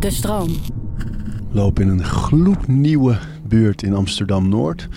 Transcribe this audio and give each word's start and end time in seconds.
De 0.00 0.10
stroom. 0.10 0.50
loop 1.50 1.80
in 1.80 1.88
een 1.88 2.04
gloednieuwe 2.04 3.18
buurt 3.48 3.82
in 3.82 3.94
Amsterdam-Noord. 3.94 4.88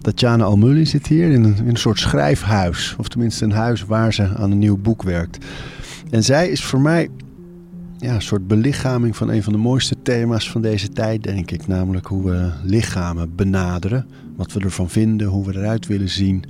Tatjana 0.00 0.44
Almulli 0.44 0.86
zit 0.86 1.06
hier 1.06 1.30
in 1.30 1.44
een, 1.44 1.56
in 1.56 1.68
een 1.68 1.76
soort 1.76 1.98
schrijfhuis. 1.98 2.94
Of 2.98 3.08
tenminste 3.08 3.44
een 3.44 3.52
huis 3.52 3.84
waar 3.84 4.14
ze 4.14 4.36
aan 4.36 4.50
een 4.50 4.58
nieuw 4.58 4.76
boek 4.76 5.02
werkt. 5.02 5.44
En 6.10 6.24
zij 6.24 6.48
is 6.48 6.64
voor 6.64 6.80
mij 6.80 7.08
ja, 7.98 8.14
een 8.14 8.22
soort 8.22 8.46
belichaming 8.46 9.16
van 9.16 9.28
een 9.28 9.42
van 9.42 9.52
de 9.52 9.58
mooiste 9.58 9.96
thema's 10.02 10.50
van 10.50 10.62
deze 10.62 10.88
tijd, 10.88 11.22
denk 11.22 11.50
ik. 11.50 11.66
Namelijk 11.66 12.06
hoe 12.06 12.30
we 12.30 12.50
lichamen 12.62 13.34
benaderen. 13.34 14.06
Wat 14.36 14.52
we 14.52 14.60
ervan 14.60 14.90
vinden, 14.90 15.26
hoe 15.26 15.46
we 15.46 15.56
eruit 15.56 15.86
willen 15.86 16.10
zien. 16.10 16.44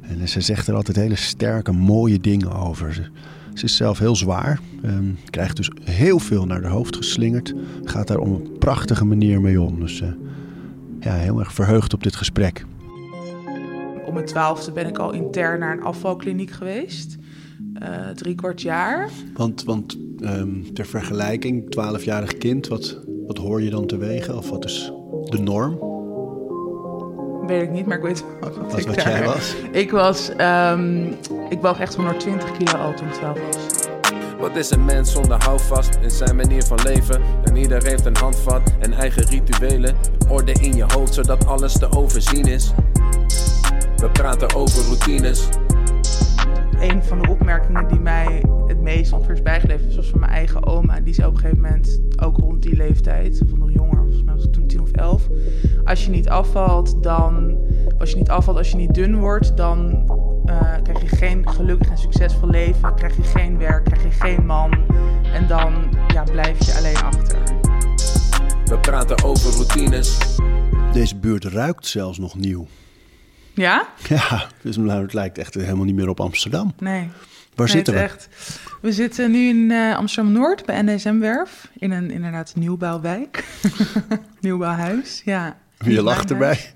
En 0.00 0.28
ze 0.28 0.40
zegt 0.40 0.66
er 0.68 0.74
altijd 0.74 0.96
hele 0.96 1.16
sterke, 1.16 1.72
mooie 1.72 2.20
dingen 2.20 2.52
over. 2.52 3.10
Ze, 3.54 3.64
is 3.64 3.76
zelf 3.76 3.98
heel 3.98 4.16
zwaar. 4.16 4.60
ehm, 4.82 5.04
krijgt 5.30 5.56
dus 5.56 5.70
heel 5.84 6.18
veel 6.18 6.46
naar 6.46 6.62
haar 6.62 6.70
hoofd 6.70 6.96
geslingerd. 6.96 7.54
Gaat 7.84 8.08
daar 8.08 8.18
op 8.18 8.26
een 8.26 8.58
prachtige 8.58 9.04
manier 9.04 9.40
mee 9.40 9.60
om. 9.60 9.80
Dus 9.80 10.00
eh, 10.00 10.08
ja, 11.00 11.14
heel 11.14 11.38
erg 11.38 11.52
verheugd 11.52 11.94
op 11.94 12.02
dit 12.02 12.16
gesprek. 12.16 12.64
Om 14.06 14.14
mijn 14.14 14.26
twaalfde 14.26 14.72
ben 14.72 14.86
ik 14.86 14.98
al 14.98 15.12
intern 15.12 15.58
naar 15.58 15.76
een 15.76 15.82
afvalkliniek 15.82 16.50
geweest. 16.50 17.16
Eh, 17.74 18.08
drie 18.08 18.34
kwart 18.34 18.62
jaar. 18.62 19.08
Want, 19.34 19.64
want 19.64 19.98
ehm, 20.20 20.62
ter 20.72 20.86
vergelijking, 20.86 21.64
12-jarig 21.64 22.38
kind, 22.38 22.68
wat, 22.68 22.98
wat 23.26 23.38
hoor 23.38 23.62
je 23.62 23.70
dan 23.70 23.86
te 23.86 23.96
wegen? 23.96 24.36
Of 24.36 24.50
wat 24.50 24.64
is 24.64 24.92
de 25.24 25.38
norm? 25.38 25.91
Weet 27.46 27.62
ik 27.62 27.70
niet, 27.70 27.86
maar 27.86 27.96
ik 27.96 28.02
weet 28.02 28.24
wel 28.40 28.50
wat, 28.50 28.56
Wat, 28.70 28.78
ik 28.78 28.86
wat 28.86 28.94
daar... 28.96 29.08
jij 29.10 29.24
was? 29.24 29.54
Ik 29.70 29.90
was... 29.90 30.30
ehm, 30.36 31.04
ik 31.48 31.58
woog 31.60 31.80
echt 31.80 31.94
120 31.94 32.52
kilo 32.56 32.72
al 32.76 32.94
toen 32.94 33.06
ik 33.08 33.12
12 33.14 33.38
was. 33.46 33.56
Wat 34.38 34.56
is 34.56 34.70
een 34.70 34.84
mens 34.84 35.12
zonder 35.12 35.44
houvast 35.44 35.98
in 36.02 36.10
zijn 36.10 36.36
manier 36.36 36.62
van 36.62 36.78
leven? 36.84 37.20
En 37.44 37.56
ieder 37.56 37.82
heeft 37.84 38.04
een 38.06 38.16
handvat 38.16 38.72
en 38.80 38.92
eigen 38.92 39.24
rituelen. 39.24 39.96
Orde 40.28 40.52
in 40.52 40.74
je 40.74 40.84
hoofd 40.94 41.14
zodat 41.14 41.46
alles 41.46 41.72
te 41.78 41.90
overzien 41.96 42.44
is. 42.44 42.72
We 43.96 44.10
praten 44.12 44.54
over 44.54 44.84
routines. 44.84 45.48
Een 46.80 47.02
van 47.04 47.22
de 47.22 47.28
opmerkingen 47.28 47.88
die 47.88 48.00
mij 48.00 48.42
het 48.72 48.82
meest 48.82 49.12
ongeveer 49.12 49.34
is 49.34 49.42
bijgebleven... 49.42 49.88
is 49.88 49.96
was 49.96 50.08
van 50.08 50.20
mijn 50.20 50.32
eigen 50.32 50.66
oma. 50.66 51.00
Die 51.00 51.14
zei 51.14 51.28
op 51.28 51.34
een 51.34 51.40
gegeven 51.40 51.62
moment, 51.62 52.00
ook 52.16 52.36
rond 52.36 52.62
die 52.62 52.76
leeftijd... 52.76 53.42
of 53.42 53.58
nog 53.58 53.72
jonger, 53.72 53.96
volgens 53.96 54.22
mij 54.22 54.34
was 54.34 54.44
ik 54.44 54.52
toen 54.52 54.66
10 54.66 54.80
of 54.80 54.90
11... 54.90 55.26
als 55.84 56.04
je 56.04 56.10
niet 56.10 56.28
afvalt, 56.28 57.02
dan... 57.02 57.58
als 57.98 58.10
je 58.10 58.16
niet 58.16 58.30
afvalt, 58.30 58.56
als 58.56 58.70
je 58.70 58.76
niet 58.76 58.94
dun 58.94 59.18
wordt... 59.18 59.56
dan 59.56 60.10
eh, 60.44 60.74
krijg 60.82 61.00
je 61.00 61.16
geen 61.16 61.48
gelukkig 61.48 61.90
en 61.90 61.98
succesvol 61.98 62.48
leven... 62.48 62.94
krijg 62.94 63.16
je 63.16 63.22
geen 63.22 63.58
werk, 63.58 63.84
krijg 63.84 64.02
je 64.02 64.10
geen 64.10 64.46
man... 64.46 64.72
en 65.32 65.46
dan 65.46 65.72
ja, 66.08 66.22
blijf 66.22 66.66
je 66.66 66.74
alleen 66.74 66.96
achter. 66.96 67.38
We 68.64 68.78
praten 68.80 69.24
over 69.24 69.50
routines. 69.50 70.38
Deze 70.92 71.16
buurt 71.16 71.44
ruikt 71.44 71.86
zelfs 71.86 72.18
nog 72.18 72.34
nieuw. 72.34 72.66
Ja? 73.54 73.88
Ja, 74.08 74.46
dus 74.62 74.76
nou, 74.76 75.02
het 75.02 75.12
lijkt 75.12 75.38
echt 75.38 75.54
helemaal 75.54 75.84
niet 75.84 75.94
meer 75.94 76.08
op 76.08 76.20
Amsterdam. 76.20 76.74
Nee. 76.78 77.10
Waar 77.54 77.66
Nee, 77.66 77.76
zitten 77.76 77.94
we? 77.94 78.00
Echt. 78.00 78.28
We 78.80 78.92
zitten 78.92 79.30
nu 79.30 79.48
in 79.48 79.70
eh, 79.70 79.96
Amsterdam-Noord 79.96 80.66
bij 80.66 80.82
NSM-werf. 80.82 81.70
In 81.78 81.90
een 81.90 82.10
inderdaad 82.10 82.52
nieuwbouwwijk. 82.56 83.44
Nieuwbouwhuis, 84.40 85.22
ja. 85.24 85.56
Je 85.84 86.02
lacht 86.02 86.30
erbij. 86.30 86.74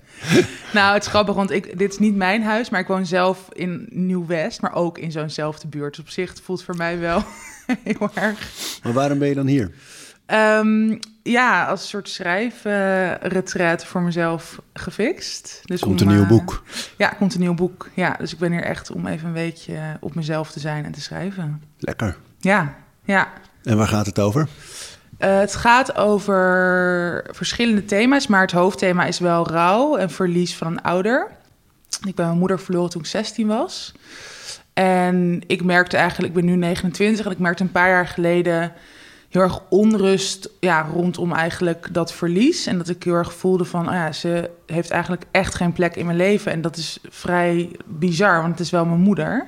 Nou, 0.73 0.93
het 0.93 1.03
is 1.03 1.09
grappig, 1.09 1.35
want 1.35 1.51
ik, 1.51 1.77
dit 1.77 1.91
is 1.91 1.99
niet 1.99 2.15
mijn 2.15 2.43
huis, 2.43 2.69
maar 2.69 2.79
ik 2.79 2.87
woon 2.87 3.05
zelf 3.05 3.47
in 3.53 3.87
Nieuw-West, 3.89 4.61
maar 4.61 4.73
ook 4.73 4.97
in 4.97 5.11
zo'nzelfde 5.11 5.67
buurt. 5.67 5.95
Dus 5.95 6.05
op 6.05 6.09
zich 6.09 6.29
het 6.29 6.41
voelt 6.41 6.63
voor 6.63 6.75
mij 6.75 6.99
wel 6.99 7.23
heel 7.83 8.09
erg. 8.13 8.51
Maar 8.83 8.93
waarom 8.93 9.19
ben 9.19 9.27
je 9.27 9.35
dan 9.35 9.47
hier? 9.47 9.71
Ehm, 10.25 10.97
ja, 11.31 11.65
als 11.65 11.81
een 11.81 11.87
soort 11.87 12.09
schrijfretret 12.09 13.85
voor 13.85 14.01
mezelf 14.01 14.61
gefixt. 14.73 15.61
Dus 15.65 15.81
Komt 15.81 16.01
om, 16.01 16.07
een 16.07 16.13
nieuw 16.13 16.23
eh, 16.23 16.29
boek. 16.29 16.63
Ja, 16.97 17.07
komt 17.07 17.33
een 17.33 17.39
nieuw 17.39 17.53
boek. 17.53 17.89
Ja, 17.93 18.15
dus 18.19 18.33
ik 18.33 18.39
ben 18.39 18.51
hier 18.51 18.63
echt 18.63 18.91
om 18.91 19.07
even 19.07 19.27
een 19.27 19.33
beetje 19.33 19.97
op 19.99 20.15
mezelf 20.15 20.51
te 20.51 20.59
zijn 20.59 20.85
en 20.85 20.91
te 20.91 21.01
schrijven. 21.01 21.63
Lekker. 21.79 22.17
Ja, 22.39 22.75
ja. 23.03 23.27
En 23.63 23.77
waar 23.77 23.87
gaat 23.87 24.05
het 24.05 24.19
over? 24.19 24.47
Eh, 25.17 25.39
het 25.39 25.55
gaat 25.55 25.95
over 25.95 27.25
verschillende 27.31 27.85
thema's, 27.85 28.27
maar 28.27 28.41
het 28.41 28.51
hoofdthema 28.51 29.05
is 29.05 29.19
wel 29.19 29.47
rouw 29.47 29.95
en 29.95 30.09
verlies 30.09 30.55
van 30.55 30.67
een 30.67 30.81
ouder. 30.81 31.27
Ik 32.07 32.15
ben 32.15 32.25
mijn 32.25 32.37
moeder 32.37 32.59
verloren 32.59 32.89
toen 32.89 33.01
ik 33.01 33.07
16 33.07 33.47
was. 33.47 33.93
En 34.73 35.41
ik 35.47 35.63
merkte 35.63 35.97
eigenlijk, 35.97 36.35
ik 36.35 36.41
ben 36.41 36.51
nu 36.51 36.55
29 36.55 37.25
en 37.25 37.31
ik 37.31 37.39
merkte 37.39 37.63
een 37.63 37.71
paar 37.71 37.89
jaar 37.89 38.07
geleden 38.07 38.73
heel 39.29 39.41
erg 39.41 39.59
onrust 39.69 40.49
ja, 40.59 40.87
rondom 40.93 41.33
eigenlijk 41.33 41.87
dat 41.91 42.13
verlies. 42.13 42.65
En 42.65 42.77
dat 42.77 42.89
ik 42.89 43.03
heel 43.03 43.13
erg 43.13 43.33
voelde 43.33 43.65
van, 43.65 43.87
oh 43.87 43.93
ja, 43.93 44.11
ze 44.11 44.49
heeft 44.65 44.89
eigenlijk 44.89 45.23
echt 45.31 45.55
geen 45.55 45.73
plek 45.73 45.95
in 45.95 46.05
mijn 46.05 46.17
leven. 46.17 46.51
En 46.51 46.61
dat 46.61 46.77
is 46.77 46.97
vrij 47.09 47.69
bizar, 47.85 48.37
want 48.41 48.51
het 48.51 48.59
is 48.59 48.69
wel 48.69 48.85
mijn 48.85 48.99
moeder. 49.01 49.47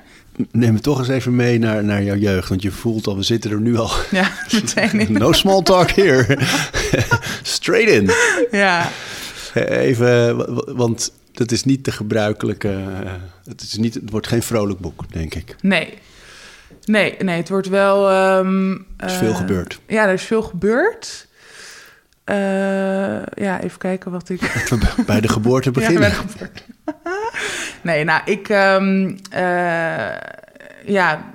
Neem 0.52 0.72
me 0.72 0.80
toch 0.80 0.98
eens 0.98 1.08
even 1.08 1.36
mee 1.36 1.58
naar, 1.58 1.84
naar 1.84 2.02
jouw 2.02 2.16
jeugd. 2.16 2.48
Want 2.48 2.62
je 2.62 2.70
voelt 2.70 3.06
al, 3.06 3.16
we 3.16 3.22
zitten 3.22 3.50
er 3.50 3.60
nu 3.60 3.76
al. 3.76 3.90
Ja, 4.10 4.30
meteen 4.52 5.00
in. 5.00 5.12
No 5.12 5.32
small 5.32 5.62
talk 5.62 5.90
here. 5.90 6.38
Straight 7.42 7.90
in. 7.92 8.10
Ja, 8.50 8.88
Even, 9.54 10.36
want 10.76 11.12
het 11.34 11.52
is 11.52 11.64
niet 11.64 11.84
de 11.84 11.92
gebruikelijke. 11.92 12.68
eh, 13.04 13.12
Het, 13.44 13.60
is 13.62 13.76
niet, 13.76 13.94
het 13.94 14.10
wordt 14.10 14.26
geen 14.26 14.42
vrolijk 14.42 14.78
boek, 14.80 15.12
denk 15.12 15.34
ik. 15.34 15.56
Nee. 15.62 15.94
Nee, 16.90 17.16
nee, 17.18 17.36
het 17.36 17.48
wordt 17.48 17.68
wel... 17.68 18.10
ehm, 18.10 18.70
Er 18.96 19.06
is 19.06 19.12
veel 19.14 19.30
eh, 19.30 19.36
gebeurd. 19.36 19.80
Ja, 19.86 20.06
er 20.06 20.12
is 20.12 20.22
veel 20.24 20.42
gebeurd. 20.42 21.28
Eh, 22.24 22.36
ja, 23.34 23.60
even 23.60 23.78
kijken 23.78 24.10
wat 24.10 24.28
ik... 24.28 24.40
Bij 25.06 25.20
de 25.20 25.28
geboorte 25.28 25.68
Ja, 25.68 25.74
beginnen. 25.74 26.00
bij 26.00 26.10
de 26.10 26.14
geboorte. 26.16 26.62
nee, 27.82 28.04
nou, 28.04 28.20
ik... 28.24 28.48
ehm, 28.48 29.16
eh, 29.30 30.16
ja, 30.84 31.34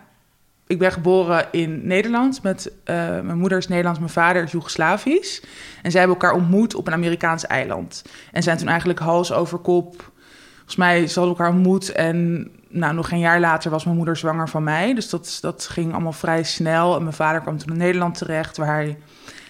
ik 0.68 0.80
ben 0.80 0.92
geboren 0.92 1.46
in 1.52 1.88
Nederland. 1.88 2.44
Met, 2.44 2.72
mijn 2.86 3.38
moeder 3.38 3.58
is 3.58 3.68
Nederlands, 3.68 4.00
mijn 4.00 4.12
vader 4.12 4.44
is 4.44 4.52
Joegoslavisch. 4.52 5.42
En 5.82 5.92
zij 5.92 6.00
hebben 6.00 6.20
elkaar 6.20 6.38
ontmoet 6.38 6.76
op 6.76 6.88
een 6.88 6.94
Amerikaans 6.94 7.46
eiland. 7.46 8.04
En 8.32 8.44
zijn 8.44 8.58
toen 8.58 8.68
eigenlijk 8.68 9.00
hals 9.00 9.34
over 9.34 9.58
kop... 9.58 10.14
Volgens 10.56 10.76
mij 10.76 11.08
ze 11.08 11.20
hadden 11.20 11.38
elkaar 11.38 11.54
ontmoet 11.56 11.92
en 11.92 12.52
nou, 12.76 12.94
nog 12.94 13.12
een 13.12 13.20
jaar 13.20 13.40
later 13.40 13.72
was 13.72 13.84
mijn 13.84 13.98
moeder 13.98 14.18
zwanger 14.18 14.50
van 14.50 14.64
mij. 14.64 14.94
Dus 14.94 15.10
dat, 15.10 15.38
dat 15.42 15.68
ging 15.72 15.94
allemaal 15.94 16.12
vrij 16.12 16.44
snel. 16.44 16.96
En 16.96 17.02
mijn 17.02 17.16
vader 17.16 17.42
kwam 17.42 17.58
toen 17.58 17.72
in 17.72 17.78
Nederland 17.78 18.18
terecht, 18.18 18.58
waar 18.58 18.74
hij 18.74 18.98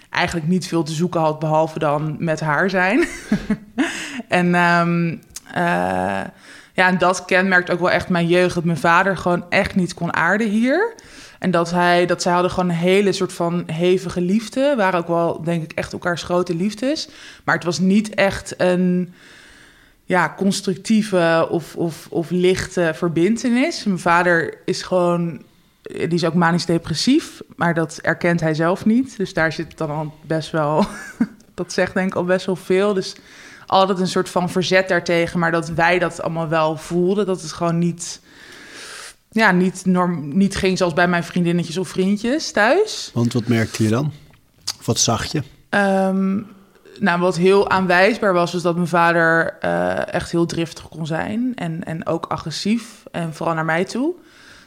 eigenlijk 0.10 0.48
niet 0.48 0.68
veel 0.68 0.84
te 0.84 0.92
zoeken 0.92 1.22
had, 1.22 1.40
behalve 1.40 1.80
dan 1.80 2.16
met 2.20 2.40
haar 2.40 2.70
zijn. 2.70 3.08
en 4.28 4.56
ehm, 4.56 5.18
eh, 5.54 6.24
ja, 6.74 6.88
en 6.88 6.98
dat 6.98 7.26
kenmerkt 7.26 7.72
ook 7.72 7.80
wel 7.80 7.92
echt 7.92 8.10
mijn 8.10 8.28
jeugd, 8.28 8.56
dat 8.56 8.64
mijn 8.64 8.78
vader 8.78 9.18
gewoon 9.18 9.46
echt 9.50 9.76
niet 9.76 9.94
kon 9.94 10.14
aarden 10.14 10.50
hier. 10.50 10.96
En 11.40 11.52
dat, 11.52 11.72
hij, 11.72 12.06
dat 12.06 12.22
zij 12.22 12.34
hadden 12.34 12.52
gewoon 12.52 12.70
een 12.70 12.76
hele 12.76 13.12
soort 13.12 13.34
van 13.34 13.64
hevige 13.66 14.22
liefde. 14.22 14.74
Waren 14.78 15.00
ook 15.00 15.08
wel, 15.08 15.44
denk 15.44 15.64
ik, 15.64 15.72
echt 15.72 15.94
elkaars 15.94 16.24
grote 16.24 16.56
liefdes. 16.56 17.10
Maar 17.44 17.56
het 17.56 17.64
was 17.64 17.80
niet 17.80 18.14
echt 18.14 18.54
een 18.58 19.14
ja, 20.06 20.34
constructieve 20.38 21.48
of, 21.50 21.76
of, 21.76 22.08
of 22.10 22.30
lichte 22.30 22.92
verbindenis. 22.96 23.84
Mijn 23.84 24.00
vader 24.00 24.58
is 24.66 24.82
gewoon, 24.82 25.42
die 25.82 26.14
is 26.14 26.26
ook 26.26 26.34
manisch 26.34 26.66
depressief, 26.66 27.42
maar 27.56 27.74
dat 27.74 28.00
erkent 28.02 28.40
hij 28.40 28.54
zelf 28.54 28.86
niet. 28.86 29.18
Dus 29.18 29.34
daar 29.34 29.52
zit 29.52 29.78
dan 29.78 29.90
al 29.90 30.14
best 30.22 30.52
wel, 30.52 30.86
dat 31.54 31.74
zegt 31.74 31.94
denk 31.94 32.08
ik 32.08 32.16
al 32.16 32.24
best 32.24 32.46
wel 32.46 32.56
veel. 32.56 32.94
Dus 32.94 33.16
altijd 33.66 34.00
een 34.00 34.08
soort 34.08 34.30
van 34.30 34.50
verzet 34.50 34.88
daartegen, 34.88 35.40
maar 35.40 35.52
dat 35.52 35.70
wij 35.70 36.00
dat 36.00 36.22
allemaal 36.22 36.48
wel 36.48 36.78
voelden. 36.78 37.26
Dat 37.26 37.42
het 37.42 37.52
gewoon 37.52 37.78
niet, 37.78 38.22
ja, 39.32 39.52
niet, 39.52 39.86
norm, 39.86 40.38
niet 40.38 40.56
ging 40.56 40.78
zoals 40.78 40.94
bij 40.94 41.08
mijn 41.08 41.24
vriendinnetjes 41.24 41.78
of 41.78 41.88
vriendjes 41.88 42.52
thuis. 42.52 43.12
Want 43.14 43.34
wat 43.34 43.48
merkte 43.48 43.84
je 43.84 43.90
dan? 43.90 44.12
Of 44.80 44.86
wat 44.86 45.00
zag 45.00 45.26
je? 45.26 45.44
Ehm, 45.70 46.40
nou, 47.00 47.20
wat 47.20 47.38
heel 47.38 47.70
aanwijsbaar 47.70 48.34
was, 48.34 48.54
was 48.54 48.62
dat 48.62 48.76
mijn 48.76 48.88
vader 48.88 49.58
eh, 49.60 50.14
echt 50.14 50.32
heel 50.32 50.46
driftig 50.46 50.90
kon 50.90 51.06
zijn. 51.06 51.52
En, 51.56 51.84
en 51.84 52.06
ook 52.06 52.26
agressief. 52.26 53.04
En 53.12 53.34
vooral 53.34 53.56
naar 53.56 53.66
mij 53.66 53.86
toe. 53.86 54.14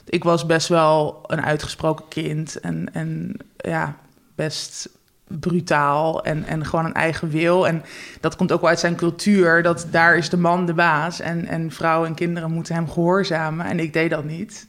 Ik 0.05 0.25
was 0.25 0.47
best 0.47 0.69
wel 0.69 1.25
een 1.27 1.43
uitgesproken 1.43 2.09
kind. 2.09 2.61
En, 2.61 2.89
en 2.93 3.37
ja, 3.57 3.97
best 4.35 4.89
brutaal. 5.27 6.25
En, 6.25 6.45
en 6.45 6.67
gewoon 6.67 6.85
een 6.85 6.95
eigen 6.95 7.29
wil. 7.29 7.67
En 7.67 7.85
dat 8.21 8.37
komt 8.37 8.53
ook 8.53 8.61
wel 8.61 8.71
uit 8.71 8.79
zijn 8.79 8.97
cultuur. 8.97 9.63
Dat 9.63 9.87
daar 9.91 10.17
is 10.17 10.29
de 10.29 10.37
man 10.37 10.67
de 10.67 10.75
baas. 10.75 11.21
En, 11.21 11.47
en 11.47 11.71
vrouwen 11.71 12.09
en 12.09 12.15
kinderen 12.15 12.53
moeten 12.53 12.75
hem 12.75 12.91
gehoorzamen. 12.91 13.67
En 13.67 13.81
ik 13.81 13.93
deed 13.93 14.11
dat 14.11 14.25
niet. 14.25 14.67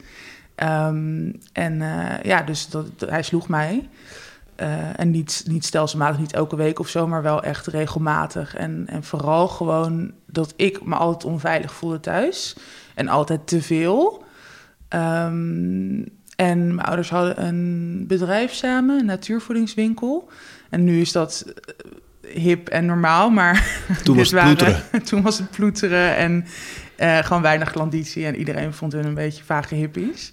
Ehm, 0.54 1.32
en 1.52 1.82
eh, 1.82 2.22
ja, 2.22 2.42
dus 2.42 2.68
dat, 2.68 2.86
hij 3.06 3.22
sloeg 3.22 3.48
mij. 3.48 3.88
Uh, 4.62 5.00
en 5.00 5.10
niet, 5.10 5.44
niet 5.46 5.64
stelselmatig, 5.64 6.20
niet 6.20 6.32
elke 6.32 6.56
week 6.56 6.78
of 6.78 6.88
zo, 6.88 7.06
maar 7.06 7.22
wel 7.22 7.42
echt 7.42 7.66
regelmatig. 7.66 8.54
En, 8.56 8.84
en 8.86 9.04
vooral 9.04 9.48
gewoon 9.48 10.12
dat 10.26 10.52
ik 10.56 10.84
me 10.84 10.94
altijd 10.94 11.32
onveilig 11.32 11.72
voelde 11.72 12.00
thuis. 12.00 12.56
En 12.94 13.08
altijd 13.08 13.46
te 13.46 13.62
veel. 13.62 14.24
Um, 14.88 16.18
En 16.36 16.74
mijn 16.74 16.86
ouders 16.86 17.10
hadden 17.10 17.46
een 17.46 18.04
bedrijf 18.06 18.52
samen, 18.52 18.98
een 18.98 19.04
natuurvoedingswinkel. 19.04 20.28
En 20.70 20.84
nu 20.84 21.00
is 21.00 21.12
dat 21.12 21.44
eh, 22.20 22.42
hip 22.42 22.68
en 22.68 22.86
normaal, 22.86 23.30
maar 23.30 23.82
Toen 24.04 24.16
was 24.16 24.30
het 24.30 24.42
ploeteren. 24.42 24.82
toen 25.08 25.22
was 25.22 25.38
het 25.38 25.50
ploeteren 25.50 26.16
en 26.16 26.44
eh, 27.00 27.18
gewoon 27.18 27.42
weinig 27.42 27.70
klanditie. 27.70 28.26
En 28.26 28.36
iedereen 28.36 28.72
vond 28.72 28.92
hun 28.92 29.04
een 29.04 29.14
beetje 29.14 29.44
vage 29.44 29.74
hippies. 29.74 30.32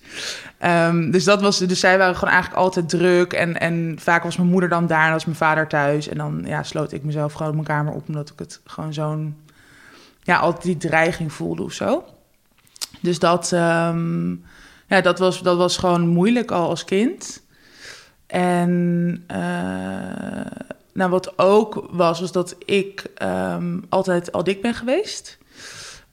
Ehm, 0.57 1.11
dus, 1.11 1.23
dat 1.23 1.41
was, 1.41 1.57
dus 1.57 1.79
zij 1.79 1.97
waren 1.97 2.15
gewoon 2.15 2.33
eigenlijk 2.33 2.63
altijd 2.63 2.89
druk. 2.89 3.33
En, 3.33 3.59
en 3.59 3.95
vaak 3.99 4.23
was 4.23 4.37
mijn 4.37 4.49
moeder 4.49 4.69
dan 4.69 4.87
daar 4.87 5.05
en 5.05 5.11
was 5.11 5.25
mijn 5.25 5.37
vader 5.37 5.67
thuis. 5.67 6.07
En 6.07 6.17
dan 6.17 6.43
ja, 6.45 6.63
sloot 6.63 6.91
ik 6.91 7.03
mezelf 7.03 7.33
gewoon 7.33 7.47
op 7.47 7.53
mijn 7.53 7.67
kamer 7.67 7.93
op... 7.93 8.07
omdat 8.07 8.29
ik 8.29 8.39
het 8.39 8.61
gewoon 8.65 8.93
zo'n... 8.93 9.37
Ja, 10.23 10.37
altijd 10.37 10.63
die 10.63 10.77
dreiging 10.77 11.33
voelde 11.33 11.63
of 11.63 11.71
zo. 11.71 12.03
Dus 12.99 13.19
dat, 13.19 13.51
ehm, 13.51 14.29
ja, 14.87 15.01
dat, 15.01 15.19
was, 15.19 15.41
dat 15.41 15.57
was 15.57 15.77
gewoon 15.77 16.07
moeilijk 16.07 16.51
al 16.51 16.69
als 16.69 16.85
kind. 16.85 17.43
En 18.25 19.23
eh, 19.27 19.37
nou, 20.93 21.09
wat 21.09 21.37
ook 21.39 21.87
was, 21.91 22.19
was 22.19 22.31
dat 22.31 22.55
ik 22.65 23.05
ehm, 23.15 23.79
altijd 23.89 24.31
al 24.31 24.43
dik 24.43 24.61
ben 24.61 24.73
geweest. 24.73 25.37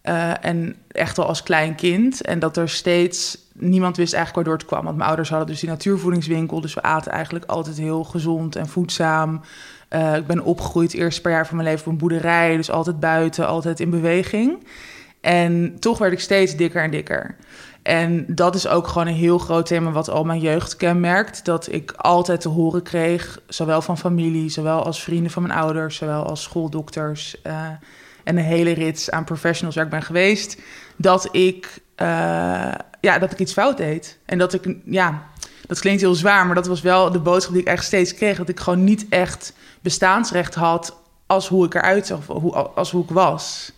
Eh, 0.05 0.45
en 0.45 0.77
echt 0.89 1.19
al 1.19 1.27
als 1.27 1.43
klein 1.43 1.75
kind. 1.75 2.23
En 2.23 2.39
dat 2.39 2.57
er 2.57 2.69
steeds 2.69 3.39
niemand 3.53 3.97
wist 3.97 4.13
eigenlijk 4.13 4.35
waardoor 4.35 4.63
het 4.63 4.73
kwam. 4.73 4.85
Want 4.85 4.97
mijn 4.97 5.09
ouders 5.09 5.29
hadden 5.29 5.49
dus 5.49 5.61
die 5.61 5.69
natuurvoedingswinkel. 5.69 6.61
Dus 6.61 6.75
we 6.75 6.83
aten 6.83 7.13
eigenlijk 7.13 7.45
altijd 7.45 7.77
heel 7.77 8.05
gezond 8.05 8.57
en 8.57 8.67
voedzaam. 8.67 9.41
Eh, 9.89 10.17
ik 10.17 10.27
ben 10.27 10.45
opgegroeid 10.45 10.93
het 10.93 11.01
eerste 11.01 11.21
paar 11.21 11.33
jaar 11.33 11.47
van 11.47 11.57
mijn 11.57 11.69
leven 11.69 11.87
op 11.87 11.93
een 11.93 11.99
boerderij. 11.99 12.57
Dus 12.57 12.71
altijd 12.71 13.01
buiten, 13.01 13.47
altijd 13.47 13.81
in 13.81 13.91
beweging. 13.91 14.67
En 15.21 15.77
toch 15.81 15.99
werd 15.99 16.13
ik 16.13 16.21
steeds 16.21 16.57
dikker 16.57 16.83
en 16.83 16.91
dikker. 16.91 17.37
En 17.83 18.27
dat 18.29 18.55
is 18.55 18.67
ook 18.69 18.87
gewoon 18.87 19.07
een 19.07 19.15
heel 19.15 19.39
groot 19.39 19.67
thema 19.67 19.91
wat 19.91 20.11
al 20.11 20.25
mijn 20.25 20.41
jeugd 20.41 20.77
kenmerkt. 20.77 21.45
Dat 21.45 21.73
ik 21.73 21.93
altijd 21.97 22.41
te 22.41 22.49
horen 22.49 22.83
kreeg, 22.83 23.41
zowel 23.47 23.83
van 23.83 23.99
familie, 23.99 24.49
zowel 24.49 24.85
als 24.85 25.03
vrienden 25.03 25.31
van 25.31 25.43
mijn 25.43 25.59
ouders, 25.59 25.97
zowel 25.97 26.23
als 26.23 26.43
schooldokters 26.43 27.37
uh, 27.47 27.69
en 28.25 28.37
een 28.37 28.45
hele 28.45 28.73
rits 28.73 29.11
aan 29.11 29.25
professionals 29.25 29.77
waar 29.77 29.85
ik 29.85 29.91
ben 29.91 30.03
geweest, 30.03 30.57
dat 30.97 31.29
ik, 31.33 31.67
uh, 32.03 32.07
ja, 33.01 33.19
dat 33.19 33.33
ik 33.33 33.39
iets 33.39 33.53
fout 33.53 33.77
deed. 33.77 34.19
En 34.25 34.39
dat 34.39 34.53
ik, 34.53 34.77
ja, 34.85 35.23
dat 35.67 35.81
klinkt 35.81 36.01
heel 36.01 36.15
zwaar, 36.15 36.47
maar 36.47 36.55
dat 36.55 36.67
was 36.67 36.81
wel 36.81 37.11
de 37.11 37.19
boodschap 37.19 37.53
die 37.53 37.63
ik 37.63 37.69
echt 37.69 37.85
steeds 37.85 38.15
kreeg. 38.15 38.37
Dat 38.37 38.49
ik 38.49 38.61
gewoon 38.61 38.85
niet 38.85 39.07
echt 39.09 39.53
bestaansrecht 39.81 40.55
had 40.55 40.97
als 41.27 41.49
hoe 41.49 41.67
ik 41.67 41.75
eruit 41.75 42.07
zag, 42.07 42.29
of 42.29 42.43
hoe, 42.43 42.55
als 42.55 42.91
hoe 42.91 43.03
ik 43.03 43.11
was. 43.11 43.73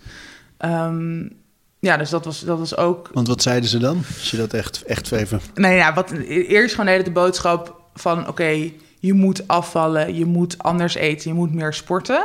Um, 0.65 1.31
ja, 1.79 1.97
dus 1.97 2.11
dat 2.11 2.25
was, 2.25 2.41
dat 2.41 2.59
was 2.59 2.77
ook. 2.77 3.11
Want 3.13 3.29
wat 3.29 3.43
zeiden 3.43 3.69
ze 3.69 3.79
dan? 3.79 3.97
Als 4.19 4.31
je 4.31 4.37
dat 4.37 4.53
echt, 4.53 4.83
echt 4.83 5.13
even. 5.13 5.41
Nee, 5.55 5.77
ja, 5.77 5.95
wat, 5.95 6.11
eerst 6.11 6.71
gewoon 6.71 6.87
de 6.87 6.93
hele 6.93 7.05
de 7.05 7.11
boodschap 7.11 7.81
van: 7.95 8.21
oké, 8.21 8.29
okay, 8.29 8.77
je 8.99 9.13
moet 9.13 9.49
afvallen, 9.49 10.15
je 10.15 10.25
moet 10.25 10.59
anders 10.59 10.95
eten, 10.95 11.31
je 11.31 11.37
moet 11.37 11.55
meer 11.55 11.73
sporten. 11.73 12.25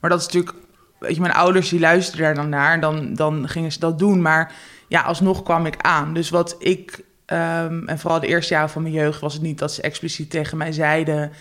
Maar 0.00 0.10
dat 0.10 0.20
is 0.20 0.26
natuurlijk, 0.26 0.54
weet 1.00 1.14
je, 1.14 1.20
mijn 1.20 1.32
ouders 1.32 1.68
die 1.68 1.80
luisterden 1.80 2.24
daar 2.24 2.34
dan 2.34 2.48
naar 2.48 2.72
en 2.72 2.80
dan, 2.80 3.14
dan 3.14 3.48
gingen 3.48 3.72
ze 3.72 3.78
dat 3.78 3.98
doen. 3.98 4.22
Maar 4.22 4.52
ja, 4.88 5.00
alsnog 5.00 5.42
kwam 5.42 5.66
ik 5.66 5.76
aan. 5.78 6.14
Dus 6.14 6.30
wat 6.30 6.56
ik, 6.58 7.04
um, 7.26 7.88
en 7.88 7.98
vooral 7.98 8.20
de 8.20 8.26
eerste 8.26 8.54
jaren 8.54 8.70
van 8.70 8.82
mijn 8.82 8.94
jeugd, 8.94 9.20
was 9.20 9.32
het 9.32 9.42
niet 9.42 9.58
dat 9.58 9.72
ze 9.72 9.82
expliciet 9.82 10.30
tegen 10.30 10.58
mij 10.58 10.72
zeiden. 10.72 11.32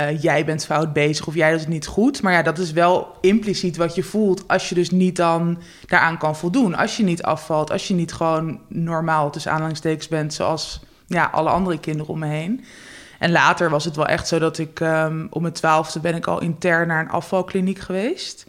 Uh, 0.00 0.22
jij 0.22 0.44
bent 0.44 0.66
fout 0.66 0.92
bezig 0.92 1.26
of 1.26 1.34
jij 1.34 1.50
doet 1.50 1.60
het 1.60 1.68
niet 1.68 1.86
goed. 1.86 2.22
Maar 2.22 2.32
ja, 2.32 2.42
dat 2.42 2.58
is 2.58 2.72
wel 2.72 3.16
impliciet 3.20 3.76
wat 3.76 3.94
je 3.94 4.02
voelt 4.02 4.48
als 4.48 4.68
je 4.68 4.74
dus 4.74 4.90
niet 4.90 5.16
dan 5.16 5.58
daaraan 5.86 6.18
kan 6.18 6.36
voldoen. 6.36 6.74
Als 6.74 6.96
je 6.96 7.02
niet 7.02 7.22
afvalt, 7.22 7.70
als 7.70 7.88
je 7.88 7.94
niet 7.94 8.12
gewoon 8.12 8.60
normaal 8.68 9.30
tussen 9.30 9.52
aanhalingstekens 9.52 10.08
bent 10.08 10.34
zoals 10.34 10.80
ja, 11.06 11.24
alle 11.32 11.50
andere 11.50 11.78
kinderen 11.78 12.12
om 12.12 12.18
me 12.18 12.26
heen. 12.26 12.64
En 13.18 13.30
later 13.30 13.70
was 13.70 13.84
het 13.84 13.96
wel 13.96 14.06
echt 14.06 14.28
zo 14.28 14.38
dat 14.38 14.58
ik 14.58 14.80
um, 14.80 15.26
om 15.30 15.42
mijn 15.42 15.54
twaalfde 15.54 16.00
ben 16.00 16.14
ik 16.14 16.26
al 16.26 16.40
intern 16.40 16.88
naar 16.88 17.00
een 17.00 17.10
afvalkliniek 17.10 17.78
geweest. 17.78 18.46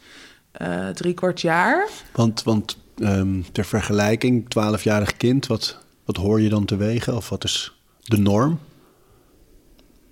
Uh, 0.61 0.87
drie 0.87 1.13
kwart 1.13 1.41
jaar. 1.41 1.87
Want, 2.11 2.43
want 2.43 2.77
um, 2.99 3.45
ter 3.51 3.65
vergelijking, 3.65 4.43
12-jarig 4.43 5.17
kind, 5.17 5.47
wat, 5.47 5.77
wat 6.05 6.15
hoor 6.15 6.41
je 6.41 6.49
dan 6.49 6.65
te 6.65 6.75
wegen? 6.75 7.15
Of 7.15 7.29
wat 7.29 7.43
is 7.43 7.81
de 8.01 8.17
norm? 8.17 8.59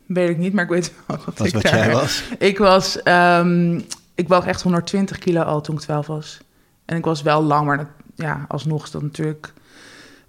Weet 0.06 0.30
ik 0.30 0.38
niet, 0.38 0.54
maar 0.54 0.64
ik 0.64 0.70
weet 0.70 0.94
wel 1.08 1.18
wat, 1.18 1.38
wat, 1.38 1.48
ik 1.48 1.54
wat 1.54 1.64
daar... 1.64 1.76
jij 1.76 1.92
was. 1.92 2.24
Ik 2.38 2.58
was, 2.58 3.00
um, 3.04 3.86
ik 4.16 4.28
woog 4.28 4.46
echt 4.46 4.62
120 4.62 5.18
kilo 5.18 5.42
al 5.42 5.62
toen 5.62 5.76
ik 5.76 5.82
12 5.82 6.08
was. 6.08 6.38
En 6.86 6.98
ik 6.98 7.06
was 7.06 7.22
wel 7.22 7.44
lang, 7.44 7.66
maar 7.66 7.78
dat, 7.78 7.88
ja, 8.16 8.46
alsnog 8.48 8.84
is 8.84 8.92
dat 8.92 9.02
natuurlijk 9.02 9.54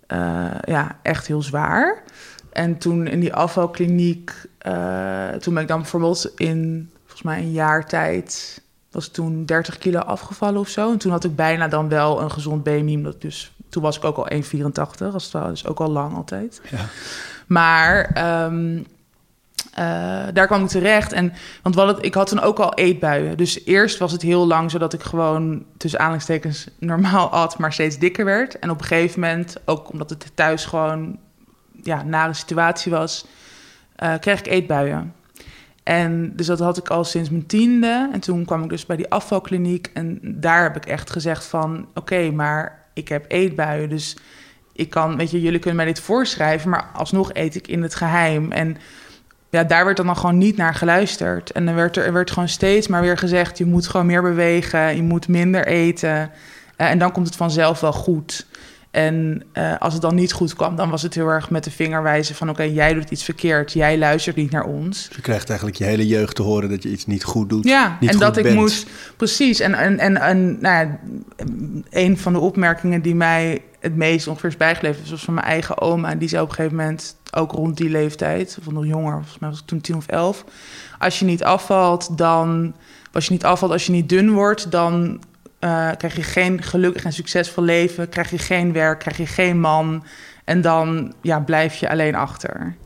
uh, 0.09 0.51
ja, 0.65 0.99
echt 1.03 1.27
heel 1.27 1.43
zwaar. 1.43 2.03
En 2.53 2.79
toen 2.79 3.07
in 3.07 3.21
die 3.21 3.35
afvalkliniek, 3.35 4.33
uh, 4.67 5.29
toen 5.29 5.55
ben 5.55 5.63
ik 5.63 5.69
dan 5.69 5.81
bijvoorbeeld 5.81 6.33
in, 6.37 6.91
volgens 7.01 7.23
mij 7.23 7.39
een 7.39 7.53
jaar 7.53 7.87
tijd, 7.87 8.61
was 8.97 9.09
toen 9.09 9.45
30 9.45 9.79
kilo 9.79 9.99
afgevallen 9.99 10.61
of 10.61 10.69
zo. 10.69 10.93
En 10.93 10.99
toen 10.99 11.13
had 11.13 11.25
ik 11.25 11.37
bijna 11.37 11.69
dan 11.69 11.89
wel 11.89 12.21
een 12.21 12.31
gezond 12.31 12.63
BMI, 12.63 12.95
omdat 12.95 13.21
dus 13.21 13.53
toen 13.69 13.83
was 13.83 13.97
ik 13.97 14.05
ook 14.05 14.17
al 14.17 14.29
1,84, 14.33 15.13
als 15.13 15.25
het 15.25 15.33
ware, 15.33 15.49
dus 15.49 15.67
ook 15.67 15.81
al 15.81 15.91
lang 15.91 16.15
altijd. 16.15 16.61
Ja. 16.71 16.85
Maar 17.47 18.17
um, 18.45 18.87
uh, 19.79 20.25
daar 20.33 20.47
kwam 20.47 20.63
ik 20.63 20.69
terecht. 20.69 21.13
En, 21.13 21.33
want 21.63 21.75
wat 21.75 22.05
ik 22.05 22.15
had 22.15 22.27
toen 22.29 22.41
ook 22.41 22.59
al 22.59 22.75
eetbuien. 22.75 23.37
Dus 23.37 23.65
eerst 23.65 23.99
was 23.99 24.13
het 24.13 24.23
heel 24.23 24.47
lang 24.47 24.71
zodat 24.71 24.93
ik 24.93 25.03
gewoon 25.03 25.65
tussen 25.77 25.99
aanhalingstekens 25.99 26.69
normaal 26.79 27.31
at, 27.31 27.59
maar 27.59 27.73
steeds 27.73 27.99
dikker 27.99 28.25
werd. 28.25 28.59
En 28.59 28.71
op 28.71 28.81
een 28.81 28.87
gegeven 28.87 29.21
moment, 29.21 29.57
ook 29.65 29.93
omdat 29.93 30.11
het 30.11 30.31
thuis 30.35 30.65
gewoon 30.65 31.19
ja, 31.83 32.03
nare 32.03 32.35
situatie 32.35 32.93
was, 32.93 33.27
uh, 34.03 34.15
kreeg 34.21 34.39
ik 34.39 34.47
eetbuien. 34.47 35.15
En 35.87 36.33
dus 36.37 36.47
dat 36.47 36.59
had 36.59 36.77
ik 36.77 36.89
al 36.89 37.05
sinds 37.05 37.31
mijn 37.31 37.47
tiende. 37.47 38.09
En 38.13 38.21
toen 38.21 38.45
kwam 38.45 38.63
ik 38.63 38.69
dus 38.69 38.87
bij 38.87 38.97
die 38.97 39.11
afvalkliniek. 39.11 39.91
En 39.95 40.19
daar 40.23 40.63
heb 40.63 40.77
ik 40.77 40.87
echt 40.87 41.11
gezegd 41.11 41.45
van... 41.45 41.87
oké, 41.95 42.31
maar 42.31 42.85
ik 42.93 43.09
heb 43.09 43.25
eetbuien. 43.29 43.89
Dus 43.89 44.17
ik 44.73 44.91
kan... 44.91 45.17
weet 45.17 45.31
je, 45.31 45.41
jullie 45.41 45.59
kunnen 45.59 45.77
mij 45.77 45.87
dit 45.87 46.01
voorschrijven... 46.01 46.71
maar 46.71 46.91
alsnog 46.95 47.31
eet 47.33 47.55
ik 47.55 47.69
in 47.69 47.83
het 47.83 47.95
geheim. 47.95 48.53
En 48.53 48.77
ja, 49.51 49.65
daar 49.65 49.85
werd 49.85 49.97
dan, 49.97 50.07
dan 50.07 50.17
gewoon 50.17 50.39
niet 50.39 50.57
naar 50.57 50.75
geluisterd. 50.75 51.53
En 51.53 51.65
dan 51.65 51.75
werd 51.75 51.97
er, 51.97 52.05
er 52.05 52.13
werd 52.13 52.31
gewoon 52.31 52.49
steeds 52.49 52.89
maar 52.89 53.03
weer 53.03 53.19
gezegd... 53.19 53.59
je 53.59 53.67
moet 53.67 53.89
gewoon 53.89 54.07
meer 54.07 54.23
bewegen, 54.23 54.97
je 54.97 55.03
moet 55.03 55.29
minder 55.29 55.67
eten. 55.67 56.31
Uh, 56.77 56.91
en 56.91 56.99
dan 56.99 57.13
komt 57.13 57.27
het 57.27 57.37
vanzelf 57.37 57.81
wel 57.81 57.93
goed. 57.93 58.47
En 58.97 59.43
uh, 59.55 59.75
als 59.79 59.93
het 59.93 60.03
dan 60.03 60.15
niet 60.15 60.33
goed 60.33 60.55
kwam, 60.55 60.77
dan 60.77 60.91
was 60.91 61.03
het 61.03 61.15
heel 61.15 61.29
erg 61.29 61.51
met 61.51 61.65
de 61.65 61.71
vinger 61.71 62.03
wijzen 62.03 62.35
van... 62.35 62.51
oké, 62.51 62.63
okay, 62.63 62.75
jij 62.75 62.95
doet 62.95 63.11
iets 63.11 63.25
verkeerd, 63.25 63.73
jij 63.73 63.99
luistert 63.99 64.37
niet 64.37 64.51
naar 64.51 64.65
ons. 64.65 65.09
Je 65.15 65.21
krijgt 65.21 65.49
eigenlijk 65.49 65.79
je 65.79 65.85
hele 65.85 66.07
jeugd 66.07 66.37
te 66.37 66.43
horen 66.43 66.69
dat 66.69 66.83
je 66.83 66.89
iets 66.89 67.07
niet 67.07 67.25
goed 67.25 67.49
doet. 67.49 67.65
Ja, 67.65 67.97
niet 68.01 68.11
en 68.11 68.19
dat 68.19 68.37
ik 68.37 68.55
moest... 68.55 68.89
Precies, 69.17 69.61
en, 69.61 69.75
en, 69.75 69.99
en, 69.99 70.17
en 70.17 70.61
nou 70.61 70.87
ja, 70.87 70.99
een 71.91 72.19
van 72.19 72.33
de 72.33 72.39
opmerkingen 72.39 73.03
die 73.03 73.15
mij 73.15 73.63
het 73.81 73.97
meest 73.97 74.29
ongeveer 74.29 74.49
is 74.49 74.57
bijgebleven... 74.57 75.11
was 75.11 75.25
van 75.25 75.35
mijn 75.35 75.47
eigen 75.47 75.81
oma. 75.81 76.15
Die 76.15 76.29
zei 76.29 76.43
op 76.43 76.49
een 76.49 76.55
gegeven 76.55 76.77
moment, 76.77 77.17
ook 77.33 77.53
rond 77.53 77.77
die 77.77 77.91
leeftijd... 77.91 78.59
of 78.61 78.73
nog 78.73 78.87
jonger, 78.87 79.13
volgens 79.13 79.39
mij 79.39 79.51
was 79.51 79.59
ik 79.59 79.67
toen 79.67 79.81
tien 79.81 79.97
of 79.97 80.07
elf... 80.07 80.45
als 80.99 81.19
je 81.19 81.25
niet 81.25 81.45
afvalt, 81.45 82.19
dan... 82.19 82.75
als 83.13 83.27
je 83.27 83.33
niet 83.33 83.45
afvalt, 83.45 83.73
als 83.73 83.87
je 83.87 83.93
niet 83.93 84.09
dun 84.09 84.33
wordt, 84.33 84.71
dan... 84.71 85.21
Uh, 85.67 85.91
krijg 85.97 86.17
je 86.17 86.23
geen 86.23 86.63
gelukkig 86.63 87.05
en 87.05 87.13
succesvol 87.13 87.65
leven, 87.65 88.09
krijg 88.09 88.31
je 88.31 88.39
geen 88.39 88.73
werk, 88.73 88.99
krijg 88.99 89.17
je 89.17 89.27
geen 89.27 89.61
man 89.61 90.05
en 90.45 90.61
dan 90.61 91.15
ja, 91.23 91.41
blijf 91.41 91.75
je 91.75 91.91
alleen 91.91 92.15
achter. 92.15 92.77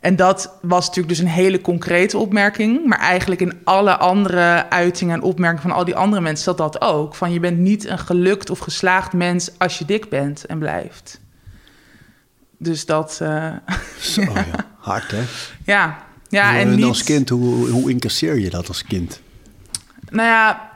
En 0.00 0.16
dat 0.16 0.58
was 0.62 0.86
natuurlijk 0.86 1.08
dus 1.08 1.18
een 1.18 1.32
hele 1.32 1.60
concrete 1.60 2.18
opmerking, 2.18 2.86
maar 2.86 2.98
eigenlijk 2.98 3.40
in 3.40 3.58
alle 3.64 3.96
andere 3.96 4.70
uitingen 4.70 5.14
en 5.14 5.22
opmerkingen 5.22 5.62
van 5.62 5.78
al 5.78 5.84
die 5.84 5.96
andere 5.96 6.22
mensen 6.22 6.44
zat 6.44 6.58
dat 6.58 6.80
ook. 6.80 7.14
Van 7.14 7.32
je 7.32 7.40
bent 7.40 7.58
niet 7.58 7.86
een 7.86 7.98
gelukt 7.98 8.50
of 8.50 8.58
geslaagd 8.58 9.12
mens 9.12 9.50
als 9.58 9.78
je 9.78 9.84
dik 9.84 10.08
bent 10.08 10.46
en 10.46 10.58
blijft. 10.58 11.20
Dus 12.58 12.86
dat. 12.86 13.18
Uh, 13.22 13.52
Zo, 14.00 14.22
ja. 14.22 14.44
hard 14.78 15.10
hè? 15.10 15.22
Ja, 15.64 15.98
ja 16.28 16.58
en 16.58 16.74
niet... 16.74 16.84
als 16.84 17.02
kind, 17.02 17.28
hoe, 17.28 17.68
hoe 17.68 17.90
incasseer 17.90 18.38
je 18.38 18.50
dat 18.50 18.68
als 18.68 18.84
kind? 18.84 19.20
Nou 20.10 20.28
ja, 20.28 20.69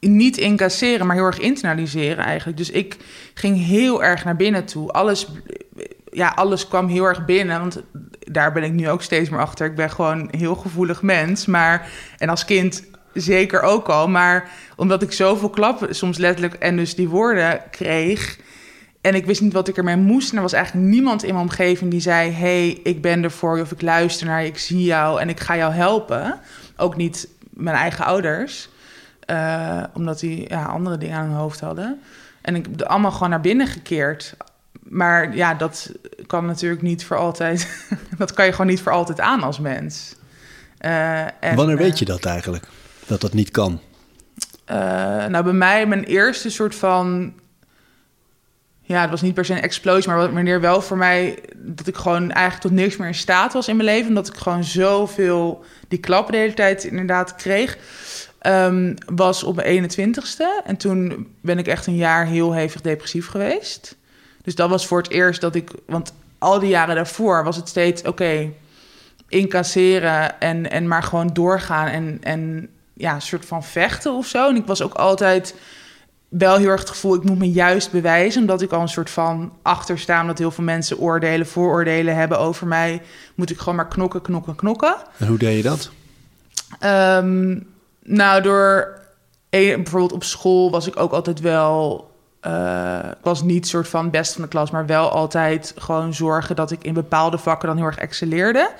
niet 0.00 0.36
incasseren, 0.36 1.06
maar 1.06 1.16
heel 1.16 1.24
erg 1.24 1.38
internaliseren 1.38 2.24
eigenlijk. 2.24 2.58
Dus 2.58 2.70
ik 2.70 2.96
ging 3.34 3.66
heel 3.66 4.04
erg 4.04 4.24
naar 4.24 4.36
binnen 4.36 4.64
toe. 4.64 4.90
Alles, 4.90 5.28
ja, 6.10 6.28
alles 6.28 6.68
kwam 6.68 6.88
heel 6.88 7.04
erg 7.04 7.24
binnen, 7.24 7.60
want 7.60 7.82
daar 8.18 8.52
ben 8.52 8.62
ik 8.62 8.72
nu 8.72 8.88
ook 8.88 9.02
steeds 9.02 9.28
meer 9.28 9.40
achter. 9.40 9.66
Ik 9.66 9.74
ben 9.74 9.90
gewoon 9.90 10.18
een 10.18 10.38
heel 10.38 10.54
gevoelig 10.54 11.02
mens, 11.02 11.46
maar 11.46 11.90
en 12.18 12.28
als 12.28 12.44
kind 12.44 12.84
zeker 13.14 13.62
ook 13.62 13.88
al. 13.88 14.08
Maar 14.08 14.50
omdat 14.76 15.02
ik 15.02 15.12
zoveel 15.12 15.50
klappen, 15.50 15.94
soms 15.94 16.18
letterlijk, 16.18 16.54
en 16.54 16.76
dus 16.76 16.94
die 16.94 17.08
woorden 17.08 17.62
kreeg... 17.70 18.38
En 19.00 19.14
ik 19.14 19.26
wist 19.26 19.40
niet 19.40 19.52
wat 19.52 19.68
ik 19.68 19.76
ermee 19.76 19.96
moest. 19.96 20.30
En 20.30 20.36
er 20.36 20.42
was 20.42 20.52
eigenlijk 20.52 20.86
niemand 20.86 21.22
in 21.22 21.34
mijn 21.34 21.46
omgeving 21.46 21.90
die 21.90 22.00
zei... 22.00 22.30
hey, 22.30 22.68
ik 22.68 23.02
ben 23.02 23.24
er 23.24 23.30
voor 23.30 23.56
je 23.56 23.62
of 23.62 23.72
ik 23.72 23.82
luister 23.82 24.26
naar 24.26 24.42
je, 24.42 24.48
ik 24.48 24.58
zie 24.58 24.82
jou 24.82 25.20
en 25.20 25.28
ik 25.28 25.40
ga 25.40 25.56
jou 25.56 25.72
helpen. 25.72 26.40
Ook 26.76 26.96
niet 26.96 27.28
mijn 27.50 27.76
eigen 27.76 28.04
ouders. 28.04 28.68
Uh, 29.30 29.82
omdat 29.94 30.20
die 30.20 30.48
ja, 30.48 30.64
andere 30.64 30.98
dingen 30.98 31.16
aan 31.16 31.26
hun 31.26 31.36
hoofd 31.36 31.60
hadden. 31.60 32.00
En 32.40 32.54
ik 32.54 32.66
heb 32.70 32.82
allemaal 32.82 33.12
gewoon 33.12 33.30
naar 33.30 33.40
binnen 33.40 33.66
gekeerd. 33.66 34.36
maar 34.82 35.36
ja, 35.36 35.54
dat 35.54 35.92
kan 36.26 36.46
natuurlijk 36.46 36.82
niet 36.82 37.04
voor 37.04 37.16
altijd. 37.16 37.86
dat 38.18 38.32
kan 38.32 38.44
je 38.44 38.50
gewoon 38.50 38.66
niet 38.66 38.80
voor 38.80 38.92
altijd 38.92 39.20
aan 39.20 39.42
als 39.42 39.58
mens. 39.58 40.14
Uh, 40.80 41.20
en, 41.20 41.56
Wanneer 41.56 41.76
weet 41.76 41.98
je 41.98 42.04
dat 42.04 42.24
eigenlijk? 42.24 42.68
Dat 43.06 43.20
dat 43.20 43.32
niet 43.32 43.50
kan? 43.50 43.80
Uh, 44.70 44.76
nou, 45.26 45.44
bij 45.44 45.52
mij 45.52 45.86
mijn 45.86 46.04
eerste 46.04 46.50
soort 46.50 46.74
van 46.74 47.34
ja, 48.90 49.00
het 49.00 49.10
was 49.10 49.22
niet 49.22 49.34
per 49.34 49.44
se 49.44 49.52
een 49.52 49.62
explosie, 49.62 50.10
maar 50.10 50.32
wanneer 50.32 50.60
wel 50.60 50.82
voor 50.82 50.96
mij 50.96 51.38
dat 51.56 51.86
ik 51.86 51.96
gewoon 51.96 52.30
eigenlijk 52.30 52.66
tot 52.66 52.72
niks 52.72 52.96
meer 52.96 53.08
in 53.08 53.14
staat 53.14 53.52
was 53.52 53.68
in 53.68 53.76
mijn 53.76 53.88
leven. 53.88 54.08
Omdat 54.08 54.28
ik 54.28 54.36
gewoon 54.36 54.64
zoveel 54.64 55.64
die 55.88 55.98
klappen 55.98 56.32
de 56.32 56.38
hele 56.38 56.54
tijd 56.54 56.84
inderdaad 56.84 57.34
kreeg. 57.34 57.78
Um, 58.46 58.94
was 59.06 59.42
op 59.42 59.56
mijn 59.56 59.90
21ste. 59.90 60.64
En 60.64 60.76
toen 60.76 61.28
ben 61.40 61.58
ik 61.58 61.66
echt 61.66 61.86
een 61.86 61.96
jaar 61.96 62.26
heel 62.26 62.52
hevig 62.52 62.80
depressief 62.80 63.28
geweest. 63.28 63.96
Dus 64.42 64.54
dat 64.54 64.70
was 64.70 64.86
voor 64.86 64.98
het 64.98 65.10
eerst 65.10 65.40
dat 65.40 65.54
ik. 65.54 65.70
Want 65.86 66.12
al 66.38 66.58
die 66.58 66.68
jaren 66.68 66.94
daarvoor 66.94 67.44
was 67.44 67.56
het 67.56 67.68
steeds 67.68 68.02
oké. 68.02 68.52
incasseren 69.28 70.40
en, 70.40 70.70
en 70.70 70.88
maar 70.88 71.02
gewoon 71.02 71.30
doorgaan. 71.32 71.86
En, 71.86 72.18
en 72.22 72.68
ja, 72.94 73.14
een 73.14 73.22
soort 73.22 73.46
van 73.46 73.64
vechten 73.64 74.12
of 74.12 74.26
zo. 74.26 74.48
En 74.48 74.56
ik 74.56 74.66
was 74.66 74.82
ook 74.82 74.94
altijd 74.94 75.54
wel 76.28 76.56
heel 76.56 76.68
erg 76.68 76.80
het 76.80 76.90
gevoel, 76.90 77.14
ik 77.14 77.24
moet 77.24 77.38
me 77.38 77.50
juist 77.50 77.90
bewijzen, 77.90 78.40
omdat 78.40 78.62
ik 78.62 78.72
al 78.72 78.80
een 78.80 78.88
soort 78.88 79.10
van 79.10 79.52
achterstaan 79.62 80.26
dat 80.26 80.38
heel 80.38 80.50
veel 80.50 80.64
mensen 80.64 80.98
oordelen, 80.98 81.46
vooroordelen 81.46 82.16
hebben 82.16 82.38
over 82.38 82.66
mij, 82.66 83.02
moet 83.34 83.50
ik 83.50 83.58
gewoon 83.58 83.74
maar 83.74 83.88
knokken, 83.88 84.22
knokken, 84.22 84.54
knokken. 84.54 84.96
En 85.16 85.26
hoe 85.26 85.38
deed 85.38 85.56
je 85.56 85.62
dat? 85.62 85.90
Um, 86.84 87.66
nou, 88.10 88.42
door 88.42 88.98
bijvoorbeeld 89.50 90.12
op 90.12 90.24
school 90.24 90.70
was 90.70 90.86
ik 90.86 91.00
ook 91.00 91.12
altijd 91.12 91.40
wel. 91.40 92.08
Uh, 92.46 92.98
ik 93.10 93.24
was 93.24 93.42
niet 93.42 93.66
soort 93.66 93.88
van 93.88 94.10
best 94.10 94.32
van 94.32 94.42
de 94.42 94.48
klas, 94.48 94.70
maar 94.70 94.86
wel 94.86 95.10
altijd 95.10 95.74
gewoon 95.76 96.14
zorgen 96.14 96.56
dat 96.56 96.70
ik 96.70 96.84
in 96.84 96.94
bepaalde 96.94 97.38
vakken 97.38 97.68
dan 97.68 97.76
heel 97.76 97.86
erg 97.86 97.98
excelleerde. 97.98 98.70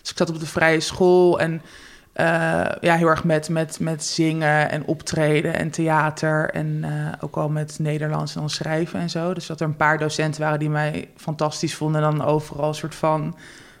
Dus 0.00 0.10
ik 0.10 0.16
zat 0.16 0.30
op 0.30 0.40
de 0.40 0.46
vrije 0.46 0.80
school 0.80 1.40
en 1.40 1.52
uh, 1.52 2.66
ja, 2.80 2.94
heel 2.94 3.08
erg 3.08 3.24
met, 3.24 3.48
met, 3.48 3.80
met 3.80 4.04
zingen 4.04 4.70
en 4.70 4.86
optreden 4.86 5.54
en 5.54 5.70
theater. 5.70 6.50
En 6.50 6.66
uh, 6.66 7.12
ook 7.20 7.36
al 7.36 7.48
met 7.48 7.78
Nederlands 7.78 8.34
en 8.34 8.40
dan 8.40 8.50
schrijven 8.50 9.00
en 9.00 9.10
zo. 9.10 9.34
Dus 9.34 9.46
dat 9.46 9.60
er 9.60 9.66
een 9.66 9.76
paar 9.76 9.98
docenten 9.98 10.40
waren 10.40 10.58
die 10.58 10.70
mij 10.70 11.08
fantastisch 11.16 11.74
vonden. 11.74 12.02
En 12.02 12.16
dan 12.16 12.26
overal 12.26 12.74
soort 12.74 12.94
van... 12.94 13.36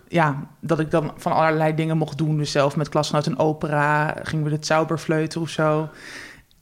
Ja, 0.08 0.46
dat 0.60 0.80
ik 0.80 0.90
dan 0.90 1.12
van 1.16 1.32
allerlei 1.32 1.74
dingen 1.74 1.96
mocht 1.96 2.18
doen. 2.18 2.36
Dus 2.36 2.50
zelf 2.50 2.76
met 2.76 2.88
klasgenoten 2.88 3.32
een 3.32 3.38
opera, 3.38 4.14
gingen 4.22 4.44
we 4.44 4.58
de 4.58 4.66
Zauberfleuten 4.66 5.40
of 5.40 5.48
zo 5.48 5.88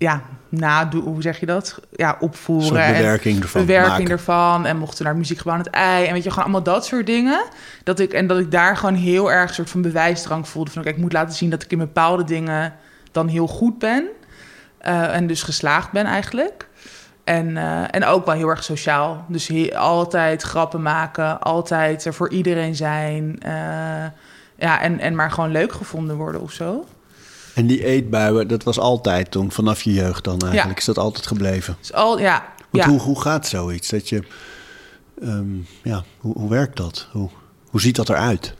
ja, 0.05 0.23
nadoen, 0.49 1.03
hoe 1.03 1.23
zeg 1.23 1.41
je 1.41 1.47
dat? 1.47 1.81
Ja, 1.93 2.17
opvoeren. 2.21 2.89
Een 2.89 2.97
bewerking 2.97 3.43
ervan. 3.43 3.67
Bewerking 3.67 4.09
ervan. 4.09 4.67
En 4.67 4.77
mochten 4.77 5.05
naar 5.05 5.17
muziekgebouw 5.17 5.59
het 5.59 5.71
ei. 5.71 6.07
En 6.07 6.13
weet 6.13 6.23
je, 6.23 6.29
gewoon 6.29 6.45
allemaal 6.45 6.63
dat 6.63 6.87
soort 6.87 7.07
dingen. 7.07 7.45
Dat 7.85 7.99
ik, 7.99 8.13
en 8.13 8.27
dat 8.27 8.39
ik 8.39 8.51
daar 8.51 8.77
gewoon 8.77 8.95
heel 8.95 9.33
erg 9.33 9.49
een 9.49 9.55
soort 9.55 9.71
van 9.71 9.83
bewijsdrang 9.83 10.49
voelde. 10.49 10.71
Van, 10.71 10.83
kijk, 10.83 10.95
ik 10.95 11.03
moet 11.03 11.13
laten 11.13 11.35
zien 11.35 11.51
dat 11.51 11.63
ik 11.63 11.71
in 11.71 11.79
bepaalde 11.79 12.25
dingen 12.25 12.75
dan 13.13 13.29
heel 13.29 13.47
goed 13.47 13.79
ben. 13.79 14.05
Uh, 14.87 15.15
en 15.15 15.27
dus 15.27 15.43
geslaagd 15.43 15.93
ben 15.93 16.05
eigenlijk. 16.05 16.69
En, 17.25 17.49
uh, 17.49 17.95
en 17.95 18.05
ook 18.05 18.27
wel 18.27 18.35
heel 18.35 18.49
erg 18.49 18.65
sociaal. 18.65 19.25
Dus 19.29 19.47
he, 19.47 19.79
altijd 19.79 20.43
grappen 20.43 20.83
maken. 20.83 21.41
Altijd 21.41 22.05
er 22.05 22.15
voor 22.15 22.31
iedereen 22.31 22.77
zijn. 22.77 23.39
Uh, 23.47 23.51
ja, 24.59 24.81
en, 24.81 25.01
en 25.01 25.15
maar 25.15 25.31
gewoon 25.31 25.51
leuk 25.51 25.73
gevonden 25.73 26.17
worden 26.17 26.41
of 26.41 26.53
zo. 26.53 26.85
En 27.55 27.67
die 27.67 27.85
eetbuien, 27.85 28.49
dat 28.49 28.63
was 28.63 28.79
altijd 28.79 29.31
toen, 29.31 29.53
vanaf 29.53 29.83
je 29.83 29.93
jeugd 29.93 30.25
dan 30.25 30.41
eigenlijk? 30.41 30.79
Is 30.79 30.85
dat 30.85 30.99
altijd 30.99 31.27
gebleven? 31.27 31.77
Is 31.81 31.93
al, 31.93 32.19
ja. 32.19 32.45
Want 32.71 32.85
ja. 32.85 32.91
Hoe, 32.91 33.01
hoe 33.01 33.21
gaat 33.21 33.47
zoiets? 33.47 33.89
Dat 33.89 34.09
je, 34.09 34.23
um, 35.23 35.67
ja, 35.83 36.05
hoe, 36.19 36.39
hoe 36.39 36.51
werkt 36.51 36.77
dat? 36.77 37.09
Hoe, 37.13 37.31
hoe 37.71 37.81
ziet 37.81 37.97
dat 37.97 38.09
eruit? 38.09 38.55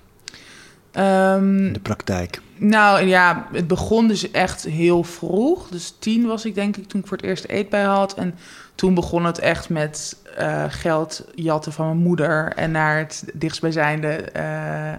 Um, 0.99 1.67
in 1.67 1.73
de 1.73 1.81
praktijk. 1.81 2.41
Nou 2.57 3.07
ja, 3.07 3.47
het 3.53 3.67
begon 3.67 4.09
dus 4.09 4.31
echt 4.31 4.63
heel 4.63 5.03
vroeg. 5.03 5.69
Dus 5.69 5.97
tien 5.99 6.27
was 6.27 6.45
ik 6.45 6.55
denk 6.55 6.77
ik 6.77 6.89
toen 6.89 7.01
ik 7.01 7.07
voor 7.07 7.17
het 7.17 7.27
eerst 7.27 7.45
eetbui 7.45 7.87
had. 7.87 8.15
En 8.15 8.35
toen 8.75 8.95
begon 8.95 9.25
het 9.25 9.39
echt 9.39 9.69
met 9.69 10.17
uh, 10.41 10.65
geld 10.69 11.25
jatten 11.35 11.73
van 11.73 11.87
mijn 11.87 11.99
moeder... 11.99 12.53
en 12.53 12.71
naar 12.71 12.99
het 12.99 13.25
dichtstbijzijnde 13.33 14.29
uh, 14.37 14.93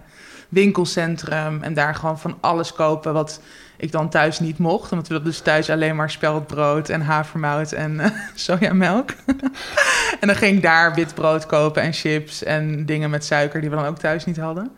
winkelcentrum... 0.49 1.63
en 1.63 1.73
daar 1.73 1.95
gewoon 1.95 2.19
van 2.19 2.37
alles 2.39 2.73
kopen 2.73 3.13
wat 3.13 3.39
ik 3.77 3.91
dan 3.91 4.09
thuis 4.09 4.39
niet 4.39 4.57
mocht. 4.57 4.91
Omdat 4.91 5.07
we 5.07 5.13
dat 5.13 5.25
dus 5.25 5.39
thuis 5.39 5.69
alleen 5.69 5.95
maar 5.95 6.11
speldbrood 6.11 6.89
en 6.89 7.01
havermout 7.01 7.71
en 7.71 7.93
uh, 7.93 8.05
sojamelk. 8.35 9.09
en 10.21 10.27
dan 10.27 10.35
ging 10.35 10.55
ik 10.55 10.63
daar 10.63 10.93
wit 10.93 11.13
brood 11.13 11.45
kopen 11.45 11.81
en 11.81 11.93
chips 11.93 12.43
en 12.43 12.85
dingen 12.85 13.09
met 13.09 13.25
suiker 13.25 13.61
die 13.61 13.69
we 13.69 13.75
dan 13.75 13.85
ook 13.85 13.99
thuis 13.99 14.25
niet 14.25 14.37
hadden. 14.37 14.71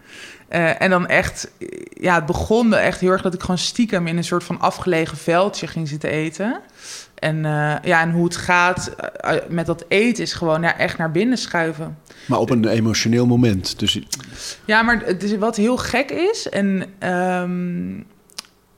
Uh, 0.49 0.81
en 0.81 0.89
dan 0.89 1.07
echt, 1.07 1.51
ja, 1.89 2.15
het 2.15 2.25
begon 2.25 2.73
echt 2.73 2.99
heel 2.99 3.11
erg 3.11 3.21
dat 3.21 3.33
ik 3.33 3.41
gewoon 3.41 3.57
stiekem 3.57 4.07
in 4.07 4.17
een 4.17 4.23
soort 4.23 4.43
van 4.43 4.59
afgelegen 4.59 5.17
veldje 5.17 5.67
ging 5.67 5.87
zitten 5.87 6.09
eten. 6.09 6.61
En, 7.15 7.35
uh, 7.35 7.75
ja, 7.81 8.01
en 8.01 8.11
hoe 8.11 8.23
het 8.23 8.35
gaat 8.35 8.95
met 9.49 9.65
dat 9.65 9.85
eten 9.87 10.23
is 10.23 10.33
gewoon 10.33 10.61
ja, 10.61 10.77
echt 10.77 10.97
naar 10.97 11.11
binnen 11.11 11.37
schuiven. 11.37 11.97
Maar 12.25 12.39
op 12.39 12.49
een 12.49 12.67
emotioneel 12.67 13.25
moment. 13.25 13.79
Dus... 13.79 13.99
Ja, 14.65 14.81
maar 14.81 15.01
het 15.05 15.23
is, 15.23 15.37
wat 15.37 15.55
heel 15.55 15.77
gek 15.77 16.11
is. 16.11 16.49
En 16.49 16.83
um, 17.13 18.05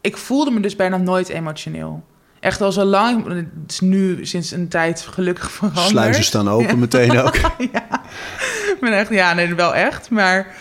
ik 0.02 0.18
voelde 0.18 0.52
me 0.52 0.60
dus 0.60 0.76
bijna 0.76 0.98
nooit 0.98 1.30
emotioneel. 1.30 2.04
Echt 2.39 2.62
al 2.62 2.72
zo 2.72 2.84
lang. 2.84 3.27
Het 3.27 3.72
is 3.72 3.79
nu 3.79 4.25
sinds 4.25 4.51
een 4.51 4.67
tijd 4.67 5.01
gelukkig 5.01 5.51
veranderd. 5.51 5.88
Sluizen 5.88 6.24
staan 6.24 6.50
open 6.50 6.67
ja. 6.67 6.75
meteen 6.75 7.19
ook. 7.19 7.36
ja. 7.74 8.01
ben 8.79 8.93
echt, 8.93 9.10
ja, 9.10 9.34
nee, 9.34 9.55
wel 9.55 9.75
echt. 9.75 10.10
Maar 10.10 10.55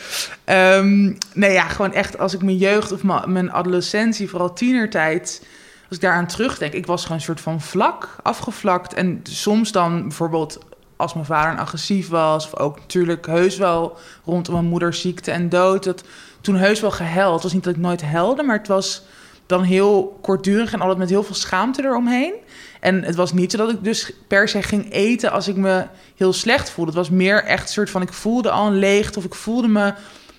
um, 0.47 1.19
nee, 1.35 1.53
ja, 1.53 1.69
gewoon 1.69 1.93
echt 1.93 2.19
als 2.19 2.35
ik 2.35 2.43
mijn 2.43 2.57
jeugd 2.57 2.93
of 2.93 3.03
mijn 3.27 3.53
adolescentie, 3.53 4.29
vooral 4.29 4.53
tienertijd, 4.53 5.47
als 5.89 5.97
ik 5.97 6.01
daaraan 6.01 6.27
terugdenk, 6.27 6.73
ik 6.73 6.87
was 6.87 7.03
gewoon 7.03 7.17
een 7.17 7.23
soort 7.23 7.41
van 7.41 7.61
vlak, 7.61 8.17
afgevlakt. 8.23 8.95
En 8.95 9.21
soms 9.23 9.73
dan 9.73 10.03
bijvoorbeeld 10.03 10.59
als 10.97 11.15
mijn 11.15 11.27
vader 11.27 11.61
agressief 11.61 12.09
was, 12.09 12.45
of 12.45 12.59
ook 12.59 12.79
natuurlijk 12.79 13.27
heus 13.27 13.57
wel 13.57 13.97
rondom 14.25 14.55
mijn 14.55 14.67
moeders 14.67 15.01
ziekte 15.01 15.31
en 15.31 15.49
dood, 15.49 15.85
dat 15.85 16.05
toen 16.41 16.57
heus 16.57 16.81
wel 16.81 16.91
gehuild. 16.91 17.35
Het 17.35 17.43
was 17.43 17.53
niet 17.53 17.65
dat 17.65 17.75
ik 17.75 17.81
nooit 17.81 18.03
helde, 18.05 18.43
maar 18.43 18.59
het 18.59 18.69
was 18.69 19.03
dan 19.49 19.63
heel 19.63 20.19
kortdurig 20.23 20.73
en 20.73 20.81
altijd 20.81 20.99
met 20.99 21.09
heel 21.09 21.23
veel 21.23 21.35
schaamte 21.35 21.85
eromheen. 21.85 22.35
En 22.81 23.03
het 23.03 23.15
was 23.15 23.33
niet 23.33 23.51
zo 23.51 23.57
dat 23.57 23.71
ik 23.71 23.85
dus 23.85 24.13
per 24.27 24.49
se 24.49 24.63
ging 24.63 24.93
eten 24.93 25.33
als 25.33 25.49
ik 25.49 25.57
me 25.57 25.87
heel 26.17 26.33
slecht 26.33 26.71
voelde. 26.71 26.91
Het 26.91 27.01
was 27.01 27.11
meer 27.11 27.45
echt 27.45 27.63
een 27.63 27.69
soort 27.69 27.91
van, 27.91 28.03
ik 28.03 28.13
voelde 28.13 28.51
al 28.51 28.67
een 28.67 28.79
leegte 28.79 29.19
of 29.19 29.25
ik 29.25 29.35
voelde 29.35 29.69
me... 29.69 29.85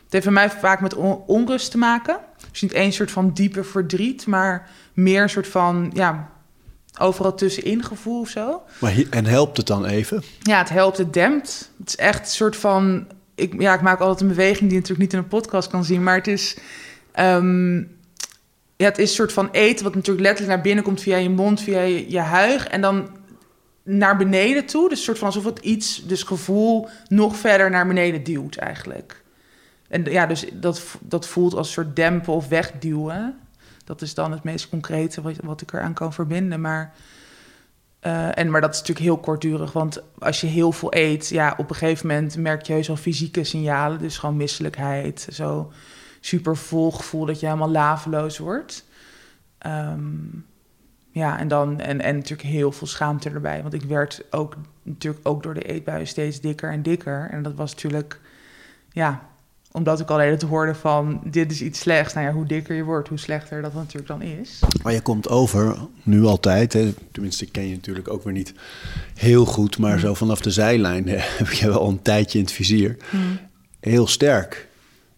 Het 0.04 0.18
heeft 0.18 0.34
bij 0.34 0.34
mij 0.48 0.50
vaak 0.50 0.82
met 0.82 0.96
onrust 1.26 1.72
te 1.72 1.78
maken. 1.78 2.20
Dus 2.52 2.62
niet 2.62 2.74
één 2.74 2.94
soort 2.94 3.12
van 3.12 3.34
diepe 3.34 3.64
verdriet, 3.64 4.28
maar 4.28 4.70
meer 4.94 5.22
een 5.22 5.30
soort 5.30 5.48
van, 5.48 5.92
ja, 5.94 6.30
overal 7.00 7.36
tussenin 7.36 7.84
gevoel 7.84 8.20
of 8.20 8.30
zo. 8.30 8.62
Maar 8.80 8.94
en 9.10 9.26
helpt 9.26 9.58
het 9.58 9.68
dan 9.68 9.86
even? 9.86 10.24
Ja, 10.42 10.58
het 10.58 10.70
helpt, 10.70 10.98
het 10.98 11.14
dempt. 11.14 11.72
Het 11.78 11.88
is 11.88 11.96
echt 11.96 12.20
een 12.20 12.26
soort 12.26 12.56
van... 12.56 13.08
Ik, 13.36 13.62
ja, 13.62 13.74
ik 13.74 13.82
maak 13.82 14.00
altijd 14.00 14.22
een 14.22 14.28
beweging 14.28 14.60
die 14.60 14.70
je 14.70 14.76
natuurlijk 14.76 15.02
niet 15.02 15.14
in 15.14 15.20
een 15.20 15.28
podcast 15.28 15.70
kan 15.70 15.84
zien, 15.84 16.04
maar 16.04 16.16
het 16.16 16.28
is... 16.28 16.58
Um, 17.20 17.98
ja, 18.80 18.86
het 18.86 18.98
is 18.98 19.10
een 19.10 19.16
soort 19.16 19.34
van 19.34 19.50
eten 19.52 19.84
wat 19.84 19.96
natuurlijk 19.96 20.26
letterlijk 20.26 20.56
naar 20.56 20.64
binnen 20.64 20.84
komt 20.84 21.02
via 21.02 21.18
je 21.18 21.30
mond, 21.30 21.62
via 21.62 21.82
je, 21.82 22.12
je 22.12 22.20
huig. 22.20 22.68
En 22.68 22.82
dan 22.82 23.10
naar 23.84 24.18
beneden 24.18 24.66
toe. 24.66 24.90
Dus 24.90 24.98
een 24.98 25.04
soort 25.04 25.18
van 25.18 25.28
alsof 25.28 25.44
het 25.44 25.60
iets, 25.60 26.06
dus 26.06 26.24
gevoel, 26.24 26.88
nog 27.08 27.36
verder 27.36 27.70
naar 27.70 27.88
beneden 27.88 28.24
duwt 28.24 28.56
eigenlijk. 28.56 29.24
En 29.88 30.04
ja, 30.04 30.26
dus 30.26 30.46
dat, 30.54 30.82
dat 31.00 31.28
voelt 31.28 31.54
als 31.54 31.68
een 31.68 31.74
soort 31.74 31.96
dempen 31.96 32.34
of 32.34 32.48
wegduwen. 32.48 33.40
Dat 33.86 34.02
is 34.02 34.14
dan 34.14 34.32
het 34.32 34.44
meest 34.44 34.70
concrete 34.70 35.22
wat, 35.22 35.36
wat 35.44 35.62
ik 35.62 35.74
eraan 35.74 35.94
kan 35.94 36.14
verbinden. 36.14 36.62
Maar, 36.62 36.94
uh, 38.04 38.38
en, 38.38 38.50
maar 38.50 38.62
dat 38.62 38.74
is 38.74 38.80
natuurlijk 38.80 39.06
heel 39.06 39.18
kortdurig. 39.18 39.72
Want 39.72 40.02
als 40.20 40.42
je 40.42 40.48
heel 40.48 40.72
veel 40.72 40.94
eet, 40.94 41.28
ja, 41.28 41.54
op 41.58 41.70
een 41.70 41.76
gegeven 41.76 42.08
moment 42.08 42.38
merk 42.38 42.62
je 42.62 42.74
heus 42.74 42.90
al 42.90 42.96
fysieke 42.96 43.44
signalen. 43.44 44.00
Dus 44.00 44.18
gewoon 44.18 44.38
misselijkheid, 44.38 45.28
zo 45.32 45.72
super 46.20 46.58
vol 46.58 46.92
gevoel 46.92 47.26
dat 47.26 47.40
je 47.40 47.46
helemaal 47.46 47.72
laveloos 47.72 48.38
wordt. 48.38 48.86
Um, 49.68 50.46
ja, 51.12 51.40
en 51.40 51.48
dan 51.48 51.80
en, 51.80 52.02
en 52.02 52.16
natuurlijk 52.16 52.50
heel 52.50 52.72
veel 52.72 52.88
schaamte 52.88 53.30
erbij. 53.30 53.62
Want 53.62 53.74
ik 53.74 53.84
werd 53.84 54.24
ook 54.30 54.58
natuurlijk 54.84 55.28
ook 55.28 55.44
door 55.44 55.54
de 55.54 55.62
eetbuien 55.62 56.08
steeds 56.08 56.42
dikker 56.42 56.72
en 56.72 56.82
dikker. 56.82 57.28
En 57.32 57.44
dat 57.44 57.54
was 57.54 57.72
natuurlijk, 57.72 58.20
ja, 58.92 59.30
omdat 59.72 60.00
ik 60.00 60.10
alleen 60.10 60.32
het 60.32 60.42
hoorde 60.42 60.76
van 60.76 61.22
dit 61.24 61.52
is 61.52 61.62
iets 61.62 61.80
slechts. 61.80 62.14
Nou 62.14 62.28
ja, 62.28 62.34
hoe 62.34 62.46
dikker 62.46 62.76
je 62.76 62.84
wordt, 62.84 63.10
hoe 63.10 63.18
slechter 63.18 63.62
dat 63.62 63.74
natuurlijk 63.74 64.08
dan 64.08 64.22
is. 64.22 64.60
Maar 64.84 64.94
je 64.94 65.02
komt 65.02 65.30
over, 65.30 65.78
nu 66.04 66.24
altijd, 66.24 66.74
hè, 66.74 66.94
tenminste 67.12 67.46
ik 67.46 67.52
ken 67.52 67.68
je 67.68 67.76
natuurlijk 67.76 68.10
ook 68.10 68.24
weer 68.24 68.34
niet 68.34 68.54
heel 69.16 69.46
goed, 69.46 69.78
maar 69.78 69.94
mm. 69.94 70.00
zo 70.00 70.14
vanaf 70.14 70.42
de 70.42 70.52
zijlijn 70.52 71.08
heb 71.40 71.52
je 71.52 71.68
wel 71.68 71.88
een 71.88 72.02
tijdje 72.02 72.38
in 72.38 72.44
het 72.44 72.54
vizier. 72.54 72.98
Mm. 73.12 73.40
Heel 73.80 74.08
sterk. 74.08 74.68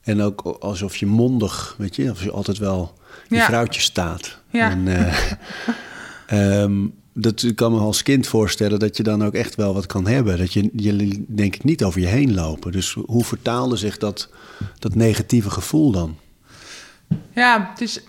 En 0.01 0.21
ook 0.21 0.41
alsof 0.41 0.95
je 0.95 1.05
mondig, 1.05 1.75
weet 1.77 1.95
je, 1.95 2.11
of 2.11 2.23
je 2.23 2.31
altijd 2.31 2.57
wel 2.57 2.93
je 3.27 3.35
ja. 3.35 3.45
vrouwtje 3.45 3.81
staat. 3.81 4.37
Ja. 4.49 4.69
En, 4.69 4.87
uh, 4.87 6.61
um, 6.61 6.93
dat 7.13 7.43
ik 7.43 7.55
kan 7.55 7.71
me 7.71 7.79
als 7.79 8.03
kind 8.03 8.27
voorstellen 8.27 8.79
dat 8.79 8.97
je 8.97 9.03
dan 9.03 9.23
ook 9.23 9.33
echt 9.33 9.55
wel 9.55 9.73
wat 9.73 9.85
kan 9.85 10.07
hebben. 10.07 10.37
Dat 10.37 10.53
je, 10.53 10.69
je 10.75 11.23
denk 11.27 11.55
ik 11.55 11.63
niet 11.63 11.83
over 11.83 12.01
je 12.01 12.07
heen 12.07 12.33
lopen. 12.33 12.71
Dus 12.71 12.97
hoe 13.05 13.23
vertaalde 13.23 13.75
zich 13.75 13.97
dat, 13.97 14.29
dat 14.79 14.95
negatieve 14.95 15.49
gevoel 15.49 15.91
dan? 15.91 16.17
Ja, 17.33 17.69
het 17.69 17.81
is. 17.81 18.01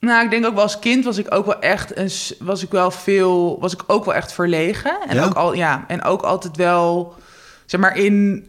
Nou, 0.00 0.24
ik 0.24 0.30
denk 0.30 0.46
ook 0.46 0.54
wel 0.54 0.62
als 0.62 0.78
kind 0.78 1.04
was 1.04 1.18
ik 1.18 1.34
ook 1.34 1.46
wel 1.46 1.60
echt 1.60 1.96
een, 1.96 2.10
was 2.38 2.62
ik 2.62 2.70
wel 2.70 2.90
veel, 2.90 3.60
was 3.60 3.72
ik 3.72 3.82
ook 3.86 4.04
wel 4.04 4.14
echt 4.14 4.32
verlegen 4.32 4.98
en 5.08 5.16
Ja? 5.16 5.24
ook 5.24 5.34
al 5.34 5.54
ja 5.54 5.84
en 5.88 6.02
ook 6.02 6.22
altijd 6.22 6.56
wel, 6.56 7.14
zeg 7.66 7.80
maar 7.80 7.96
in, 7.96 8.46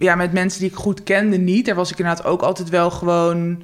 ja 0.00 0.14
met 0.14 0.32
mensen 0.32 0.60
die 0.60 0.70
ik 0.70 0.76
goed 0.76 1.02
kende 1.02 1.36
niet. 1.36 1.66
Daar 1.66 1.74
was 1.74 1.90
ik 1.90 1.98
inderdaad 1.98 2.24
ook 2.24 2.42
altijd 2.42 2.68
wel 2.68 2.90
gewoon, 2.90 3.62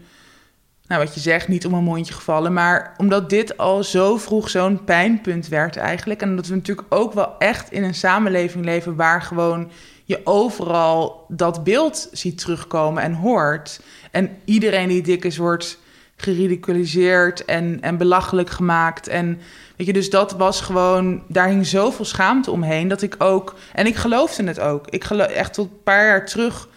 nou 0.87 1.05
wat 1.05 1.15
je 1.15 1.21
zegt, 1.21 1.49
niet 1.49 1.67
om 1.67 1.75
een 1.75 1.85
mondje 1.85 2.15
gevallen, 2.15 2.53
maar 2.53 2.95
omdat 2.97 3.31
dit 3.31 3.59
al 3.59 3.85
zo 3.85 4.17
vroeg 4.17 4.51
zo'n 4.51 4.85
pijnpunt 4.85 5.49
werd 5.49 5.77
eigenlijk 5.77 6.23
en 6.23 6.37
dat 6.37 6.47
we 6.47 6.55
natuurlijk 6.55 6.95
ook 6.95 7.13
wel 7.13 7.39
echt 7.39 7.73
in 7.73 7.85
een 7.85 7.95
samenleving 7.95 8.65
leven 8.65 8.97
waar 8.97 9.23
gewoon 9.23 9.71
je 10.05 10.21
overal 10.25 11.25
dat 11.29 11.65
beeld 11.65 12.09
ziet 12.13 12.39
terugkomen 12.39 13.03
en 13.03 13.13
hoort. 13.13 13.81
En 14.11 14.31
iedereen 14.45 14.89
die 14.89 15.03
dik 15.03 15.25
is, 15.25 15.37
wordt 15.37 15.79
geridiculiseerd 16.17 17.45
en, 17.45 17.79
en 17.81 17.97
belachelijk 17.97 18.51
gemaakt. 18.51 19.09
En 19.09 19.39
weet 19.77 19.87
je, 19.87 19.93
dus 19.93 20.11
dat 20.11 20.33
was 20.33 20.61
gewoon, 20.61 21.23
daar 21.29 21.49
hing 21.49 21.67
zoveel 21.67 22.05
schaamte 22.05 22.51
omheen 22.51 22.89
dat 22.89 23.03
ik 23.03 23.15
ook, 23.19 23.55
en 23.73 23.87
ik 23.87 23.97
geloofde 23.97 24.45
het 24.45 24.61
ook. 24.61 24.87
Ik 24.91 25.05
geloof 25.05 25.27
echt 25.27 25.55
tot 25.55 25.67
een 25.71 25.83
paar 25.85 26.07
jaar 26.07 26.27
terug 26.27 26.69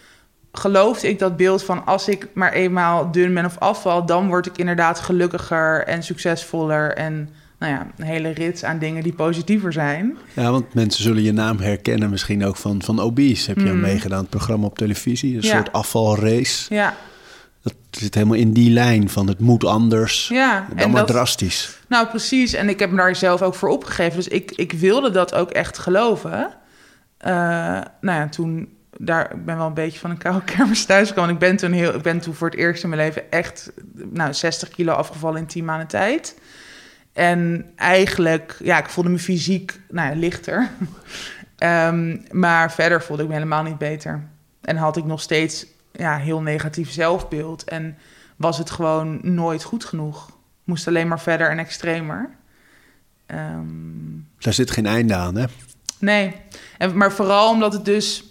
geloofde 0.52 1.08
ik 1.08 1.18
dat 1.18 1.36
beeld 1.36 1.64
van 1.64 1.86
als 1.86 2.08
ik 2.08 2.28
maar 2.32 2.52
eenmaal 2.52 3.10
dun 3.12 3.34
ben 3.34 3.44
of 3.44 3.58
afval, 3.58 4.06
dan 4.06 4.28
word 4.28 4.46
ik 4.46 4.58
inderdaad 4.58 5.00
gelukkiger 5.00 5.84
en 5.84 6.02
succesvoller 6.02 6.92
en 6.94 7.28
nou 7.58 7.72
ja, 7.72 7.86
een 7.96 8.04
hele 8.04 8.28
rits 8.30 8.64
aan 8.64 8.78
dingen 8.78 9.02
die 9.02 9.12
positiever 9.12 9.72
zijn. 9.72 10.16
Ja, 10.34 10.50
want 10.50 10.74
mensen 10.74 11.02
zullen 11.02 11.22
je 11.22 11.32
naam 11.32 11.58
herkennen 11.58 12.10
misschien 12.10 12.44
ook 12.44 12.56
van, 12.56 12.82
van 12.82 13.00
Obese. 13.00 13.50
Heb 13.50 13.58
je 13.58 13.72
Mm. 13.72 13.80
meegedaan, 13.80 14.20
het 14.20 14.28
programma 14.30 14.66
op 14.66 14.78
televisie. 14.78 15.36
Een 15.36 15.42
Ja. 15.42 15.54
soort 15.56 15.72
afvalrace. 15.72 16.74
Ja, 16.74 16.96
Dat 17.62 17.74
zit 17.90 18.14
helemaal 18.14 18.36
in 18.36 18.52
die 18.52 18.70
lijn 18.70 19.10
van 19.10 19.26
het 19.26 19.38
moet 19.38 19.64
anders. 19.64 20.28
ja. 20.28 20.66
Dan 20.76 20.90
maar 20.90 21.06
drastisch. 21.06 21.78
Nou, 21.88 22.06
precies. 22.06 22.52
En 22.52 22.68
ik 22.68 22.78
heb 22.78 22.90
me 22.90 22.96
daar 22.96 23.16
zelf 23.16 23.42
ook 23.42 23.54
voor 23.54 23.68
opgegeven. 23.68 24.16
Dus 24.16 24.28
ik, 24.28 24.50
ik 24.50 24.72
wilde 24.72 25.10
dat 25.10 25.34
ook 25.34 25.50
echt 25.50 25.78
geloven. 25.78 26.54
Eh, 27.18 27.32
nou 28.00 28.18
ja, 28.18 28.28
toen... 28.28 28.78
Daar, 29.02 29.34
ik 29.34 29.44
ben 29.44 29.56
wel 29.56 29.66
een 29.66 29.74
beetje 29.74 29.98
van 29.98 30.10
een 30.10 30.18
koude 30.18 30.44
kermis 30.44 30.84
thuisgekomen. 30.84 31.30
Ik 31.30 31.38
ben 31.38 31.56
toen, 31.56 31.72
heel, 31.72 31.94
ik 31.94 32.02
ben 32.02 32.20
toen 32.20 32.34
voor 32.34 32.48
het 32.50 32.58
eerst 32.58 32.82
in 32.82 32.88
mijn 32.88 33.00
leven 33.00 33.30
echt 33.30 33.70
nou, 33.92 34.34
60 34.34 34.68
kilo 34.68 34.92
afgevallen 34.92 35.38
in 35.40 35.46
10 35.46 35.64
maanden 35.64 35.86
tijd. 35.86 36.38
En 37.12 37.70
eigenlijk, 37.76 38.56
ja, 38.62 38.78
ik 38.78 38.88
voelde 38.88 39.10
me 39.10 39.18
fysiek 39.18 39.80
nou 39.88 40.10
ja, 40.10 40.16
lichter. 40.16 40.68
Ehm, 41.56 42.16
maar 42.30 42.72
verder 42.72 43.02
voelde 43.02 43.22
ik 43.22 43.28
me 43.28 43.34
helemaal 43.34 43.62
niet 43.62 43.78
beter. 43.78 44.28
En 44.60 44.76
had 44.76 44.96
ik 44.96 45.04
nog 45.04 45.20
steeds 45.20 45.66
ja, 45.92 46.16
heel 46.16 46.40
negatief 46.40 46.90
zelfbeeld. 46.90 47.64
En 47.64 47.98
was 48.36 48.58
het 48.58 48.70
gewoon 48.70 49.18
nooit 49.22 49.62
goed 49.62 49.84
genoeg. 49.84 50.30
Moest 50.64 50.86
alleen 50.88 51.08
maar 51.08 51.20
verder 51.20 51.50
en 51.50 51.58
extremer. 51.58 52.30
Ehm, 53.26 53.66
Daar 54.38 54.52
zit 54.52 54.70
geen 54.70 54.86
einde 54.86 55.14
aan, 55.14 55.36
hè? 55.36 55.44
nee, 55.98 56.34
en, 56.78 56.96
maar 56.96 57.12
vooral 57.12 57.50
omdat 57.50 57.72
het 57.72 57.84
dus... 57.84 58.24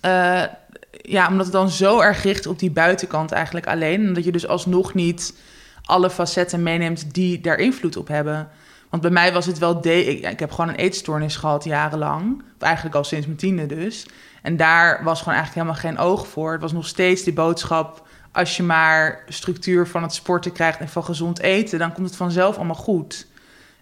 eh, 0.00 0.42
ja, 0.90 1.28
omdat 1.28 1.44
het 1.44 1.54
dan 1.54 1.70
zo 1.70 2.00
erg 2.00 2.22
richt 2.22 2.46
op 2.46 2.58
die 2.58 2.70
buitenkant 2.70 3.32
eigenlijk 3.32 3.66
alleen. 3.66 4.06
En 4.06 4.12
dat 4.12 4.24
je 4.24 4.32
dus 4.32 4.46
alsnog 4.46 4.94
niet 4.94 5.34
alle 5.82 6.10
facetten 6.10 6.62
meeneemt 6.62 7.14
die 7.14 7.40
daar 7.40 7.58
invloed 7.58 7.96
op 7.96 8.08
hebben. 8.08 8.48
Want 8.90 9.02
bij 9.02 9.12
mij 9.12 9.32
was 9.32 9.46
het 9.46 9.58
wel... 9.58 9.80
De 9.80 10.04
ik, 10.04 10.30
ik 10.30 10.38
heb 10.38 10.50
gewoon 10.50 10.68
een 10.68 10.74
eetstoornis 10.76 11.36
gehad 11.36 11.64
jarenlang. 11.64 12.42
Of 12.56 12.62
eigenlijk 12.62 12.94
al 12.94 13.04
sinds 13.04 13.26
mijn 13.26 13.38
tiende 13.38 13.66
dus. 13.66 14.06
En 14.42 14.56
daar 14.56 15.04
was 15.04 15.18
gewoon 15.18 15.34
eigenlijk 15.34 15.66
helemaal 15.66 15.90
geen 15.90 16.04
oog 16.06 16.26
voor. 16.26 16.52
Het 16.52 16.60
was 16.60 16.72
nog 16.72 16.86
steeds 16.86 17.22
die 17.22 17.32
boodschap... 17.32 18.06
als 18.32 18.56
je 18.56 18.62
maar 18.62 19.22
structuur 19.28 19.86
van 19.86 20.02
het 20.02 20.14
sporten 20.14 20.52
krijgt 20.52 20.78
en 20.78 20.88
van 20.88 21.04
gezond 21.04 21.38
eten... 21.38 21.78
dan 21.78 21.92
komt 21.92 22.06
het 22.06 22.16
vanzelf 22.16 22.56
allemaal 22.56 22.74
goed. 22.74 23.26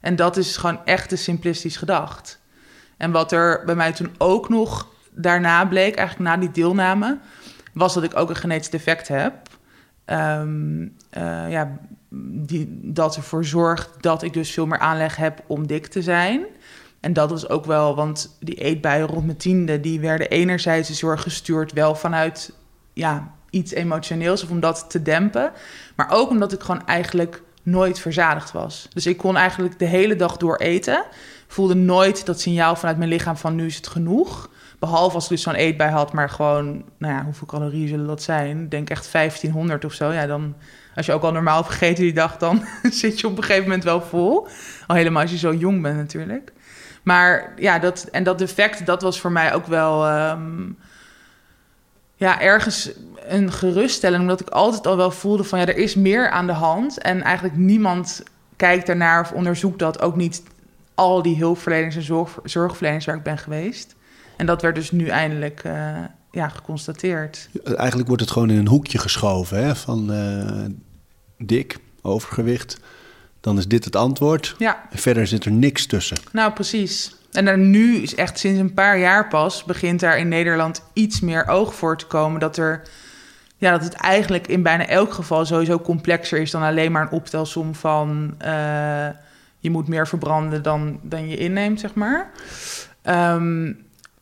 En 0.00 0.16
dat 0.16 0.36
is 0.36 0.56
gewoon 0.56 0.84
echt 0.84 1.08
te 1.08 1.16
simplistisch 1.16 1.76
gedacht. 1.76 2.40
En 2.96 3.10
wat 3.10 3.32
er 3.32 3.62
bij 3.64 3.74
mij 3.74 3.92
toen 3.92 4.14
ook 4.18 4.48
nog 4.48 4.88
daarna 5.10 5.66
bleek, 5.66 5.96
eigenlijk 5.96 6.30
na 6.30 6.36
die 6.36 6.50
deelname... 6.50 7.18
was 7.72 7.94
dat 7.94 8.02
ik 8.02 8.16
ook 8.16 8.28
een 8.28 8.36
genetisch 8.36 8.70
defect 8.70 9.08
heb. 9.08 9.34
Ehm, 10.04 10.88
eh, 11.10 11.50
ja, 11.50 11.78
die, 12.32 12.80
dat 12.82 13.16
ervoor 13.16 13.44
zorgt 13.44 13.90
dat 14.00 14.22
ik 14.22 14.32
dus 14.32 14.50
veel 14.50 14.66
meer 14.66 14.78
aanleg 14.78 15.16
heb 15.16 15.42
om 15.46 15.66
dik 15.66 15.86
te 15.86 16.02
zijn. 16.02 16.46
En 17.00 17.12
dat 17.12 17.30
was 17.30 17.48
ook 17.48 17.64
wel, 17.64 17.94
want 17.94 18.36
die 18.40 18.54
eetbuien 18.54 19.06
rond 19.06 19.24
mijn 19.24 19.38
tiende... 19.38 19.80
die 19.80 20.00
werden 20.00 20.28
enerzijds 20.28 20.88
dus 20.88 21.00
heel 21.00 21.10
erg 21.10 21.22
gestuurd 21.22 21.72
wel 21.72 21.94
vanuit 21.94 22.52
ja, 22.92 23.34
iets 23.50 23.72
emotioneels... 23.72 24.42
of 24.42 24.50
om 24.50 24.60
dat 24.60 24.84
te 24.88 25.02
dempen. 25.02 25.52
Maar 25.96 26.10
ook 26.10 26.30
omdat 26.30 26.52
ik 26.52 26.60
gewoon 26.60 26.86
eigenlijk 26.86 27.42
nooit 27.62 27.98
verzadigd 27.98 28.52
was. 28.52 28.88
Dus 28.92 29.06
ik 29.06 29.16
kon 29.16 29.36
eigenlijk 29.36 29.78
de 29.78 29.84
hele 29.84 30.16
dag 30.16 30.36
door 30.36 30.56
eten. 30.56 31.04
Voelde 31.46 31.74
nooit 31.74 32.26
dat 32.26 32.40
signaal 32.40 32.76
vanuit 32.76 32.98
mijn 32.98 33.10
lichaam 33.10 33.36
van 33.36 33.54
nu 33.54 33.66
is 33.66 33.76
het 33.76 33.86
genoeg. 33.86 34.50
Behalve 34.78 35.14
als 35.14 35.24
ik 35.24 35.30
dus 35.30 35.42
zo'n 35.42 35.54
eetbui 35.54 35.90
had, 35.90 36.12
maar 36.12 36.30
gewoon, 36.30 36.84
nou 36.98 37.14
ja, 37.14 37.24
hoeveel 37.24 37.46
calorieën 37.46 37.88
zullen 37.88 38.06
dat 38.06 38.22
zijn? 38.22 38.62
Ik 38.62 38.70
denk 38.70 38.90
echt 38.90 39.12
1500 39.12 39.84
of 39.84 39.92
zo. 39.92 40.12
Ja, 40.12 40.26
dan, 40.26 40.54
als 40.94 41.06
je 41.06 41.12
ook 41.12 41.22
al 41.22 41.32
normaal 41.32 41.56
hebt 41.56 41.72
gegeten 41.72 42.04
die 42.04 42.12
dag, 42.12 42.36
dan 42.36 42.64
zit 42.90 43.20
je 43.20 43.26
op 43.26 43.36
een 43.36 43.42
gegeven 43.42 43.64
moment 43.64 43.84
wel 43.84 44.02
vol. 44.02 44.48
Al 44.86 44.96
helemaal 44.96 45.22
als 45.22 45.30
je 45.30 45.38
zo 45.38 45.54
jong 45.54 45.82
bent 45.82 45.96
natuurlijk. 45.96 46.52
Maar 47.02 47.52
ja, 47.56 47.78
dat, 47.78 48.08
en 48.10 48.24
dat 48.24 48.38
defect, 48.38 48.86
dat 48.86 49.02
was 49.02 49.20
voor 49.20 49.32
mij 49.32 49.54
ook 49.54 49.66
wel... 49.66 50.06
ehm, 50.06 50.68
ja, 52.20 52.40
ergens 52.40 52.90
een 53.28 53.52
geruststelling, 53.52 54.20
omdat 54.20 54.40
ik 54.40 54.48
altijd 54.48 54.86
al 54.86 54.96
wel 54.96 55.10
voelde 55.10 55.44
van 55.44 55.58
ja, 55.58 55.66
er 55.66 55.76
is 55.76 55.94
meer 55.94 56.30
aan 56.30 56.46
de 56.46 56.52
hand. 56.52 56.98
En 56.98 57.22
eigenlijk 57.22 57.56
niemand 57.56 58.22
kijkt 58.56 58.86
daarnaar 58.86 59.20
of 59.20 59.32
onderzoekt 59.32 59.78
dat. 59.78 60.00
Ook 60.00 60.16
niet 60.16 60.42
al 60.94 61.22
die 61.22 61.36
hulpverleners 61.36 61.96
en 61.96 62.02
zorg, 62.44 62.78
waar 62.78 63.16
ik 63.16 63.22
ben 63.22 63.38
geweest. 63.38 63.94
En 64.36 64.46
dat 64.46 64.62
werd 64.62 64.74
dus 64.74 64.90
nu 64.90 65.06
eindelijk 65.06 65.60
eh, 65.64 65.96
ja, 66.30 66.48
geconstateerd. 66.48 67.48
Eigenlijk 67.64 68.08
wordt 68.08 68.22
het 68.22 68.32
gewoon 68.32 68.50
in 68.50 68.58
een 68.58 68.68
hoekje 68.68 68.98
geschoven, 68.98 69.64
hè? 69.64 69.76
Van 69.76 70.12
eh, 70.12 70.64
dik, 71.38 71.78
overgewicht. 72.02 72.80
Dan 73.40 73.58
is 73.58 73.68
dit 73.68 73.84
het 73.84 73.96
antwoord. 73.96 74.54
Ja, 74.58 74.86
En 74.90 74.98
verder 74.98 75.26
zit 75.26 75.44
er 75.44 75.52
niks 75.52 75.86
tussen. 75.86 76.16
nou 76.32 76.52
precies. 76.52 77.14
En 77.32 77.44
daar 77.44 77.58
nu 77.58 77.96
is 77.96 78.14
echt 78.14 78.38
sinds 78.38 78.60
een 78.60 78.74
paar 78.74 78.98
jaar 78.98 79.28
pas 79.28 79.64
begint 79.64 80.00
daar 80.00 80.18
in 80.18 80.28
Nederland 80.28 80.82
iets 80.92 81.20
meer 81.20 81.48
oog 81.48 81.74
voor 81.74 81.96
te 81.96 82.06
komen 82.06 82.40
dat 82.40 82.56
er 82.56 82.82
ja, 83.56 83.70
dat 83.70 83.82
het 83.82 83.94
eigenlijk 83.94 84.46
in 84.46 84.62
bijna 84.62 84.86
elk 84.86 85.12
geval 85.12 85.46
sowieso 85.46 85.78
complexer 85.78 86.40
is 86.40 86.50
dan 86.50 86.62
alleen 86.62 86.92
maar 86.92 87.02
een 87.02 87.10
optelsom 87.10 87.74
van 87.74 88.34
eh, 88.38 89.08
je 89.58 89.70
moet 89.70 89.88
meer 89.88 90.08
verbranden 90.08 90.62
dan, 90.62 90.98
dan 91.02 91.28
je 91.28 91.36
inneemt, 91.36 91.80
zeg 91.80 91.94
maar. 91.94 92.30
Ehm, 93.02 93.72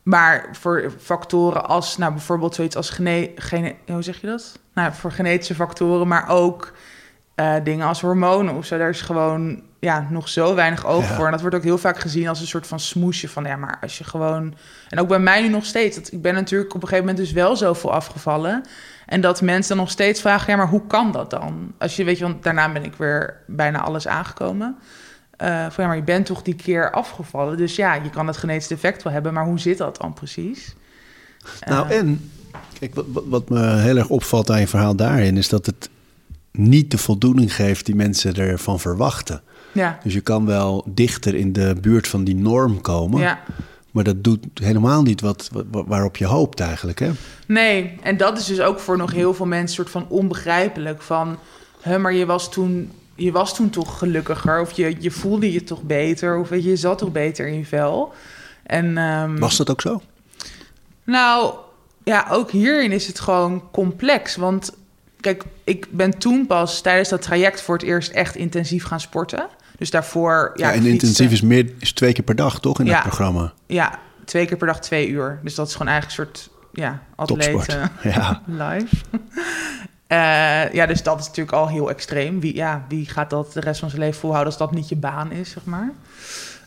maar 0.03 0.49
voor 0.51 0.93
factoren 0.99 1.65
als, 1.67 1.97
nou 1.97 2.11
bijvoorbeeld 2.11 2.55
zoiets 2.55 2.75
als 2.75 2.89
gene, 2.89 3.31
gene, 3.35 3.75
hoe 3.87 4.01
zeg 4.01 4.21
je 4.21 4.27
dat? 4.27 4.59
Nou, 4.73 4.93
voor 4.93 5.11
genetische 5.11 5.55
factoren, 5.55 6.07
maar 6.07 6.29
ook 6.29 6.73
eh, 7.39 7.53
dingen 7.63 7.87
als 7.87 8.01
hormonen 8.01 8.55
of 8.55 8.65
zo. 8.65 8.77
Daar 8.77 8.89
is 8.89 9.01
gewoon 9.01 9.61
ja, 9.79 10.07
nog 10.09 10.29
zo 10.29 10.55
weinig 10.55 10.85
oog 10.85 11.07
Ja. 11.09 11.15
voor. 11.15 11.25
En 11.25 11.31
dat 11.31 11.41
wordt 11.41 11.55
ook 11.55 11.63
heel 11.63 11.77
vaak 11.77 11.99
gezien 11.99 12.27
als 12.27 12.39
een 12.41 12.47
soort 12.47 12.67
van 12.67 12.79
smoesje 12.79 13.29
van 13.29 13.43
ja, 13.43 13.55
maar 13.55 13.77
als 13.81 13.97
je 13.97 14.03
gewoon. 14.03 14.53
En 14.89 14.99
ook 14.99 15.07
bij 15.07 15.19
mij 15.19 15.41
nu 15.41 15.47
nog 15.49 15.65
steeds. 15.65 15.95
Dat, 15.95 16.11
ik 16.11 16.21
ben 16.21 16.33
natuurlijk 16.33 16.75
op 16.75 16.81
een 16.81 16.87
gegeven 16.87 17.05
moment 17.09 17.25
dus 17.25 17.33
wel 17.35 17.55
zoveel 17.55 17.93
afgevallen. 17.93 18.63
En 19.05 19.21
dat 19.21 19.41
mensen 19.41 19.75
dan 19.75 19.83
nog 19.85 19.91
steeds 19.93 20.21
vragen: 20.21 20.51
ja, 20.51 20.57
maar 20.57 20.67
hoe 20.67 20.87
kan 20.87 21.11
dat 21.11 21.29
dan? 21.29 21.71
Als 21.77 21.95
je 21.95 22.03
weet 22.03 22.17
je, 22.17 22.23
want 22.23 22.43
daarna 22.43 22.71
ben 22.71 22.83
ik 22.83 22.93
weer 22.97 23.35
bijna 23.47 23.81
alles 23.81 24.07
aangekomen. 24.07 24.75
Van 25.37 25.71
ja, 25.77 25.85
maar 25.87 25.95
je 25.95 26.03
bent 26.03 26.25
toch 26.25 26.41
die 26.41 26.55
keer 26.55 26.91
afgevallen. 26.91 27.57
Dus 27.57 27.75
ja, 27.75 27.93
je 27.93 28.09
kan 28.09 28.27
het 28.27 28.37
genetisch 28.37 28.67
defect 28.67 29.03
wel 29.03 29.13
hebben, 29.13 29.33
maar 29.33 29.45
hoe 29.45 29.59
zit 29.59 29.77
dat 29.77 29.97
dan 30.01 30.13
precies? 30.13 30.75
Nou, 31.67 31.89
Eh, 31.89 31.97
en 31.97 32.31
kijk, 32.79 32.95
wat, 32.95 33.05
wat- 33.07 33.23
wat 33.27 33.49
me 33.49 33.75
heel 33.75 33.97
erg 33.97 34.09
opvalt 34.09 34.51
aan 34.51 34.59
je 34.59 34.67
verhaal 34.67 34.95
daarin, 34.95 35.37
is 35.37 35.49
dat 35.49 35.65
het 35.65 35.89
niet 36.51 36.91
de 36.91 36.97
voldoening 36.97 37.55
geeft 37.55 37.85
die 37.85 37.95
mensen 37.95 38.35
ervan 38.35 38.79
verwachten. 38.79 39.41
ja, 39.71 39.99
Dus 40.03 40.13
je 40.13 40.21
kan 40.21 40.45
wel 40.45 40.83
dichter 40.87 41.35
in 41.35 41.53
de 41.53 41.75
buurt 41.81 42.07
van 42.07 42.23
die 42.23 42.35
norm 42.35 42.81
komen, 42.81 43.19
ja. 43.21 43.39
maar 43.91 44.03
dat 44.03 44.23
doet 44.23 44.45
helemaal 44.53 45.01
niet 45.01 45.21
wat, 45.21 45.49
wat- 45.71 45.85
waarop 45.87 46.17
je 46.17 46.25
hoopt 46.25 46.59
eigenlijk. 46.59 46.99
Hè? 46.99 47.11
Nee, 47.47 47.97
en 48.03 48.17
dat 48.17 48.37
is 48.37 48.45
dus 48.45 48.61
ook 48.61 48.79
voor 48.79 48.97
nog 48.97 49.11
heel 49.11 49.33
veel 49.33 49.45
mensen 49.45 49.75
soort 49.75 49.89
van 49.89 50.05
onbegrijpelijk. 50.09 51.01
Van, 51.01 51.37
hè, 51.81 51.99
maar 51.99 52.13
je 52.13 52.25
was 52.25 52.51
toen, 52.51 52.91
je 53.15 53.31
was 53.31 53.55
toen 53.55 53.69
toch 53.69 53.97
gelukkiger, 53.97 54.61
of 54.61 54.71
je, 54.71 54.95
je 54.99 55.11
voelde 55.11 55.51
je 55.51 55.63
toch 55.63 55.81
beter, 55.83 56.37
of 56.37 56.49
je, 56.49 56.63
je 56.63 56.75
zat 56.75 56.97
toch 56.97 57.11
beter 57.11 57.47
in 57.47 57.57
je 57.57 57.65
vel. 57.65 58.13
En, 58.63 58.97
ehm, 58.97 59.37
Was 59.39 59.57
dat 59.57 59.69
ook 59.69 59.81
zo? 59.81 60.01
Nou, 61.03 61.53
ja, 62.03 62.27
ook 62.31 62.51
hierin 62.51 62.91
is 62.91 63.07
het 63.07 63.19
gewoon 63.19 63.63
complex. 63.71 64.35
Want 64.35 64.77
kijk, 65.19 65.43
ik 65.63 65.87
ben 65.91 66.17
toen 66.17 66.47
pas 66.47 66.81
tijdens 66.81 67.09
dat 67.09 67.21
traject 67.21 67.61
voor 67.61 67.75
het 67.75 67.83
eerst 67.83 68.11
echt 68.11 68.35
intensief 68.35 68.83
gaan 68.83 68.99
sporten. 68.99 69.47
Dus 69.77 69.89
daarvoor... 69.89 70.51
Ja, 70.55 70.71
ik 70.71 70.79
en 70.79 70.85
intensief 70.85 71.31
is, 71.31 71.41
meer, 71.41 71.71
is 71.79 71.93
twee 71.93 72.13
keer 72.13 72.23
per 72.23 72.35
dag, 72.35 72.59
toch, 72.59 72.79
in 72.79 72.85
Ja. 72.85 72.91
dat 72.93 73.01
programma? 73.01 73.53
Ja, 73.65 73.99
twee 74.25 74.45
keer 74.45 74.57
per 74.57 74.67
dag 74.67 74.79
twee 74.79 75.07
uur. 75.09 75.39
Dus 75.43 75.55
dat 75.55 75.67
is 75.67 75.73
gewoon 75.75 75.91
eigenlijk 75.91 76.19
een 76.19 76.25
soort 76.35 76.49
ja, 76.73 77.01
Topsport. 77.25 77.67
eh, 77.75 77.83
Ja. 78.15 78.41
live. 78.63 78.95
Eh, 80.07 80.73
ja, 80.73 80.85
dus 80.85 81.03
dat 81.03 81.19
is 81.19 81.27
natuurlijk 81.27 81.55
al 81.57 81.67
heel 81.67 81.89
extreem. 81.89 82.39
Wie, 82.39 82.55
ja, 82.55 82.85
wie 82.87 83.09
gaat 83.09 83.29
dat 83.29 83.53
de 83.53 83.59
rest 83.59 83.79
van 83.79 83.89
zijn 83.89 84.01
leven 84.01 84.19
volhouden 84.19 84.51
als 84.51 84.61
dat 84.61 84.71
niet 84.71 84.89
je 84.89 84.95
baan 84.95 85.31
is, 85.31 85.49
zeg 85.49 85.63
maar. 85.65 85.91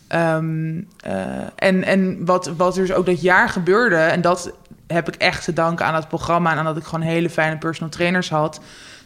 Ehm, 0.09 0.81
eh, 1.01 1.15
en 1.57 1.85
en 1.85 2.25
wat, 2.25 2.47
wat 2.57 2.77
er 2.77 2.87
dus 2.87 2.93
ook 2.97 3.07
dat 3.07 3.21
jaar 3.21 3.49
gebeurde, 3.49 3.97
en 3.97 4.21
dat 4.21 4.53
heb 4.93 5.09
ik 5.09 5.15
echt 5.15 5.45
te 5.45 5.53
danken 5.53 5.87
aan 5.87 5.95
het 5.95 6.09
programma 6.09 6.51
en 6.53 6.59
aan 6.59 6.65
dat 6.65 6.77
ik 6.77 6.85
gewoon 6.85 7.01
hele 7.07 7.31
fijne 7.31 7.59
personal 7.59 7.91
trainers 7.91 8.31
had, 8.31 8.61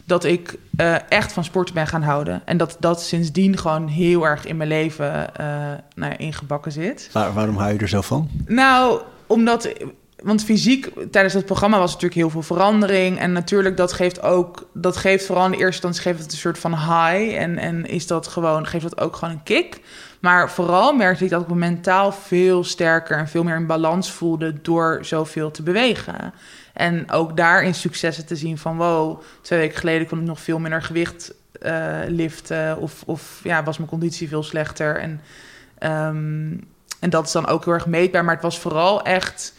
dat 0.05 0.23
ik 0.23 0.57
eh, 0.77 0.95
echt 1.09 1.33
van 1.33 1.43
sporten 1.43 1.73
ben 1.73 1.87
gaan 1.87 2.01
houden. 2.03 2.41
En 2.45 2.57
dat 2.57 2.77
dat 2.79 3.01
sindsdien 3.01 3.57
gewoon 3.57 3.87
heel 3.87 4.23
erg 4.27 4.45
in 4.45 4.57
mijn 4.57 4.69
leven 4.69 5.35
eh, 5.35 5.45
nou 5.95 6.11
ja, 6.11 6.17
ingebakken 6.17 6.71
zit. 6.71 7.09
Waar- 7.11 7.33
waarom 7.33 7.57
hou 7.57 7.73
je 7.73 7.79
er 7.79 7.89
zo 7.89 8.01
van? 8.01 8.29
Nou, 8.45 9.01
omdat. 9.27 9.73
Want 10.23 10.43
fysiek, 10.43 10.91
tijdens 11.11 11.33
het 11.33 11.45
programma 11.45 11.77
was 11.77 11.87
natuurlijk 11.93 12.19
heel 12.21 12.29
veel 12.29 12.41
verandering. 12.41 13.19
En 13.19 13.31
natuurlijk, 13.31 13.77
dat 13.77 13.93
geeft 13.93 14.21
ook. 14.21 14.69
Dat 14.73 14.97
geeft 14.97 15.25
vooral 15.25 15.45
in 15.45 15.51
de 15.51 15.57
eerste 15.57 15.87
instantie 15.87 16.01
geeft 16.01 16.23
het 16.23 16.31
een 16.31 16.37
soort 16.37 16.59
van 16.59 16.71
high. 16.71 17.35
En, 17.37 17.57
en 17.57 17.85
is 17.85 18.07
dat 18.07 18.27
gewoon, 18.27 18.67
geeft 18.67 18.83
dat 18.83 18.99
ook 18.99 19.15
gewoon 19.15 19.33
een 19.33 19.43
kick. 19.43 19.81
Maar 20.19 20.51
vooral 20.51 20.93
merkte 20.93 21.23
ik 21.23 21.29
dat 21.29 21.41
ik 21.41 21.47
me 21.47 21.55
mentaal 21.55 22.11
veel 22.11 22.63
sterker 22.63 23.17
en 23.17 23.27
veel 23.27 23.43
meer 23.43 23.55
in 23.55 23.65
balans 23.65 24.11
voelde 24.11 24.61
door 24.61 24.99
zoveel 25.01 25.51
te 25.51 25.63
bewegen. 25.63 26.33
En 26.73 27.11
ook 27.11 27.37
daarin 27.37 27.73
successen 27.73 28.25
te 28.25 28.35
zien 28.35 28.57
van 28.57 28.77
wow, 28.77 29.21
twee 29.41 29.59
weken 29.59 29.77
geleden 29.77 30.07
kon 30.07 30.19
ik 30.19 30.25
nog 30.25 30.39
veel 30.39 30.59
minder 30.59 30.81
gewicht 30.81 31.33
eh, 31.61 31.97
liften. 32.07 32.77
Of, 32.77 33.03
of 33.05 33.39
ja, 33.43 33.63
was 33.63 33.77
mijn 33.77 33.89
conditie 33.89 34.27
veel 34.27 34.43
slechter. 34.43 34.99
En 34.99 35.21
Ehm, 35.77 36.57
en 36.99 37.09
dat 37.09 37.25
is 37.25 37.31
dan 37.31 37.47
ook 37.47 37.65
heel 37.65 37.73
erg 37.73 37.85
meetbaar. 37.85 38.25
Maar 38.25 38.33
het 38.33 38.43
was 38.43 38.59
vooral 38.59 39.03
echt 39.03 39.53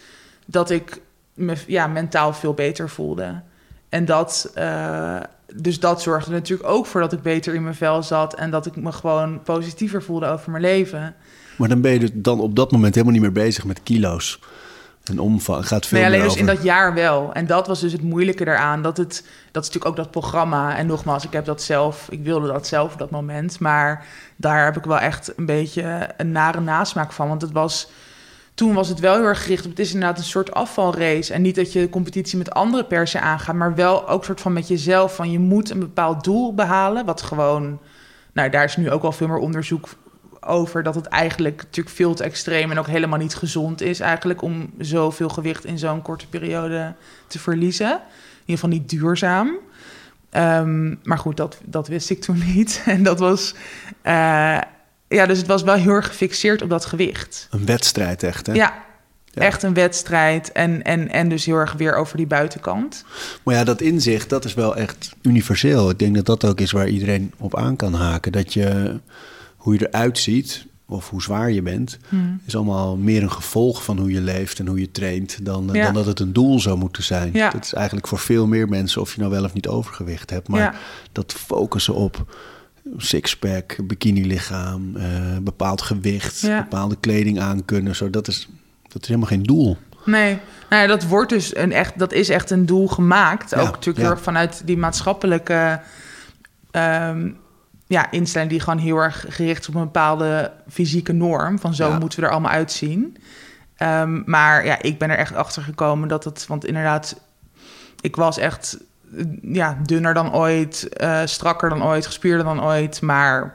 dat 0.46 0.70
ik 0.70 1.00
me 1.34 1.56
ja, 1.66 1.86
mentaal 1.86 2.32
veel 2.32 2.54
beter 2.54 2.88
voelde. 2.88 3.40
En 3.88 4.04
dat, 4.04 4.50
eh, 4.54 5.20
dus 5.54 5.80
dat 5.80 6.02
zorgde 6.02 6.30
natuurlijk 6.30 6.68
ook 6.68 6.86
voor 6.86 7.00
dat 7.00 7.12
ik 7.12 7.22
beter 7.22 7.54
in 7.54 7.62
mijn 7.62 7.74
vel 7.74 8.02
zat. 8.02 8.34
En 8.34 8.50
dat 8.50 8.66
ik 8.66 8.76
me 8.76 8.92
gewoon 8.92 9.42
positiever 9.42 10.02
voelde 10.02 10.26
over 10.26 10.50
mijn 10.50 10.62
leven. 10.62 11.14
Maar 11.56 11.68
dan 11.68 11.80
ben 11.80 11.92
je 11.92 11.98
dus 11.98 12.10
dan 12.14 12.40
op 12.40 12.56
dat 12.56 12.72
moment 12.72 12.94
helemaal 12.94 13.14
niet 13.14 13.22
meer 13.22 13.44
bezig 13.44 13.64
met 13.64 13.82
kilo's. 13.82 14.40
En 15.04 15.18
omvang 15.18 15.66
gaat 15.66 15.86
veel 15.86 15.98
Nee, 15.98 16.06
alleen 16.06 16.20
dus 16.20 16.28
over... 16.28 16.40
in 16.40 16.46
dat 16.46 16.62
jaar 16.62 16.94
wel. 16.94 17.32
En 17.32 17.46
dat 17.46 17.66
was 17.66 17.80
dus 17.80 17.92
het 17.92 18.02
moeilijke 18.02 18.44
daaraan. 18.44 18.82
Dat, 18.82 18.96
het, 18.96 19.24
dat 19.50 19.62
is 19.62 19.68
natuurlijk 19.68 19.86
ook 19.86 19.96
dat 19.96 20.10
programma. 20.10 20.76
En 20.76 20.86
nogmaals, 20.86 21.24
ik 21.24 21.32
heb 21.32 21.44
dat 21.44 21.62
zelf, 21.62 22.06
ik 22.10 22.22
wilde 22.22 22.46
dat 22.46 22.66
zelf 22.66 22.92
op 22.92 22.98
dat 22.98 23.10
moment. 23.10 23.60
Maar 23.60 24.06
daar 24.36 24.64
heb 24.64 24.76
ik 24.76 24.84
wel 24.84 24.98
echt 24.98 25.32
een 25.36 25.46
beetje 25.46 26.08
een 26.16 26.32
nare 26.32 26.60
nasmaak 26.60 27.12
van. 27.12 27.28
Want 27.28 27.42
het 27.42 27.52
was, 27.52 27.90
toen 28.58 28.74
was 28.74 28.88
het 28.88 29.00
wel 29.00 29.14
heel 29.14 29.24
erg 29.24 29.42
gericht 29.42 29.64
op, 29.64 29.70
het 29.70 29.78
is 29.78 29.92
inderdaad 29.92 30.18
een 30.18 30.24
soort 30.24 30.52
afvalrace. 30.52 31.32
En 31.32 31.42
niet 31.42 31.54
dat 31.54 31.72
je 31.72 31.80
de 31.80 31.88
competitie 31.88 32.38
met 32.38 32.50
anderen 32.50 32.86
per 32.86 33.08
se 33.08 33.20
aangaat, 33.20 33.54
maar 33.54 33.74
wel 33.74 34.08
ook 34.08 34.24
soort 34.24 34.40
van 34.40 34.52
met 34.52 34.68
jezelf. 34.68 35.14
Van 35.14 35.30
je 35.30 35.38
moet 35.38 35.70
een 35.70 35.78
bepaald 35.78 36.24
doel 36.24 36.54
behalen, 36.54 37.04
wat 37.04 37.22
gewoon, 37.22 37.78
nou 38.32 38.50
daar 38.50 38.64
is 38.64 38.76
nu 38.76 38.90
ook 38.90 39.02
al 39.02 39.12
veel 39.12 39.26
meer 39.26 39.36
onderzoek 39.36 39.88
over 40.40 40.82
dat 40.82 40.94
het 40.94 41.06
eigenlijk 41.06 41.56
natuurlijk 41.62 41.96
veel 41.96 42.14
te 42.14 42.24
extreem 42.24 42.70
en 42.70 42.78
ook 42.78 42.86
helemaal 42.86 43.18
niet 43.18 43.34
gezond 43.34 43.80
is 43.80 44.00
eigenlijk 44.00 44.42
om 44.42 44.70
zoveel 44.78 45.28
gewicht 45.28 45.64
in 45.64 45.78
zo'n 45.78 46.02
korte 46.02 46.28
periode 46.28 46.94
te 47.26 47.38
verliezen. 47.38 47.90
In 47.90 48.00
ieder 48.40 48.54
geval 48.54 48.68
niet 48.68 48.88
duurzaam. 48.88 49.56
Ehm, 50.30 50.94
maar 51.02 51.18
goed, 51.18 51.36
dat, 51.36 51.60
dat 51.64 51.88
wist 51.88 52.10
ik 52.10 52.20
toen 52.20 52.42
niet. 52.54 52.82
En 52.86 53.02
dat 53.02 53.18
was, 53.18 53.54
eh, 54.02 54.58
ja, 55.08 55.26
dus 55.26 55.38
het 55.38 55.46
was 55.46 55.62
wel 55.62 55.74
heel 55.74 55.92
erg 55.92 56.06
gefixeerd 56.06 56.62
op 56.62 56.70
dat 56.70 56.84
gewicht. 56.84 57.48
Een 57.50 57.66
wedstrijd 57.66 58.22
echt, 58.22 58.46
hè? 58.46 58.52
Ja, 58.52 58.86
Ja. 59.24 59.42
echt 59.42 59.62
een 59.62 59.74
wedstrijd 59.74 60.52
en, 60.52 60.82
en, 60.82 61.10
en 61.10 61.28
dus 61.28 61.44
heel 61.44 61.56
erg 61.56 61.72
weer 61.72 61.94
over 61.94 62.16
die 62.16 62.26
buitenkant. 62.26 63.04
Maar 63.42 63.54
ja, 63.54 63.64
dat 63.64 63.80
inzicht, 63.80 64.28
dat 64.28 64.44
is 64.44 64.54
wel 64.54 64.76
echt 64.76 65.14
universeel. 65.22 65.90
Ik 65.90 65.98
denk 65.98 66.14
dat 66.14 66.26
dat 66.26 66.44
ook 66.44 66.60
is 66.60 66.70
waar 66.72 66.88
iedereen 66.88 67.32
op 67.38 67.56
aan 67.56 67.76
kan 67.76 67.94
haken. 67.94 68.32
Dat 68.32 68.52
je, 68.52 69.00
hoe 69.56 69.74
je 69.78 69.88
eruit 69.88 70.18
ziet, 70.18 70.66
of 70.86 71.10
hoe 71.10 71.22
zwaar 71.22 71.50
je 71.50 71.62
bent... 71.62 71.98
Hmm. 72.08 72.40
is 72.46 72.56
allemaal 72.56 72.96
meer 72.96 73.22
een 73.22 73.32
gevolg 73.32 73.84
van 73.84 73.98
hoe 73.98 74.10
je 74.12 74.20
leeft 74.20 74.58
en 74.58 74.66
hoe 74.66 74.80
je 74.80 74.90
traint... 74.90 75.44
dan, 75.44 75.68
Ja. 75.72 75.84
dan 75.84 75.94
dat 75.94 76.06
het 76.06 76.20
een 76.20 76.32
doel 76.32 76.60
zou 76.60 76.78
moeten 76.78 77.02
zijn. 77.02 77.30
Ja. 77.32 77.50
Dat 77.50 77.64
is 77.64 77.72
eigenlijk 77.72 78.06
voor 78.06 78.18
veel 78.18 78.46
meer 78.46 78.68
mensen... 78.68 79.00
of 79.00 79.14
je 79.14 79.20
nou 79.20 79.32
wel 79.32 79.44
of 79.44 79.52
niet 79.52 79.68
overgewicht 79.68 80.30
hebt. 80.30 80.48
Maar 80.48 80.76
dat 81.12 81.32
focussen 81.32 81.94
op 81.94 82.26
sixpack, 82.96 83.76
bikini-lichaam... 83.82 84.96
eh, 84.96 85.36
bepaald 85.42 85.82
gewicht, 85.82 86.40
Ja. 86.40 86.62
bepaalde 86.62 86.96
kleding 87.00 87.40
aankunnen... 87.40 87.96
Zo, 87.96 88.10
dat, 88.10 88.28
is, 88.28 88.48
dat 88.88 89.02
is 89.02 89.08
helemaal 89.08 89.28
geen 89.28 89.42
doel. 89.42 89.76
Nee, 90.04 90.38
nou 90.70 90.82
ja, 90.82 90.88
dat 90.88 91.04
wordt 91.06 91.30
dus 91.30 91.56
een 91.56 91.72
echt, 91.72 91.98
dat 91.98 92.12
is 92.12 92.28
echt 92.28 92.50
een 92.50 92.66
doel 92.66 92.88
gemaakt. 92.88 93.50
Ja, 93.50 93.60
ook 93.60 93.70
natuurlijk 93.70 93.98
heel 93.98 94.10
erg 94.10 94.22
vanuit 94.22 94.62
die 94.64 94.76
maatschappelijke 94.76 95.80
ehm, 96.70 97.30
ja, 97.86 98.10
instelling 98.10 98.50
die 98.50 98.60
gewoon 98.60 98.78
heel 98.78 98.96
erg 98.96 99.24
gericht 99.28 99.60
is 99.60 99.68
op 99.68 99.74
een 99.74 99.80
bepaalde 99.80 100.52
fysieke 100.68 101.12
norm. 101.12 101.58
Van 101.58 101.74
zo 101.74 101.98
moeten 101.98 102.20
we 102.20 102.26
er 102.26 102.32
allemaal 102.32 102.50
uitzien. 102.52 103.16
Ehm, 103.76 104.22
maar 104.24 104.64
ja, 104.66 104.82
ik 104.82 104.98
ben 104.98 105.10
er 105.10 105.16
echt 105.16 105.34
achter 105.34 105.62
gekomen 105.62 106.08
dat 106.08 106.24
het, 106.24 106.46
want 106.46 106.64
inderdaad, 106.66 107.20
ik 108.00 108.16
was 108.16 108.38
echt 108.38 108.78
ja, 109.42 109.78
dunner 109.82 110.14
dan 110.14 110.34
ooit, 110.34 110.88
eh, 110.88 111.20
strakker 111.24 111.68
dan 111.68 111.84
ooit, 111.84 112.06
gespierder 112.06 112.44
dan 112.44 112.64
ooit. 112.64 113.02
Maar 113.02 113.54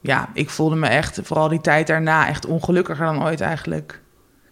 ja, 0.00 0.28
ik 0.32 0.50
voelde 0.50 0.76
me 0.76 0.86
echt, 0.86 1.20
vooral 1.22 1.48
die 1.48 1.60
tijd 1.60 1.86
daarna, 1.86 2.28
echt 2.28 2.46
ongelukkiger 2.46 3.06
dan 3.06 3.24
ooit 3.24 3.40
eigenlijk. 3.40 4.00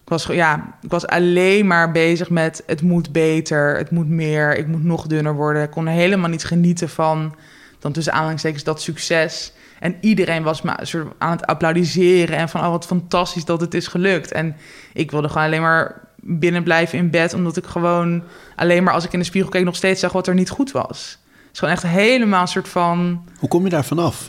Ik 0.02 0.10
was, 0.10 0.24
ja, 0.24 0.76
ik 0.82 0.90
was 0.90 1.06
alleen 1.06 1.66
maar 1.66 1.92
bezig 1.92 2.30
met 2.30 2.62
het 2.66 2.82
moet 2.82 3.12
beter, 3.12 3.76
het 3.76 3.90
moet 3.90 4.08
meer, 4.08 4.56
ik 4.56 4.66
moet 4.66 4.84
nog 4.84 5.06
dunner 5.06 5.34
worden. 5.34 5.62
Ik 5.62 5.70
kon 5.70 5.86
helemaal 5.86 6.28
niet 6.28 6.44
genieten 6.44 6.88
van, 6.88 7.34
dan 7.78 7.92
tussen 7.92 8.12
aanhalingstekens, 8.12 8.64
dat 8.64 8.82
succes. 8.82 9.52
En 9.80 9.96
iedereen 10.00 10.42
was 10.42 10.62
me 10.62 10.74
aan 11.18 11.30
het 11.30 11.46
applaudisseren 11.46 12.36
en 12.36 12.48
van, 12.48 12.60
oh 12.60 12.70
wat 12.70 12.86
fantastisch 12.86 13.44
dat 13.44 13.60
het 13.60 13.74
is 13.74 13.86
gelukt. 13.86 14.32
En 14.32 14.56
ik 14.92 15.10
wilde 15.10 15.28
gewoon 15.28 15.46
alleen 15.46 15.62
maar 15.62 16.08
binnen 16.26 16.62
blijven 16.62 16.98
in 16.98 17.10
bed, 17.10 17.34
omdat 17.34 17.56
ik 17.56 17.64
gewoon 17.64 18.22
alleen 18.56 18.82
maar 18.82 18.94
als 18.94 19.04
ik 19.04 19.12
in 19.12 19.18
de 19.18 19.24
spiegel 19.24 19.50
keek 19.50 19.64
nog 19.64 19.76
steeds 19.76 20.00
zag 20.00 20.12
wat 20.12 20.26
er 20.26 20.34
niet 20.34 20.50
goed 20.50 20.72
was. 20.72 21.18
Het 21.36 21.52
is 21.52 21.58
gewoon 21.58 21.74
echt 21.74 21.82
helemaal 21.82 22.40
een 22.40 22.48
soort 22.48 22.68
van, 22.68 23.24
Hoe 23.38 23.48
kom 23.48 23.64
je 23.64 23.70
daar 23.70 23.84
vanaf? 23.84 24.28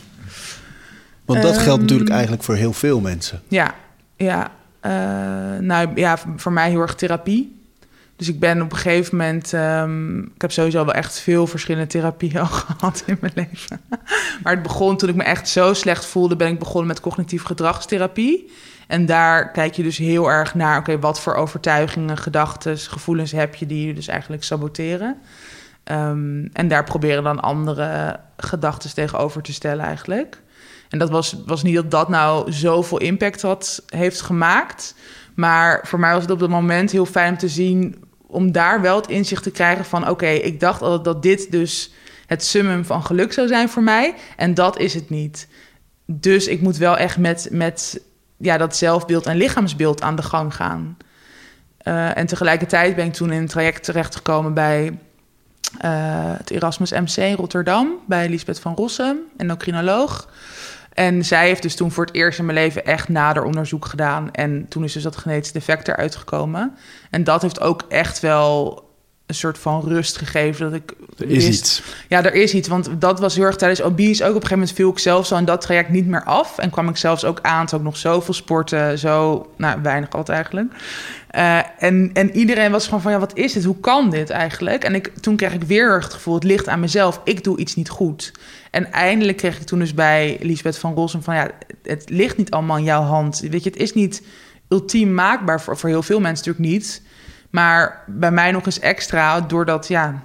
Want 1.24 1.42
dat 1.42 1.54
Ehm, 1.54 1.62
geldt 1.62 1.80
natuurlijk 1.80 2.10
eigenlijk 2.10 2.42
voor 2.42 2.54
heel 2.54 2.72
veel 2.72 3.00
mensen. 3.00 3.42
Ja, 3.48 3.74
ja. 4.16 4.50
eh, 4.80 4.90
nou 5.60 5.88
ja, 5.94 6.18
voor 6.36 6.52
mij 6.52 6.70
heel 6.70 6.80
erg 6.80 6.94
therapie. 6.94 7.54
Dus 8.16 8.28
ik 8.28 8.40
ben 8.40 8.62
op 8.62 8.72
een 8.72 8.78
gegeven 8.78 9.16
moment... 9.16 9.52
ehm, 9.52 10.18
ik 10.18 10.40
heb 10.42 10.52
sowieso 10.52 10.84
wel 10.84 10.94
echt 10.94 11.18
veel 11.20 11.46
verschillende 11.46 11.86
therapieën 11.86 12.38
al 12.38 12.46
gehad 12.66 13.02
in 13.06 13.16
mijn 13.20 13.32
leven. 13.34 13.80
Maar 14.42 14.52
het 14.52 14.62
begon 14.62 14.96
toen 14.96 15.08
ik 15.08 15.14
me 15.14 15.22
echt 15.22 15.48
zo 15.48 15.74
slecht 15.74 16.04
voelde... 16.06 16.36
ben 16.36 16.48
ik 16.48 16.58
begonnen 16.58 16.86
met 16.86 17.00
cognitief 17.00 17.42
gedragstherapie. 17.42 18.50
En 18.86 19.06
daar 19.06 19.50
kijk 19.50 19.74
je 19.74 19.82
dus 19.82 19.96
heel 19.96 20.30
erg 20.30 20.54
naar... 20.54 20.78
oké, 20.78 20.98
wat 20.98 21.20
voor 21.20 21.34
overtuigingen, 21.34 22.16
gedachten, 22.16 22.78
gevoelens 22.78 23.32
heb 23.32 23.54
je... 23.54 23.66
die 23.66 23.86
je 23.86 23.94
dus 23.94 24.08
eigenlijk 24.08 24.44
saboteren. 24.44 25.16
Ehm, 25.84 26.46
en 26.52 26.68
daar 26.68 26.84
proberen 26.84 27.24
dan 27.24 27.40
andere 27.40 28.20
gedachten 28.36 28.94
tegenover 28.94 29.42
te 29.42 29.52
stellen 29.52 29.84
eigenlijk. 29.84 30.42
En 30.88 30.98
dat 30.98 31.10
was, 31.10 31.36
was 31.46 31.62
niet 31.62 31.74
dat 31.74 31.90
dat 31.90 32.08
nou 32.08 32.52
zoveel 32.52 32.98
impact 32.98 33.42
had, 33.42 33.82
heeft 33.86 34.20
gemaakt. 34.20 34.94
Maar 35.34 35.80
voor 35.86 35.98
mij 35.98 36.12
was 36.12 36.22
het 36.22 36.30
op 36.30 36.38
dat 36.38 36.48
moment 36.48 36.90
heel 36.90 37.06
fijn 37.06 37.32
om 37.32 37.38
te 37.38 37.48
zien... 37.48 38.04
om 38.26 38.52
daar 38.52 38.80
wel 38.80 38.96
het 38.96 39.08
inzicht 39.08 39.42
te 39.42 39.50
krijgen 39.50 39.84
van... 39.84 40.08
oké, 40.08 40.28
ik 40.28 40.60
dacht 40.60 40.82
altijd 40.82 41.04
dat 41.04 41.22
dit 41.22 41.50
dus 41.50 41.92
het 42.26 42.44
summum 42.44 42.84
van 42.84 43.04
geluk 43.04 43.32
zou 43.32 43.48
zijn 43.48 43.68
voor 43.68 43.82
mij. 43.82 44.14
En 44.36 44.54
dat 44.54 44.78
is 44.78 44.94
het 44.94 45.10
niet. 45.10 45.48
Dus 46.06 46.46
ik 46.46 46.60
moet 46.60 46.76
wel 46.76 46.96
echt 46.96 47.18
met, 47.18 47.48
met 47.50 48.00
ja, 48.36 48.56
dat 48.56 48.76
zelfbeeld 48.76 49.26
en 49.26 49.36
lichaamsbeeld 49.36 50.02
aan 50.02 50.16
de 50.16 50.22
gang 50.22 50.54
gaan. 50.54 50.96
Eh, 51.78 52.16
en 52.16 52.26
tegelijkertijd 52.26 52.96
ben 52.96 53.06
ik 53.06 53.12
toen 53.12 53.32
in 53.32 53.40
een 53.40 53.46
traject 53.46 53.84
terechtgekomen 53.84 54.54
bij 54.54 54.98
eh, 55.78 55.90
het 56.36 56.50
Erasmus 56.50 56.90
MC 56.90 57.16
in 57.16 57.34
Rotterdam, 57.34 57.88
bij 58.06 58.28
Lisbeth 58.28 58.60
van 58.60 58.74
Rossum, 58.74 59.16
endocrinoloog. 59.36 60.28
En 60.92 61.24
zij 61.24 61.46
heeft 61.46 61.62
dus 61.62 61.74
toen 61.74 61.90
voor 61.90 62.04
het 62.04 62.14
eerst 62.14 62.38
in 62.38 62.44
mijn 62.44 62.58
leven 62.58 62.84
echt 62.84 63.08
nader 63.08 63.44
onderzoek 63.44 63.84
gedaan. 63.84 64.30
En 64.32 64.68
toen 64.68 64.84
is 64.84 64.92
dus 64.92 65.02
dat 65.02 65.16
genetische 65.16 65.52
defect 65.52 65.88
eruit 65.88 66.16
gekomen. 66.16 66.76
En 67.10 67.24
dat 67.24 67.42
heeft 67.42 67.60
ook 67.60 67.82
echt 67.88 68.20
wel 68.20 68.85
een 69.26 69.34
soort 69.34 69.58
van 69.58 69.82
rust 69.88 70.16
gegeven. 70.16 70.64
Dat 70.70 70.74
ik 70.80 70.94
Er 71.18 71.28
is 71.30 71.44
wist- 71.46 71.58
iets. 71.60 71.82
Ja, 72.08 72.24
er 72.24 72.34
is 72.34 72.54
iets. 72.54 72.68
Want 72.68 72.90
dat 72.98 73.20
was 73.20 73.34
heel 73.34 73.44
erg 73.44 73.56
tijdens 73.56 73.82
obese. 73.82 74.22
Ook 74.22 74.28
op 74.28 74.34
een 74.34 74.40
gegeven 74.42 74.58
moment 74.58 74.76
viel 74.76 74.90
ik 74.90 74.98
zelf 74.98 75.26
zo 75.26 75.36
in 75.36 75.44
dat 75.44 75.60
traject 75.60 75.88
niet 75.90 76.06
meer 76.06 76.24
af. 76.24 76.58
En 76.58 76.70
kwam 76.70 76.88
ik 76.88 76.96
zelfs 76.96 77.24
ook 77.24 77.38
aan. 77.42 77.66
Toen 77.66 77.78
ook 77.78 77.84
nog 77.84 77.96
zoveel 77.96 78.34
sporten. 78.34 78.98
Zo, 78.98 79.46
nou, 79.56 79.82
weinig 79.82 80.10
altijd 80.10 80.28
eigenlijk. 80.36 80.72
Eh, 81.30 81.58
en, 81.78 82.10
en 82.12 82.36
iedereen 82.36 82.70
was 82.70 82.84
gewoon 82.84 83.00
van, 83.00 83.12
ja, 83.12 83.18
wat 83.18 83.36
is 83.36 83.52
dit? 83.52 83.64
Hoe 83.64 83.80
kan 83.80 84.10
dit 84.10 84.30
eigenlijk? 84.30 84.84
En 84.84 84.94
ik, 84.94 85.12
toen 85.20 85.36
kreeg 85.36 85.52
ik 85.52 85.62
weer 85.62 85.94
het 85.94 86.12
gevoel, 86.14 86.34
het 86.34 86.44
ligt 86.44 86.68
aan 86.68 86.80
mezelf. 86.80 87.20
Ik 87.24 87.44
doe 87.44 87.58
iets 87.58 87.74
niet 87.74 87.88
goed. 87.88 88.32
En 88.70 88.92
eindelijk 88.92 89.36
kreeg 89.36 89.56
ik 89.60 89.66
toen 89.66 89.78
dus 89.78 89.94
bij 89.94 90.38
Lisbeth 90.40 90.78
van 90.78 90.94
Rossum 90.94 91.22
van, 91.22 91.34
ja, 91.34 91.50
het 91.82 92.10
ligt 92.10 92.36
niet 92.36 92.50
allemaal 92.50 92.76
in 92.76 92.84
jouw 92.84 93.02
hand. 93.02 93.40
Weet 93.50 93.64
je, 93.64 93.70
het 93.70 93.78
is 93.78 93.94
niet 93.94 94.22
ultiem 94.68 95.14
maakbaar 95.14 95.60
voor, 95.60 95.76
voor 95.78 95.88
heel 95.88 96.02
veel 96.02 96.20
mensen 96.20 96.46
natuurlijk 96.46 96.74
niet. 96.74 97.02
Maar 97.56 98.02
bij 98.06 98.30
mij 98.30 98.50
nog 98.50 98.66
eens 98.66 98.78
extra, 98.78 99.40
doordat, 99.40 99.88
ja, 99.88 100.22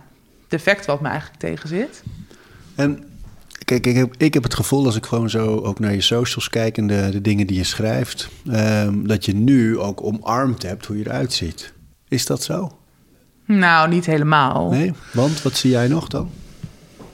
defect 0.48 0.86
wat 0.86 1.02
me 1.02 1.08
eigenlijk 1.08 1.40
tegen 1.40 1.70
zit. 1.70 2.04
En 2.76 3.04
kijk, 3.66 3.86
ik 3.86 3.96
heb, 3.96 4.14
ik 4.18 4.34
heb 4.34 4.44
het 4.44 4.54
gevoel 4.54 4.86
als 4.86 4.96
ik 4.96 5.06
gewoon 5.06 5.30
zo 5.30 5.60
ook 5.60 5.80
naar 5.80 5.94
je 5.94 6.02
socials 6.02 6.50
kijk 6.50 6.78
en 6.78 6.88
de, 6.88 7.10
de 7.12 7.22
dingen 7.22 7.48
die 7.48 7.58
je 7.58 7.64
schrijft, 7.64 8.30
ehm, 8.52 9.06
dat 9.06 9.26
je 9.26 9.36
nu 9.36 9.80
ook 9.80 10.04
omarmd 10.04 10.64
hebt 10.64 10.86
hoe 10.86 10.98
je 10.98 11.06
eruit 11.06 11.34
ziet. 11.34 11.74
Is 12.08 12.26
dat 12.26 12.44
zo? 12.44 12.78
Nou, 13.46 13.90
niet 13.90 14.06
helemaal. 14.06 14.70
Nee? 14.70 14.94
Want 15.14 15.42
wat 15.42 15.54
zie 15.54 15.72
jij 15.72 15.88
nog 15.88 16.08
dan? 16.08 16.30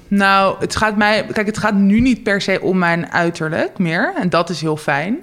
Nou, 0.07 0.59
het 0.59 0.75
gaat 0.75 0.97
mij. 0.97 1.25
Kijk, 1.25 1.47
het 1.47 1.57
gaat 1.57 1.75
nu 1.75 1.99
niet 1.99 2.23
per 2.23 2.41
se 2.41 2.61
om 2.61 2.77
mijn 2.77 3.11
uiterlijk 3.11 3.77
meer. 3.77 4.13
En 4.15 4.29
dat 4.29 4.49
is 4.49 4.61
heel 4.61 4.77
fijn. 4.77 5.17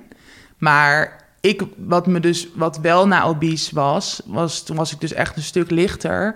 Maar 0.59 1.23
ik, 1.44 1.62
wat 1.76 2.07
me 2.07 2.20
dus, 2.20 2.48
wat 2.54 2.78
wel 2.78 3.07
na 3.07 3.24
obese 3.24 3.74
was, 3.74 4.22
was, 4.24 4.62
toen 4.62 4.76
was 4.76 4.92
ik 4.92 5.00
dus 5.00 5.12
echt 5.12 5.37
een 5.37 5.42
stuk 5.42 5.70
lichter. 5.70 6.35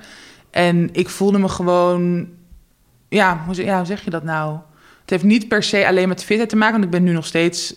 En 0.51 0.89
ik 0.93 1.09
voelde 1.09 1.39
me 1.39 1.49
gewoon. 1.49 2.29
Ja, 3.09 3.43
hoe, 3.47 3.65
ja, 3.65 3.85
zeg 3.85 4.05
je 4.05 4.11
dat 4.11 4.23
nou? 4.23 4.59
Het 5.01 5.11
heeft 5.11 5.25
niet 5.25 5.49
per 5.49 5.63
se 5.63 5.87
alleen 5.87 6.09
met 6.09 6.25
fitheid 6.25 6.49
te 6.49 6.57
maken, 6.57 6.73
want 6.73 6.85
ik 6.85 6.91
ben 6.91 7.03
nu 7.03 7.13
nog 7.13 7.27
steeds. 7.27 7.75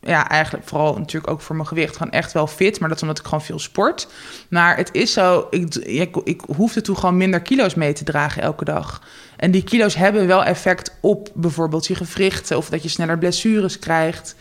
Ja, 0.00 0.28
eigenlijk 0.28 0.68
vooral 0.68 0.98
natuurlijk 0.98 1.32
ook 1.32 1.40
voor 1.40 1.56
mijn 1.56 1.68
gewicht 1.68 1.96
gewoon 1.96 2.12
echt 2.12 2.32
wel 2.32 2.46
fit. 2.46 2.80
Maar 2.80 2.88
dat 2.88 2.96
is 2.96 3.02
omdat 3.02 3.18
ik 3.18 3.24
gewoon 3.24 3.42
veel 3.42 3.58
sport. 3.58 4.08
Maar 4.50 4.76
het 4.76 4.88
is 4.92 5.12
zo, 5.12 5.46
ik, 5.50 5.74
ik, 5.74 6.16
ik 6.24 6.42
hoefde 6.56 6.80
toen 6.80 6.98
gewoon 6.98 7.16
minder 7.16 7.40
kilo's 7.40 7.74
mee 7.74 7.92
te 7.92 8.04
dragen 8.04 8.42
elke 8.42 8.64
dag. 8.64 9.02
En 9.36 9.50
die 9.50 9.64
kilo's 9.64 9.94
hebben 9.94 10.26
wel 10.26 10.44
effect 10.44 10.96
op 11.00 11.30
bijvoorbeeld 11.34 11.86
je 11.86 11.94
gewrichten... 11.94 12.56
of 12.56 12.68
dat 12.68 12.82
je 12.82 12.88
sneller 12.88 13.18
blessures 13.18 13.78
krijgt. 13.78 14.36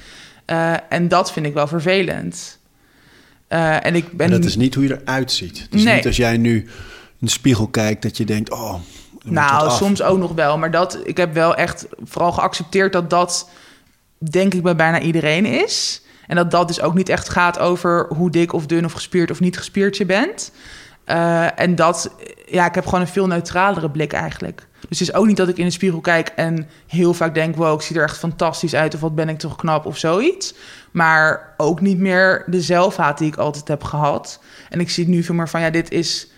Eh, 0.52 0.74
en 0.90 1.08
dat 1.08 1.32
vind 1.32 1.46
ik 1.46 1.54
wel 1.54 1.68
vervelend. 1.68 2.60
Eh, 3.48 3.86
en 3.86 3.96
ik 3.96 4.12
ben... 4.12 4.26
En 4.26 4.32
dat 4.32 4.44
is 4.44 4.56
niet 4.56 4.76
hoe 4.76 4.84
je 4.84 5.02
eruit 5.02 5.32
ziet. 5.32 5.68
Is 5.72 5.84
Nee. 5.84 5.96
niet 5.96 6.06
als 6.06 6.18
jij 6.18 6.38
nu 6.38 6.56
in 6.56 6.68
de 7.20 7.30
spiegel 7.30 7.68
kijkt 7.68 8.02
dat 8.02 8.18
je 8.18 8.26
denkt, 8.26 8.52
oh, 8.52 8.76
Nou, 9.24 9.72
soms 9.72 10.02
ook 10.02 10.18
nog 10.18 10.34
wel. 10.34 10.58
Maar 10.58 10.72
dat, 10.72 11.00
ik 11.04 11.18
heb 11.18 11.34
wel 11.34 11.56
echt 11.56 11.86
vooral 12.04 12.32
geaccepteerd 12.32 12.94
dat 12.94 13.10
dat, 13.10 13.50
denk 14.18 14.54
ik, 14.54 14.64
bij 14.64 14.76
bijna 14.76 15.00
iedereen 15.00 15.46
is. 15.46 16.02
En 16.28 16.36
dat 16.36 16.52
dat 16.52 16.68
dus 16.68 16.82
ook 16.82 16.94
niet 16.94 17.10
echt 17.10 17.30
gaat 17.30 17.60
over 17.60 18.08
hoe 18.10 18.32
dik 18.32 18.54
of 18.54 18.66
dun 18.66 18.86
of 18.86 18.92
gespierd 18.92 19.32
of 19.32 19.40
niet 19.40 19.58
gespierd 19.58 19.98
je 19.98 20.06
bent. 20.06 20.52
Eh, 21.04 21.60
en 21.60 21.76
dat, 21.76 22.16
ja, 22.46 22.66
ik 22.66 22.76
heb 22.76 22.86
gewoon 22.86 23.02
een 23.02 23.08
veel 23.08 23.28
neutralere 23.28 23.92
blik 23.92 24.14
eigenlijk. 24.14 24.68
Dus 24.90 25.00
het 25.00 25.08
is 25.10 25.14
ook 25.14 25.26
niet 25.26 25.38
dat 25.38 25.50
ik 25.50 25.58
in 25.58 25.66
de 25.66 25.72
spiegel 25.72 26.02
kijk 26.02 26.32
en 26.36 26.68
heel 26.88 27.14
vaak 27.14 27.34
denk: 27.34 27.56
wow, 27.56 27.74
ik 27.74 27.82
zie 27.82 27.96
er 27.96 28.04
echt 28.04 28.18
fantastisch 28.18 28.76
uit. 28.76 28.94
Of 28.94 29.00
wat 29.00 29.16
ben 29.16 29.30
ik 29.30 29.40
toch 29.40 29.56
knap 29.56 29.86
of 29.86 29.98
zoiets. 29.98 30.54
Maar 30.92 31.54
ook 31.58 31.82
niet 31.82 31.98
meer 31.98 32.44
de 32.48 32.62
zelfhaat 32.62 33.18
die 33.18 33.28
ik 33.28 33.36
altijd 33.36 33.68
heb 33.68 33.84
gehad. 33.84 34.40
En 34.70 34.80
ik 34.80 34.90
zie 34.90 35.08
nu 35.08 35.24
veel 35.24 35.36
meer 35.36 35.50
van: 35.50 35.62
ja, 35.62 35.70
dit 35.70 35.92
is 35.92 36.32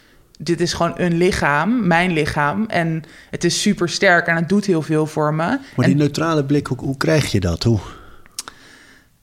dit 0.44 0.62
is 0.62 0.74
gewoon 0.74 0.94
een 0.96 1.18
lichaam, 1.18 1.88
mijn 1.88 2.12
lichaam. 2.12 2.66
En 2.68 3.04
het 3.30 3.44
is 3.44 3.62
super 3.62 3.90
sterk 3.90 4.28
en 4.28 4.36
het 4.36 4.50
doet 4.50 4.66
heel 4.66 4.82
veel 4.82 5.06
voor 5.06 5.34
me. 5.34 5.44
Maar 5.46 5.60
en, 5.76 5.84
die 5.84 5.96
neutrale 5.96 6.46
blik, 6.46 6.68
hoe, 6.68 6.78
hoe 6.78 6.98
krijg 6.98 7.32
je 7.32 7.40
dat? 7.40 7.64
Hoe? 7.64 7.80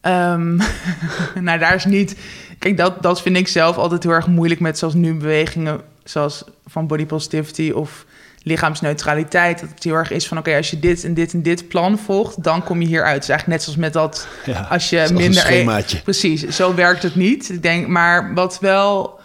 ehm, 0.00 0.56
nou, 1.46 1.58
daar 1.58 1.74
is 1.74 1.84
niet... 1.84 2.16
Kijk, 2.58 2.76
dat, 2.76 3.02
dat 3.02 3.22
vind 3.22 3.36
ik 3.36 3.48
zelf 3.48 3.76
altijd 3.76 4.02
heel 4.02 4.12
erg 4.12 4.26
moeilijk 4.26 4.60
met 4.60 4.78
zoals 4.78 4.94
nu 4.94 5.14
bewegingen... 5.14 5.80
zoals 6.04 6.44
van 6.66 6.86
body 6.86 7.06
positivity 7.06 7.70
of 7.70 8.06
lichaamsneutraliteit. 8.42 9.60
Dat 9.60 9.68
het 9.68 9.84
heel 9.84 9.94
erg 9.94 10.10
is 10.10 10.28
van, 10.28 10.38
oké, 10.38 10.56
als 10.56 10.70
je 10.70 10.78
dit 10.78 11.04
en 11.04 11.14
dit 11.14 11.32
en 11.32 11.42
dit 11.42 11.68
plan 11.68 11.98
volgt... 11.98 12.42
dan 12.42 12.64
kom 12.64 12.80
je 12.80 12.86
hieruit. 12.86 13.14
Het 13.14 13.22
is 13.22 13.28
eigenlijk 13.28 13.58
net 13.58 13.62
zoals 13.62 13.78
met 13.78 13.92
dat... 13.92 14.26
Ja, 14.44 14.66
als 14.70 14.90
je 14.90 14.98
een 14.98 15.14
minder... 15.14 15.42
e- 15.42 15.46
schemaatje. 15.46 16.02
Precies, 16.02 16.48
zo 16.48 16.74
werkt 16.74 17.02
het 17.02 17.14
niet. 17.14 17.50
Ik 17.50 17.62
denk, 17.62 17.86
maar 17.86 18.34
wat 18.34 18.58
wel 18.60 19.20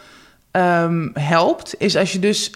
ehm, 0.51 1.07
helpt, 1.13 1.75
is 1.77 1.95
als 1.95 2.11
je 2.11 2.19
dus 2.19 2.51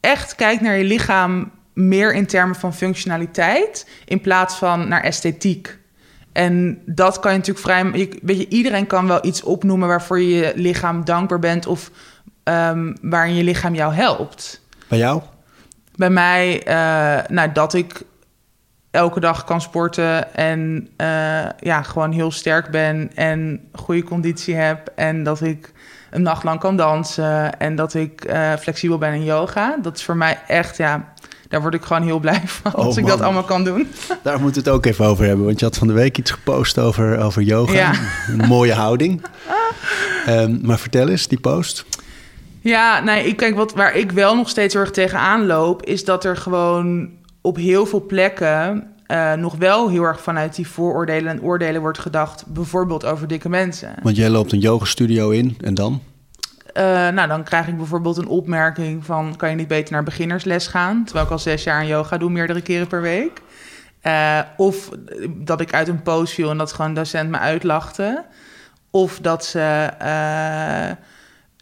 echt 0.00 0.34
kijkt 0.34 0.60
naar 0.60 0.76
je 0.76 0.84
lichaam 0.84 1.50
meer 1.72 2.14
in 2.14 2.26
termen 2.26 2.56
van 2.56 2.74
functionaliteit 2.74 3.88
in 4.04 4.20
plaats 4.20 4.54
van 4.54 4.88
naar 4.88 5.02
esthetiek. 5.02 5.78
En 6.32 6.82
dat 6.86 7.20
kan 7.20 7.32
je 7.32 7.38
natuurlijk 7.38 7.66
vrij. 7.66 8.00
Je, 8.00 8.18
weet 8.22 8.38
je, 8.38 8.48
iedereen 8.48 8.86
kan 8.86 9.06
wel 9.06 9.26
iets 9.26 9.42
opnoemen 9.42 9.88
waarvoor 9.88 10.20
je 10.20 10.34
je 10.34 10.52
lichaam 10.54 11.04
dankbaar 11.04 11.38
bent 11.38 11.66
of 11.66 11.90
ehm, 12.42 12.94
waarin 13.00 13.34
je 13.34 13.44
lichaam 13.44 13.74
jou 13.74 13.94
helpt. 13.94 14.60
Bij 14.88 14.98
jou? 14.98 15.22
Bij 15.96 16.10
mij, 16.10 16.62
eh, 16.62 17.28
nou, 17.28 17.52
dat 17.52 17.74
ik 17.74 18.02
elke 18.90 19.20
dag 19.20 19.44
kan 19.44 19.60
sporten 19.60 20.34
en 20.34 20.88
eh, 20.96 21.08
ja, 21.58 21.82
gewoon 21.82 22.12
heel 22.12 22.30
sterk 22.30 22.70
ben 22.70 23.10
en 23.14 23.60
goede 23.72 24.02
conditie 24.02 24.54
heb. 24.54 24.92
En 24.94 25.22
dat 25.22 25.40
ik 25.40 25.72
een 26.10 26.22
nacht 26.22 26.44
lang 26.44 26.60
kan 26.60 26.76
dansen 26.76 27.58
en 27.58 27.76
dat 27.76 27.94
ik 27.94 28.24
eh, 28.24 28.52
flexibel 28.52 28.98
ben 28.98 29.12
in 29.12 29.24
yoga. 29.24 29.78
Dat 29.82 29.96
is 29.96 30.04
voor 30.04 30.16
mij 30.16 30.38
echt, 30.46 30.76
ja, 30.76 31.12
daar 31.48 31.60
word 31.60 31.74
ik 31.74 31.84
gewoon 31.84 32.02
heel 32.02 32.18
blij 32.18 32.42
van 32.62 32.74
als 32.74 32.94
Oh, 32.94 33.02
ik 33.02 33.06
dat 33.06 33.20
allemaal 33.20 33.44
kan 33.44 33.64
doen. 33.64 33.88
Daar 34.22 34.40
moeten 34.40 34.62
we 34.62 34.68
het 34.68 34.78
ook 34.78 34.86
even 34.86 35.04
over 35.04 35.24
hebben. 35.26 35.44
Want 35.44 35.58
je 35.58 35.64
had 35.64 35.76
van 35.76 35.86
de 35.86 35.92
week 35.92 36.18
iets 36.18 36.30
gepost 36.30 36.78
over, 36.78 37.18
over 37.18 37.42
yoga. 37.42 37.72
Ja. 37.72 37.92
Een 38.28 38.48
mooie 38.48 38.74
houding. 38.74 39.22
Ehm, 40.26 40.58
maar 40.62 40.78
vertel 40.78 41.08
eens, 41.08 41.28
die 41.28 41.40
post. 41.40 41.84
Ja, 42.64 43.00
nee, 43.00 43.26
ik 43.26 43.36
kijk 43.36 43.54
wat 43.54 43.72
waar 43.72 43.96
ik 43.96 44.12
wel 44.12 44.36
nog 44.36 44.48
steeds 44.48 44.74
heel 44.74 44.82
erg 44.82 44.92
tegenaan 44.92 45.46
loop, 45.46 45.82
is 45.82 46.04
dat 46.04 46.24
er 46.24 46.36
gewoon 46.36 47.10
op 47.40 47.56
heel 47.56 47.86
veel 47.86 48.06
plekken 48.06 48.92
eh, 49.06 49.32
nog 49.32 49.56
wel 49.56 49.88
heel 49.88 50.02
erg 50.02 50.20
vanuit 50.20 50.54
die 50.54 50.68
vooroordelen 50.68 51.30
en 51.30 51.42
oordelen 51.42 51.80
wordt 51.80 51.98
gedacht, 51.98 52.46
bijvoorbeeld 52.46 53.04
over 53.04 53.28
dikke 53.28 53.48
mensen. 53.48 53.94
Want 54.02 54.16
jij 54.16 54.28
loopt 54.28 54.52
een 54.52 54.58
yogastudio 54.58 55.30
in 55.30 55.56
en 55.60 55.74
dan? 55.74 56.02
Eh, 56.72 56.84
nou, 57.08 57.28
dan 57.28 57.44
krijg 57.44 57.68
ik 57.68 57.76
bijvoorbeeld 57.76 58.16
een 58.16 58.28
opmerking 58.28 59.04
van... 59.04 59.36
kan 59.36 59.50
je 59.50 59.56
niet 59.56 59.68
beter 59.68 59.92
naar 59.92 60.04
beginnersles 60.04 60.66
gaan? 60.66 61.04
Terwijl 61.04 61.26
ik 61.26 61.32
al 61.32 61.38
zes 61.38 61.64
jaar 61.64 61.78
aan 61.78 61.86
yoga 61.86 62.18
doe, 62.18 62.30
meerdere 62.30 62.60
keren 62.62 62.86
per 62.86 63.02
week. 63.02 63.42
Eh, 64.00 64.40
of 64.56 64.88
dat 65.28 65.60
ik 65.60 65.74
uit 65.74 65.88
een 65.88 66.02
pose 66.02 66.34
viel 66.34 66.50
en 66.50 66.58
dat 66.58 66.72
gewoon 66.72 66.90
een 66.90 66.96
docent 66.96 67.30
me 67.30 67.38
uitlachte. 67.38 68.24
Of 68.90 69.18
dat 69.18 69.44
ze... 69.44 69.90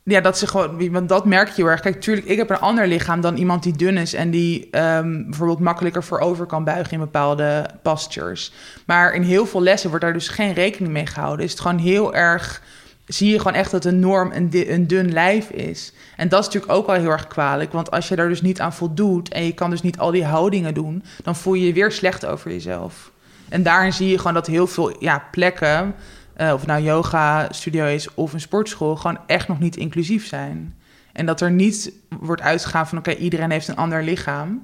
ja, 0.04 0.20
dat 0.20 0.38
ze 0.38 0.46
gewoon... 0.46 0.90
Want 0.92 1.08
dat 1.08 1.24
merk 1.24 1.48
je 1.48 1.54
heel 1.54 1.70
erg. 1.70 1.80
Kijk, 1.80 2.00
tuurlijk, 2.00 2.26
ik 2.26 2.36
heb 2.36 2.50
een 2.50 2.58
ander 2.58 2.86
lichaam 2.86 3.20
dan 3.20 3.36
iemand 3.36 3.62
die 3.62 3.76
dun 3.76 3.96
is... 3.96 4.14
en 4.14 4.30
die 4.30 4.68
ehm, 4.70 5.24
bijvoorbeeld 5.24 5.60
makkelijker 5.60 6.04
voorover 6.04 6.46
kan 6.46 6.64
buigen 6.64 6.92
in 6.92 6.98
bepaalde 6.98 7.66
postures. 7.82 8.52
Maar 8.86 9.14
in 9.14 9.22
heel 9.22 9.46
veel 9.46 9.62
lessen 9.62 9.88
wordt 9.88 10.04
daar 10.04 10.12
dus 10.12 10.28
geen 10.28 10.52
rekening 10.52 10.92
mee 10.92 11.06
gehouden. 11.06 11.44
Is 11.44 11.50
het 11.50 11.60
gewoon 11.60 11.78
heel 11.78 12.14
erg 12.14 12.62
zie 13.06 13.30
je 13.30 13.38
gewoon 13.38 13.54
echt 13.54 13.70
dat 13.70 13.84
een 13.84 14.00
norm 14.00 14.32
een, 14.32 14.50
een 14.52 14.86
dun 14.86 15.12
lijf 15.12 15.50
is. 15.50 15.92
En 16.16 16.28
dat 16.28 16.40
is 16.40 16.46
natuurlijk 16.46 16.72
ook 16.72 16.86
wel 16.86 16.96
heel 16.96 17.10
erg 17.10 17.26
kwalijk. 17.26 17.72
Want 17.72 17.90
als 17.90 18.08
je 18.08 18.16
daar 18.16 18.28
dus 18.28 18.42
niet 18.42 18.60
aan 18.60 18.72
voldoet... 18.72 19.28
en 19.28 19.44
je 19.44 19.52
kan 19.52 19.70
dus 19.70 19.82
niet 19.82 19.98
al 19.98 20.10
die 20.10 20.24
houdingen 20.24 20.74
doen... 20.74 21.04
dan 21.22 21.36
voel 21.36 21.54
je 21.54 21.66
je 21.66 21.72
weer 21.72 21.92
slecht 21.92 22.26
over 22.26 22.50
jezelf. 22.50 23.10
En 23.48 23.62
daarin 23.62 23.92
zie 23.92 24.08
je 24.08 24.18
gewoon 24.18 24.34
dat 24.34 24.46
heel 24.46 24.66
veel 24.66 24.96
ja, 24.98 25.28
plekken... 25.30 25.94
eh, 26.42 26.52
of 26.52 26.58
het 26.58 26.68
nou 26.68 26.82
yoga 26.82 27.48
studio 27.50 27.86
is 27.86 28.14
of 28.14 28.32
een 28.32 28.40
sportschool... 28.40 28.96
gewoon 28.96 29.18
echt 29.26 29.48
nog 29.48 29.58
niet 29.58 29.76
inclusief 29.76 30.26
zijn. 30.26 30.74
En 31.12 31.26
dat 31.26 31.40
er 31.40 31.50
niet 31.50 31.92
wordt 32.20 32.42
uitgegaan 32.42 32.88
van... 32.88 32.98
oké, 32.98 33.12
iedereen 33.14 33.50
heeft 33.50 33.68
een 33.68 33.76
ander 33.76 34.02
lichaam... 34.02 34.62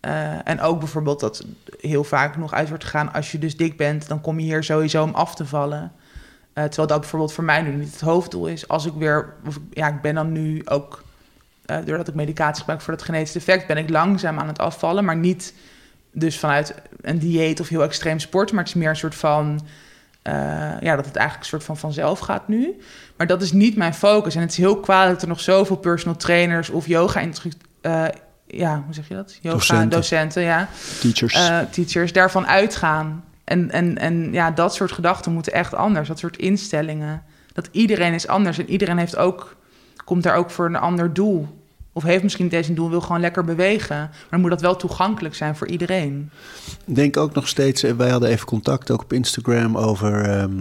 Eh, 0.00 0.48
en 0.48 0.60
ook 0.60 0.78
bijvoorbeeld 0.78 1.20
dat 1.20 1.46
heel 1.80 2.04
vaak 2.04 2.36
nog 2.36 2.52
uit 2.52 2.68
wordt 2.68 2.84
gegaan... 2.84 3.12
als 3.12 3.32
je 3.32 3.38
dus 3.38 3.56
dik 3.56 3.76
bent, 3.76 4.08
dan 4.08 4.20
kom 4.20 4.38
je 4.38 4.44
hier 4.44 4.64
sowieso 4.64 5.02
om 5.02 5.14
af 5.14 5.34
te 5.34 5.46
vallen... 5.46 5.92
Eh, 6.52 6.64
terwijl 6.64 6.88
dat 6.88 7.00
bijvoorbeeld 7.00 7.32
voor 7.32 7.44
mij 7.44 7.62
nu 7.62 7.74
niet 7.74 7.92
het 7.92 8.00
hoofddoel 8.00 8.46
is. 8.46 8.68
Als 8.68 8.86
ik 8.86 8.92
weer, 8.92 9.34
ja, 9.70 9.88
ik 9.88 10.00
ben 10.00 10.14
dan 10.14 10.32
nu 10.32 10.62
ook, 10.64 11.04
doordat 11.84 12.08
ik 12.08 12.14
medicatie 12.14 12.58
gebruik 12.58 12.80
voor 12.80 12.92
dat 12.96 13.02
genetische 13.02 13.38
effect, 13.38 13.66
ben 13.66 13.76
ik 13.76 13.90
langzaam 13.90 14.38
aan 14.38 14.46
het 14.46 14.58
afvallen. 14.58 15.04
Maar 15.04 15.16
niet 15.16 15.54
dus 16.12 16.38
vanuit 16.38 16.74
een 17.00 17.18
dieet 17.18 17.60
of 17.60 17.68
heel 17.68 17.82
extreem 17.82 18.18
sport, 18.18 18.50
maar 18.50 18.60
het 18.60 18.68
is 18.68 18.80
meer 18.80 18.88
een 18.88 18.96
soort 18.96 19.14
van, 19.14 19.60
eh, 20.22 20.32
ja, 20.80 20.96
dat 20.96 21.04
het 21.04 21.16
eigenlijk 21.16 21.38
een 21.38 21.44
soort 21.44 21.64
van 21.64 21.76
vanzelf 21.76 22.18
gaat 22.18 22.48
nu. 22.48 22.80
Maar 23.16 23.26
dat 23.26 23.42
is 23.42 23.52
niet 23.52 23.76
mijn 23.76 23.94
focus. 23.94 24.34
En 24.34 24.40
het 24.40 24.50
is 24.50 24.56
heel 24.56 24.80
kwalijk 24.80 25.12
dat 25.12 25.22
er 25.22 25.28
nog 25.28 25.40
zoveel 25.40 25.76
personal 25.76 26.16
trainers 26.16 26.70
of 26.70 26.86
yoga 26.86 27.22
uh, 27.82 28.04
ja, 28.46 28.82
hoe 28.84 28.94
zeg 28.94 29.08
je 29.08 29.14
dat? 29.14 29.38
Yoga 29.40 29.56
Docenten. 29.56 29.90
docenten 29.90 30.42
ja 30.42 30.68
Teachers. 31.00 31.34
eh, 31.34 31.58
teachers 31.70 32.12
daarvan 32.12 32.46
uitgaan. 32.46 33.24
En, 33.44 33.70
en, 33.70 33.98
en 33.98 34.32
ja, 34.32 34.50
dat 34.50 34.74
soort 34.74 34.92
gedachten 34.92 35.32
moeten 35.32 35.52
echt 35.52 35.74
anders. 35.74 36.08
Dat 36.08 36.18
soort 36.18 36.36
instellingen. 36.36 37.22
Dat 37.52 37.68
iedereen 37.72 38.14
is 38.14 38.26
anders 38.26 38.58
en 38.58 38.70
iedereen 38.70 38.98
heeft 38.98 39.16
ook, 39.16 39.56
komt 40.04 40.22
daar 40.22 40.36
ook 40.36 40.50
voor 40.50 40.66
een 40.66 40.76
ander 40.76 41.12
doel 41.12 41.59
Of 41.92 42.02
heeft 42.02 42.22
misschien 42.22 42.44
niet 42.44 42.54
eens 42.54 42.68
een 42.68 42.74
doel, 42.74 42.90
wil 42.90 43.00
gewoon 43.00 43.20
lekker 43.20 43.44
bewegen. 43.44 43.96
Maar 43.96 44.26
dan 44.30 44.40
moet 44.40 44.50
dat 44.50 44.60
wel 44.60 44.76
toegankelijk 44.76 45.34
zijn 45.34 45.56
voor 45.56 45.66
iedereen. 45.66 46.30
Ik 46.86 46.94
denk 46.94 47.16
ook 47.16 47.34
nog 47.34 47.48
steeds, 47.48 47.82
eh, 47.82 47.92
wij 47.92 48.10
hadden 48.10 48.28
even 48.28 48.46
contact 48.46 48.90
ook 48.90 49.02
op 49.02 49.12
Instagram 49.12 49.76
over 49.76 50.24
ehm, 50.24 50.52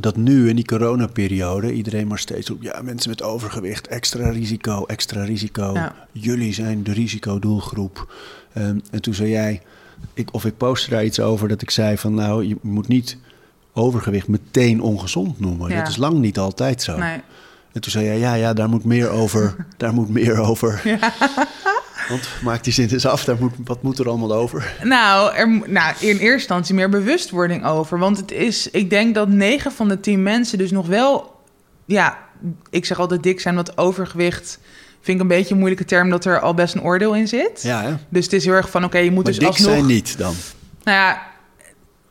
dat 0.00 0.16
nu 0.16 0.48
in 0.48 0.56
die 0.56 0.64
coronaperiode 0.64 1.72
iedereen 1.72 2.06
maar 2.06 2.18
steeds 2.18 2.48
roept, 2.48 2.62
ja, 2.62 2.82
mensen 2.82 3.10
met 3.10 3.22
overgewicht, 3.22 3.86
extra 3.86 4.30
risico, 4.30 4.84
extra 4.84 5.24
risico. 5.24 5.72
Ja. 5.74 5.94
Jullie 6.12 6.54
zijn 6.54 6.82
de 6.82 6.92
risicodoelgroep. 6.92 8.12
Ehm, 8.52 8.78
en 8.90 9.02
toen 9.02 9.14
zei 9.14 9.30
jij, 9.30 9.62
ik, 10.14 10.28
of 10.34 10.44
ik 10.44 10.56
postte 10.56 10.90
daar 10.90 11.04
iets 11.04 11.20
over 11.20 11.48
dat 11.48 11.62
ik 11.62 11.70
zei 11.70 11.98
van, 11.98 12.14
nou, 12.14 12.44
je 12.44 12.56
moet 12.60 12.88
niet 12.88 13.18
overgewicht 13.72 14.28
meteen 14.28 14.80
ongezond 14.80 15.40
noemen. 15.40 15.70
Ja. 15.70 15.78
Dat 15.78 15.88
is 15.88 15.96
lang 15.96 16.18
niet 16.18 16.38
altijd 16.38 16.82
zo. 16.82 16.98
Nee. 16.98 17.20
En 17.76 17.82
toen 17.82 17.92
zei 17.92 18.04
jij, 18.04 18.18
ja, 18.18 18.34
ja, 18.34 18.52
daar 18.52 18.68
moet 18.68 18.84
meer 18.84 19.08
over. 19.08 19.56
daar 19.76 19.92
moet 19.92 20.08
meer 20.08 20.40
over. 20.40 20.82
Want 22.08 22.28
maak 22.42 22.64
die 22.64 22.72
zin 22.72 22.88
eens 22.88 23.06
af, 23.06 23.24
daar 23.24 23.36
moet, 23.40 23.52
wat 23.64 23.82
moet 23.82 23.98
er 23.98 24.08
allemaal 24.08 24.32
over? 24.32 24.76
Nou, 24.82 25.34
er, 25.34 25.48
nou, 25.66 25.94
in 26.00 26.08
eerste 26.08 26.32
instantie 26.32 26.74
meer 26.74 26.88
bewustwording 26.88 27.66
over. 27.66 27.98
Want 27.98 28.16
het 28.16 28.32
is, 28.32 28.70
ik 28.70 28.90
denk 28.90 29.14
dat 29.14 29.28
9 29.28 29.72
van 29.72 29.88
de 29.88 30.00
10 30.00 30.22
mensen 30.22 30.58
dus 30.58 30.70
nog 30.70 30.86
wel, 30.86 31.40
ja, 31.84 32.18
ik 32.70 32.84
zeg 32.84 32.98
altijd 32.98 33.22
dik 33.22 33.40
zijn, 33.40 33.54
want 33.54 33.78
overgewicht 33.78 34.58
vind 35.00 35.16
ik 35.16 35.22
een 35.22 35.36
beetje 35.36 35.52
een 35.52 35.58
moeilijke 35.58 35.84
term, 35.84 36.10
dat 36.10 36.24
er 36.24 36.40
al 36.40 36.54
best 36.54 36.74
een 36.74 36.82
oordeel 36.82 37.14
in 37.14 37.28
zit. 37.28 37.62
Ja, 37.62 37.82
hè? 37.82 37.94
Dus 38.08 38.24
het 38.24 38.32
is 38.32 38.44
heel 38.44 38.54
erg 38.54 38.70
van, 38.70 38.84
oké, 38.84 38.98
je 38.98 39.10
moet 39.10 39.24
Maar 39.24 39.32
dus 39.32 39.38
dik 39.38 39.48
alsnog... 39.48 39.72
zijn 39.72 39.86
niet 39.86 40.18
dan. 40.18 40.34
Nou 40.82 40.96
ja, 40.98 41.22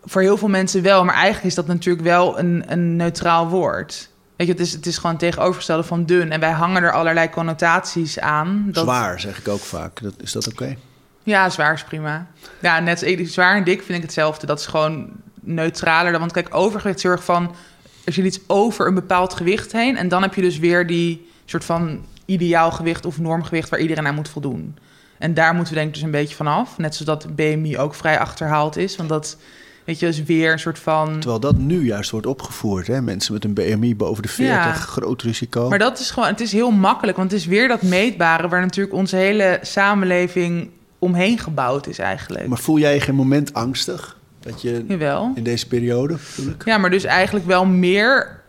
voor 0.03 0.21
heel 0.21 0.37
veel 0.37 0.49
mensen 0.49 0.81
wel, 0.81 1.05
maar 1.05 1.15
eigenlijk 1.15 1.45
is 1.45 1.55
dat 1.55 1.67
natuurlijk 1.67 2.05
wel 2.05 2.39
een, 2.39 2.63
een 2.67 2.95
neutraal 2.95 3.49
woord. 3.49 4.13
Weet 4.35 4.47
je, 4.47 4.53
het 4.53 4.61
is, 4.61 4.71
het 4.71 4.85
is 4.85 4.97
gewoon 4.97 5.17
tegenovergestelde 5.17 5.83
van 5.83 6.05
dun. 6.05 6.31
En 6.31 6.39
wij 6.39 6.51
hangen 6.51 6.83
er 6.83 6.91
allerlei 6.91 7.29
connotaties 7.29 8.19
aan. 8.19 8.67
Dat, 8.71 8.83
Zwaar, 8.83 9.19
zeg 9.19 9.37
ik 9.39 9.47
ook 9.47 9.59
vaak. 9.59 10.01
Dat, 10.01 10.13
is 10.21 10.31
dat 10.31 10.47
oké? 10.47 10.75
Ja, 11.23 11.49
zwaar 11.49 11.73
is 11.73 11.83
prima. 11.83 12.27
Ja, 12.61 12.79
net 12.79 13.03
zwaar 13.23 13.55
en 13.55 13.63
dik 13.63 13.81
vind 13.83 13.97
ik 13.97 14.03
hetzelfde. 14.03 14.45
Dat 14.45 14.59
is 14.59 14.65
gewoon 14.65 15.09
neutraler. 15.41 16.11
dan- 16.11 16.19
Want 16.19 16.31
kijk, 16.31 16.47
overgewicht 16.55 17.03
erg 17.03 17.23
van... 17.23 17.55
Er 18.03 18.13
zit 18.13 18.25
iets 18.25 18.39
over 18.47 18.87
een 18.87 18.93
bepaald 18.93 19.33
gewicht 19.33 19.71
heen... 19.71 19.97
en 19.97 20.07
dan 20.07 20.21
heb 20.21 20.33
je 20.33 20.41
dus 20.41 20.57
weer 20.59 20.87
die 20.87 21.29
soort 21.45 21.65
van 21.65 22.05
ideaal 22.25 22.71
gewicht 22.71 23.05
of 23.05 23.17
normgewicht... 23.19 23.69
waar 23.69 23.79
iedereen 23.79 24.07
aan 24.07 24.15
moet 24.15 24.29
voldoen. 24.29 24.77
En 25.17 25.33
daar 25.33 25.53
moeten 25.53 25.73
we 25.73 25.79
denk 25.79 25.87
ik 25.89 25.95
dus 25.95 26.03
een 26.03 26.11
beetje 26.11 26.35
van 26.35 26.47
af. 26.47 26.77
Net 26.77 26.95
zoals 26.95 27.23
dat 27.23 27.35
BMI 27.35 27.77
ook 27.77 27.95
vrij 27.95 28.19
achterhaald 28.19 28.77
is. 28.77 28.95
Want 28.95 29.09
dat, 29.09 29.37
weet 29.85 29.99
je, 29.99 30.07
is 30.07 30.23
weer 30.23 30.51
een 30.51 30.59
soort 30.59 30.79
van... 30.79 31.19
Terwijl 31.19 31.39
dat 31.39 31.57
nu 31.57 31.85
juist 31.85 32.11
wordt 32.11 32.25
opgevoerd. 32.27 32.87
Hè? 32.87 33.01
Mensen 33.01 33.33
met 33.33 33.43
een 33.43 33.53
BMI 33.53 33.95
boven 33.95 34.23
de 34.23 34.29
40, 34.29 34.55
Ja. 34.55 34.71
groot 34.73 35.21
risico. 35.21 35.69
Maar 35.69 35.79
dat 35.79 35.99
is 35.99 36.11
gewoon, 36.11 36.29
het 36.29 36.41
is 36.41 36.51
heel 36.51 36.71
makkelijk, 36.71 37.17
want 37.17 37.31
het 37.31 37.39
is 37.39 37.45
weer 37.45 37.67
dat 37.67 37.81
meetbare 37.81 38.47
waar 38.47 38.61
natuurlijk 38.61 38.95
onze 38.95 39.15
hele 39.15 39.59
samenleving 39.61 40.69
omheen 40.99 41.39
gebouwd 41.39 41.87
is 41.87 41.99
eigenlijk. 41.99 42.47
Maar 42.47 42.57
voel 42.57 42.77
jij 42.79 42.93
je 42.93 42.99
geen 42.99 43.15
moment 43.15 43.53
angstig? 43.53 44.17
Dat 44.39 44.61
je 44.61 44.85
Jawel. 44.87 45.31
in 45.35 45.43
deze 45.43 45.67
periode, 45.67 46.13
ik? 46.37 46.65
Ja, 46.65 46.77
maar 46.77 46.89
dus 46.89 47.03
eigenlijk 47.03 47.45
wel 47.45 47.65
meer 47.65 48.41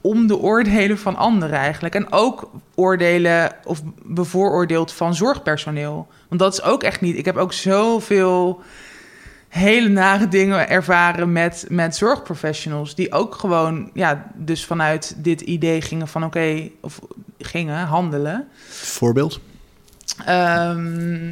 om 0.00 0.26
de 0.26 0.38
oordelen 0.38 0.98
van 0.98 1.16
anderen 1.16 1.58
eigenlijk. 1.58 1.94
En 1.94 2.12
ook 2.12 2.50
oordelen 2.74 3.52
of 3.64 3.82
bevooroordeeld 4.04 4.92
van 4.92 5.14
zorgpersoneel. 5.14 6.06
Want 6.28 6.40
dat 6.40 6.52
is 6.52 6.62
ook 6.62 6.82
echt 6.82 7.00
niet. 7.00 7.16
Ik 7.16 7.24
heb 7.24 7.36
ook 7.36 7.52
zoveel 7.52 8.60
hele 9.52 9.88
nare 9.88 10.28
dingen 10.28 10.68
ervaren 10.68 11.32
met, 11.32 11.66
met 11.68 11.96
zorgprofessionals. 11.96 12.94
Die 12.94 13.12
ook 13.12 13.34
gewoon, 13.34 13.90
ja, 13.94 14.30
dus 14.34 14.64
vanuit 14.64 15.14
dit 15.16 15.40
idee 15.40 15.80
gingen 15.80 16.08
van 16.08 16.24
oké, 16.24 16.68
of 16.80 17.00
gingen 17.38 17.86
handelen. 17.86 18.48
Voorbeeld? 18.68 19.40
Ehm, 20.24 21.30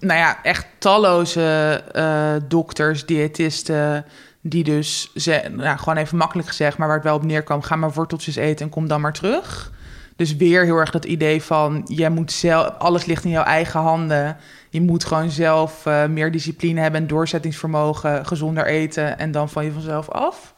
nou 0.00 0.18
ja, 0.18 0.42
echt 0.42 0.66
talloze 0.78 1.82
eh, 1.92 2.34
dokters, 2.48 3.06
diëtisten, 3.06 4.04
die 4.40 4.64
dus, 4.64 5.10
ze, 5.14 5.42
nou, 5.56 5.78
gewoon 5.78 5.96
even 5.96 6.16
makkelijk 6.16 6.48
gezegd, 6.48 6.78
maar 6.78 6.86
waar 6.86 6.96
het 6.96 7.06
wel 7.06 7.16
op 7.16 7.24
neerkwam, 7.24 7.62
ga 7.62 7.76
maar 7.76 7.92
worteltjes 7.92 8.36
eten 8.36 8.64
en 8.64 8.72
kom 8.72 8.88
dan 8.88 9.00
maar 9.00 9.12
terug. 9.12 9.72
Dus 10.16 10.36
weer 10.36 10.64
heel 10.64 10.76
erg 10.76 10.90
dat 10.90 11.04
idee 11.04 11.42
van, 11.42 11.82
jij 11.84 12.10
moet 12.10 12.32
zelf, 12.32 12.78
alles 12.78 13.04
ligt 13.04 13.24
in 13.24 13.30
jouw 13.30 13.44
eigen 13.44 13.80
handen. 13.80 14.36
Je 14.76 14.82
moet 14.82 15.04
gewoon 15.04 15.30
zelf 15.30 15.86
eh, 15.86 16.06
meer 16.06 16.32
discipline 16.32 16.80
hebben 16.80 17.00
en 17.00 17.06
doorzettingsvermogen, 17.06 18.26
gezonder 18.26 18.66
eten 18.66 19.18
en 19.18 19.30
dan 19.30 19.48
van 19.48 19.64
je 19.64 19.72
vanzelf 19.72 20.10
af. 20.10 20.54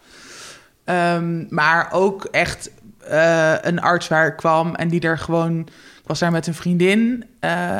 Ehm, 0.84 1.44
maar 1.48 1.88
ook 1.92 2.24
echt 2.24 2.70
eh, 3.00 3.54
een 3.60 3.80
arts 3.80 4.08
waar 4.08 4.26
ik 4.26 4.36
kwam 4.36 4.74
en 4.74 4.88
die 4.88 5.00
er 5.00 5.18
gewoon... 5.18 5.60
Ik 5.60 6.06
was 6.06 6.18
daar 6.18 6.30
met 6.30 6.46
een 6.46 6.54
vriendin 6.54 7.24
eh, 7.40 7.76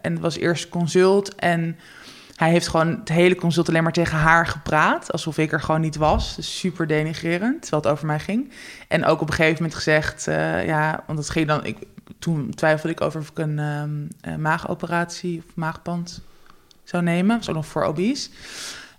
en 0.00 0.12
het 0.12 0.20
was 0.20 0.36
eerst 0.36 0.68
consult. 0.68 1.34
En 1.34 1.78
hij 2.36 2.50
heeft 2.50 2.68
gewoon 2.68 2.88
het 2.88 3.08
hele 3.08 3.34
consult 3.34 3.68
alleen 3.68 3.82
maar 3.82 3.92
tegen 3.92 4.18
haar 4.18 4.46
gepraat. 4.46 5.12
Alsof 5.12 5.38
ik 5.38 5.52
er 5.52 5.60
gewoon 5.60 5.80
niet 5.80 5.96
was. 5.96 6.36
Dus 6.36 6.58
super 6.58 6.86
denigrerend, 6.86 7.70
het 7.70 7.86
over 7.86 8.06
mij 8.06 8.18
ging. 8.18 8.52
En 8.88 9.04
ook 9.04 9.20
op 9.20 9.28
een 9.28 9.34
gegeven 9.34 9.56
moment 9.56 9.74
gezegd... 9.74 10.24
ja, 10.66 11.02
want 11.06 11.18
het 11.18 11.30
ging 11.30 11.46
dan... 11.46 11.64
Ik, 11.64 11.76
toen 12.22 12.54
twijfelde 12.54 12.94
ik 12.94 13.00
over 13.00 13.20
of 13.20 13.28
ik 13.28 13.38
een 13.38 13.58
ehm, 13.58 13.90
eh, 14.20 14.36
maagoperatie 14.36 15.42
of 15.46 15.54
maagband 15.54 16.20
zou 16.84 17.02
nemen. 17.02 17.40
Ook 17.48 17.54
nog 17.54 17.66
voor 17.66 17.82
obese. 17.82 18.28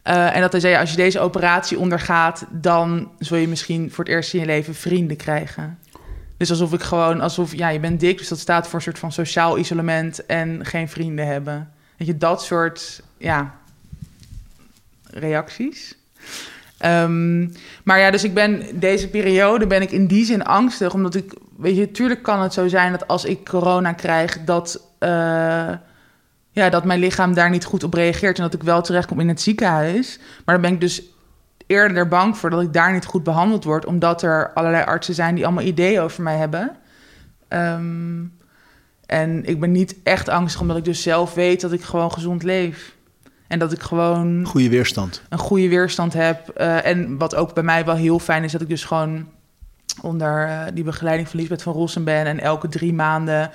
Eh, 0.02 0.36
en 0.36 0.42
dat 0.42 0.52
hij 0.52 0.62
zei, 0.62 0.76
als 0.76 0.90
je 0.90 0.96
deze 0.96 1.20
operatie 1.20 1.80
ondergaat... 1.80 2.46
dan 2.52 3.12
zul 3.20 3.38
je 3.38 3.48
misschien 3.48 3.92
voor 3.92 4.04
het 4.04 4.14
eerst 4.14 4.34
in 4.34 4.40
je 4.40 4.46
leven 4.46 4.76
vrienden 4.76 5.18
krijgen. 5.18 5.80
Dus 6.38 6.50
alsof 6.50 6.74
ik 6.74 6.82
gewoon, 6.82 7.22
alsof, 7.22 7.56
ja, 7.56 7.70
je 7.70 7.80
bent 7.80 8.00
dik... 8.00 8.18
dus 8.18 8.28
dat 8.28 8.40
staat 8.40 8.68
voor 8.68 8.76
een 8.76 8.82
soort 8.82 9.00
van 9.00 9.12
sociaal 9.12 9.58
isolement... 9.58 10.26
en 10.26 10.66
geen 10.66 10.90
vrienden 10.90 11.28
hebben. 11.28 11.72
Weet 11.98 12.08
je, 12.08 12.18
dat 12.18 12.44
soort, 12.44 13.02
ja, 13.18 13.56
reacties. 15.04 15.98
Ehm, 16.78 17.48
maar 17.84 18.00
ja, 18.00 18.12
dus 18.12 18.24
ik 18.24 18.34
ben 18.34 18.80
deze 18.80 19.10
periode 19.10 19.68
ben 19.68 19.82
ik 19.82 19.92
in 19.92 20.08
die 20.08 20.26
zin 20.26 20.44
angstig, 20.44 20.94
omdat 20.94 21.16
ik, 21.16 21.34
weet 21.58 21.76
je, 21.76 21.92
tuurlijk 21.92 22.24
kan 22.24 22.42
het 22.42 22.54
zo 22.54 22.68
zijn 22.68 22.92
dat 22.92 23.08
als 23.08 23.26
ik 23.26 23.46
corona 23.46 23.94
krijg, 23.94 24.44
dat, 24.44 24.88
eh, 25.00 25.10
ja, 26.52 26.70
dat 26.70 26.86
mijn 26.86 27.00
lichaam 27.00 27.34
daar 27.34 27.50
niet 27.50 27.66
goed 27.66 27.84
op 27.84 27.94
reageert 27.94 28.38
en 28.38 28.44
dat 28.44 28.54
ik 28.54 28.64
wel 28.64 28.82
terechtkom 28.82 29.20
in 29.20 29.28
het 29.28 29.42
ziekenhuis. 29.42 30.20
Maar 30.46 30.56
dan 30.56 30.64
ben 30.64 30.74
ik 30.74 30.82
dus 30.82 31.04
eerder 31.68 32.08
bang 32.08 32.38
voor 32.38 32.50
dat 32.50 32.62
ik 32.62 32.74
daar 32.74 32.94
niet 32.94 33.06
goed 33.06 33.24
behandeld 33.24 33.64
word, 33.64 33.86
omdat 33.86 34.22
er 34.22 34.52
allerlei 34.54 34.84
artsen 34.84 35.14
zijn 35.14 35.36
die 35.36 35.46
allemaal 35.46 35.64
ideeën 35.64 36.02
over 36.02 36.24
mij 36.24 36.38
hebben. 36.38 36.78
Ehm, 37.48 38.24
en 39.06 39.46
ik 39.46 39.60
ben 39.60 39.72
niet 39.72 39.96
echt 40.04 40.30
angstig, 40.30 40.62
omdat 40.62 40.78
ik 40.78 40.86
dus 40.86 41.02
zelf 41.02 41.34
weet 41.34 41.62
dat 41.62 41.72
ik 41.72 41.82
gewoon 41.82 42.12
gezond 42.12 42.44
leef. 42.44 42.96
En 43.48 43.60
dat 43.60 43.72
ik 43.72 43.82
gewoon 43.82 44.46
Goede 44.46 44.70
weerstand. 44.70 45.22
een 45.30 45.38
goede 45.38 45.70
weerstand 45.70 46.14
heb. 46.14 46.50
Eh, 46.50 46.86
en 46.86 47.18
wat 47.18 47.36
ook 47.36 47.54
bij 47.54 47.64
mij 47.64 47.86
wel 47.86 47.96
heel 47.96 48.20
fijn 48.20 48.44
is, 48.44 48.52
dat 48.52 48.62
ik 48.62 48.70
dus 48.70 48.86
gewoon 48.86 49.28
onder 50.02 50.48
eh, 50.48 50.62
die 50.74 50.84
begeleiding 50.84 51.30
van 51.30 51.40
Lisbeth 51.40 51.62
van 51.62 51.74
Rossen 51.74 52.04
ben. 52.04 52.26
En 52.26 52.40
elke 52.40 52.68
drie 52.68 52.94
maanden 52.94 53.52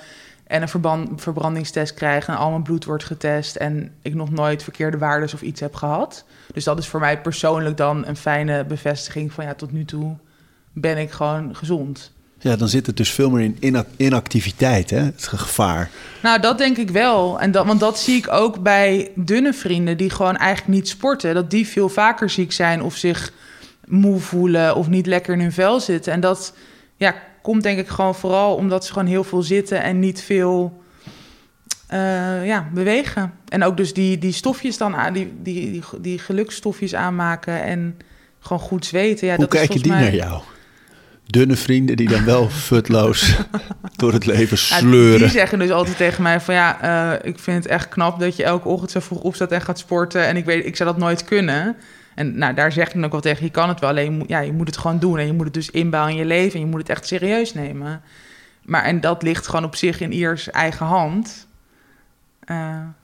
en 0.47 0.61
een 0.61 1.09
verbrandingstest 1.15 1.93
krijg. 1.93 2.27
En 2.27 2.37
al 2.37 2.49
mijn 2.49 2.63
bloed 2.63 2.85
wordt 2.85 3.03
getest. 3.03 3.55
En 3.55 3.91
ik 4.01 4.13
nog 4.13 4.31
nooit 4.31 4.63
verkeerde 4.63 4.97
waardes 4.97 5.33
of 5.33 5.41
iets 5.41 5.59
heb 5.59 5.75
gehad. 5.75 6.25
Dus 6.53 6.63
dat 6.63 6.77
is 6.77 6.87
voor 6.87 6.99
mij 6.99 7.21
persoonlijk 7.21 7.77
dan 7.77 8.05
een 8.05 8.15
fijne 8.15 8.65
bevestiging 8.65 9.33
van 9.33 9.45
ja, 9.45 9.53
tot 9.53 9.71
nu 9.71 9.85
toe 9.85 10.15
ben 10.73 10.97
ik 10.97 11.11
gewoon 11.11 11.55
gezond. 11.55 12.11
Ja, 12.39 12.55
dan 12.55 12.67
zit 12.67 12.85
het 12.85 12.97
dus 12.97 13.11
veel 13.11 13.29
meer 13.29 13.43
in 13.43 13.57
ina- 13.59 13.85
inactiviteit, 13.97 14.89
hè? 14.89 14.99
Het 14.99 15.27
gevaar. 15.27 15.89
Nou, 16.21 16.39
dat 16.41 16.57
denk 16.57 16.77
ik 16.77 16.89
wel. 16.89 17.39
En 17.39 17.51
dat, 17.51 17.65
want 17.65 17.79
dat 17.79 17.99
zie 17.99 18.17
ik 18.17 18.31
ook 18.31 18.63
bij 18.63 19.11
dunne 19.15 19.53
vrienden 19.53 19.97
die 19.97 20.09
gewoon 20.09 20.37
eigenlijk 20.37 20.77
niet 20.77 20.87
sporten. 20.87 21.33
Dat 21.33 21.51
die 21.51 21.67
veel 21.67 21.89
vaker 21.89 22.29
ziek 22.29 22.51
zijn 22.51 22.81
of 22.81 22.95
zich 22.95 23.31
moe 23.89 24.19
voelen 24.19 24.75
of 24.75 24.87
niet 24.87 25.05
lekker 25.05 25.33
in 25.33 25.39
hun 25.39 25.51
vel 25.51 25.79
zitten. 25.79 26.13
En 26.13 26.19
dat 26.19 26.53
ja, 26.95 27.15
komt 27.41 27.63
denk 27.63 27.79
ik 27.79 27.87
gewoon 27.87 28.15
vooral 28.15 28.55
omdat 28.55 28.85
ze 28.85 28.91
gewoon 28.93 29.07
heel 29.07 29.23
veel 29.23 29.41
zitten 29.41 29.83
en 29.83 29.99
niet 29.99 30.21
veel 30.21 30.81
eh, 31.87 32.45
ja, 32.45 32.69
bewegen. 32.73 33.33
En 33.47 33.63
ook 33.63 33.77
dus 33.77 33.93
die, 33.93 34.17
die 34.17 34.31
stofjes 34.33 34.77
dan 34.77 34.95
aan, 34.95 35.13
die, 35.13 35.33
die, 35.41 35.71
die, 35.71 35.83
die 36.01 36.19
gelukstofjes 36.19 36.95
aanmaken 36.95 37.63
en 37.63 37.97
gewoon 38.39 38.59
goed 38.59 38.85
zweten. 38.85 39.27
Ja, 39.27 39.35
Hoe 39.35 39.45
dat 39.45 39.53
is 39.53 39.59
kijk 39.59 39.71
je 39.73 39.79
die 39.79 39.91
mij- 39.91 40.01
naar 40.01 40.15
jou? 40.15 40.41
Dunne 41.25 41.55
vrienden 41.55 41.97
die 41.97 42.09
dan 42.09 42.25
wel 42.25 42.49
futloos 42.69 43.35
door 43.95 44.13
het 44.13 44.25
leven 44.25 44.57
Ja, 44.57 44.77
sleuren. 44.77 45.19
die 45.19 45.29
zeggen 45.29 45.59
dus 45.59 45.69
altijd 45.69 45.97
tegen 45.97 46.23
mij 46.23 46.39
van 46.41 46.53
ja, 46.53 46.81
eh, 46.81 47.29
ik 47.29 47.39
vind 47.39 47.63
het 47.63 47.67
echt 47.73 47.89
knap 47.89 48.19
dat 48.19 48.35
je 48.35 48.43
elke 48.43 48.67
ochtend 48.67 48.91
zo 48.91 48.99
vroeg 48.99 49.19
opstaat 49.21 49.51
en 49.51 49.61
gaat 49.61 49.79
sporten. 49.79 50.25
En 50.25 50.37
ik 50.37 50.45
weet, 50.45 50.65
ik 50.65 50.75
zou 50.75 50.89
dat 50.89 50.99
nooit 50.99 51.23
kunnen. 51.23 51.75
En 52.19 52.37
nou, 52.37 52.53
daar 52.53 52.71
zeg 52.71 52.87
ik 52.87 52.93
dan 52.93 53.05
ook 53.05 53.11
wel 53.11 53.21
tegen, 53.21 53.45
je 53.45 53.51
kan 53.51 53.69
het 53.69 53.79
wel, 53.79 53.89
alleen 53.89 54.17
moet, 54.17 54.27
ja, 54.27 54.39
je 54.39 54.51
moet 54.51 54.67
het 54.67 54.77
gewoon 54.77 54.99
doen. 54.99 55.17
En 55.17 55.25
je 55.25 55.33
moet 55.33 55.45
het 55.45 55.53
dus 55.53 55.69
inbouwen 55.69 56.11
in 56.13 56.17
je 56.17 56.25
leven 56.25 56.53
en 56.53 56.59
je 56.59 56.65
moet 56.65 56.79
het 56.79 56.89
echt 56.89 57.07
serieus 57.07 57.53
nemen. 57.53 58.01
Maar 58.65 58.83
en 58.83 59.01
dat 59.01 59.23
ligt 59.23 59.47
gewoon 59.47 59.65
op 59.65 59.75
zich 59.75 59.99
in 59.99 60.13
iers 60.13 60.49
eigen 60.49 60.85
hand. 60.85 61.47
Eh, 62.39 62.55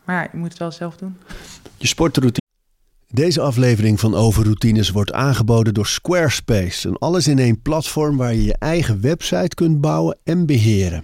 maar 0.05 0.23
ja, 0.23 0.27
je 0.31 0.37
moet 0.37 0.49
het 0.49 0.57
wel 0.57 0.71
zelf 0.71 0.97
doen. 0.97 1.17
Je 1.77 1.87
sportroutine. 1.87 2.43
Deze 3.07 3.41
aflevering 3.41 3.99
van 3.99 4.15
Overroutines 4.15 4.89
wordt 4.89 5.13
aangeboden 5.13 5.73
door 5.73 5.87
Squarespace. 5.87 6.87
Een 6.87 6.97
alles-in-één 6.97 7.61
platform 7.61 8.17
waar 8.17 8.33
je 8.33 8.43
je 8.43 8.55
eigen 8.59 9.01
website 9.01 9.55
kunt 9.55 9.81
bouwen 9.81 10.17
en 10.23 10.45
beheren. 10.45 11.03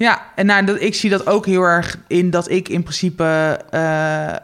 Ja, 0.00 0.22
en 0.34 0.46
nou, 0.46 0.64
dat, 0.64 0.80
ik 0.80 0.94
zie 0.94 1.10
dat 1.10 1.26
ook 1.26 1.46
heel 1.46 1.62
erg 1.62 1.98
in 2.06 2.30
dat 2.30 2.50
ik 2.50 2.68
in 2.68 2.82
principe 2.82 3.60
uh, 3.74 3.80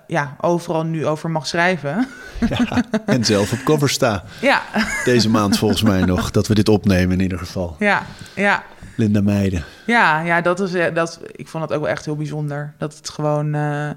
ja, 0.07 0.37
overal 0.41 0.85
nu 0.85 1.07
over 1.07 1.31
mag 1.31 1.47
schrijven. 1.47 2.09
Ja, 2.49 2.85
en 3.07 3.25
zelf 3.25 3.53
op 3.53 3.59
cover 3.65 3.89
sta. 3.89 4.25
Ja. 4.41 4.63
Deze 5.05 5.31
maand 5.31 5.59
volgens 5.59 5.83
mij 5.83 6.05
nog, 6.05 6.31
dat 6.31 6.47
we 6.47 6.55
dit 6.55 6.69
opnemen 6.69 7.17
in 7.17 7.23
ieder 7.23 7.39
geval. 7.39 7.77
Ja, 7.79 8.07
ja. 8.35 8.63
Linda 8.97 9.21
Meijden. 9.21 9.65
Ja, 9.87 10.21
ja 10.21 10.41
dat 10.41 10.61
is, 10.61 10.93
dat, 10.95 11.21
ik 11.33 11.49
vond 11.49 11.65
het 11.65 11.73
ook 11.73 11.81
wel 11.81 11.91
echt 11.91 12.05
heel 12.05 12.17
bijzonder. 12.17 12.73
Dat 12.79 12.97
het 12.97 13.11
gewoon... 13.11 13.55
Uh, 13.55 13.91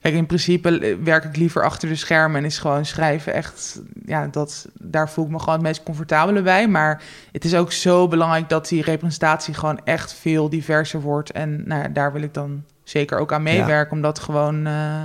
Kijk, 0.00 0.14
in 0.14 0.26
principe 0.26 0.98
werk 1.02 1.24
ik 1.24 1.36
liever 1.36 1.64
achter 1.64 1.88
de 1.88 1.94
schermen 1.94 2.40
en 2.40 2.44
is 2.44 2.58
gewoon 2.58 2.84
schrijven 2.84 3.34
echt, 3.34 3.80
ja, 4.06 4.26
dat, 4.26 4.68
daar 4.78 5.10
voel 5.10 5.24
ik 5.24 5.30
me 5.30 5.38
gewoon 5.38 5.54
het 5.54 5.62
meest 5.62 5.82
comfortabele 5.82 6.42
bij. 6.42 6.68
Maar 6.68 7.02
het 7.32 7.44
is 7.44 7.54
ook 7.54 7.72
zo 7.72 8.08
belangrijk 8.08 8.48
dat 8.48 8.68
die 8.68 8.82
representatie 8.82 9.54
gewoon 9.54 9.80
echt 9.84 10.14
veel 10.14 10.48
diverser 10.48 11.00
wordt. 11.00 11.30
En 11.30 11.62
nou 11.66 11.82
ja, 11.82 11.88
daar 11.88 12.12
wil 12.12 12.22
ik 12.22 12.34
dan 12.34 12.64
zeker 12.84 13.18
ook 13.18 13.32
aan 13.32 13.42
meewerken, 13.42 13.90
ja. 13.90 13.96
om 13.96 14.02
dat 14.02 14.18
gewoon 14.18 14.66
uh, 14.66 15.02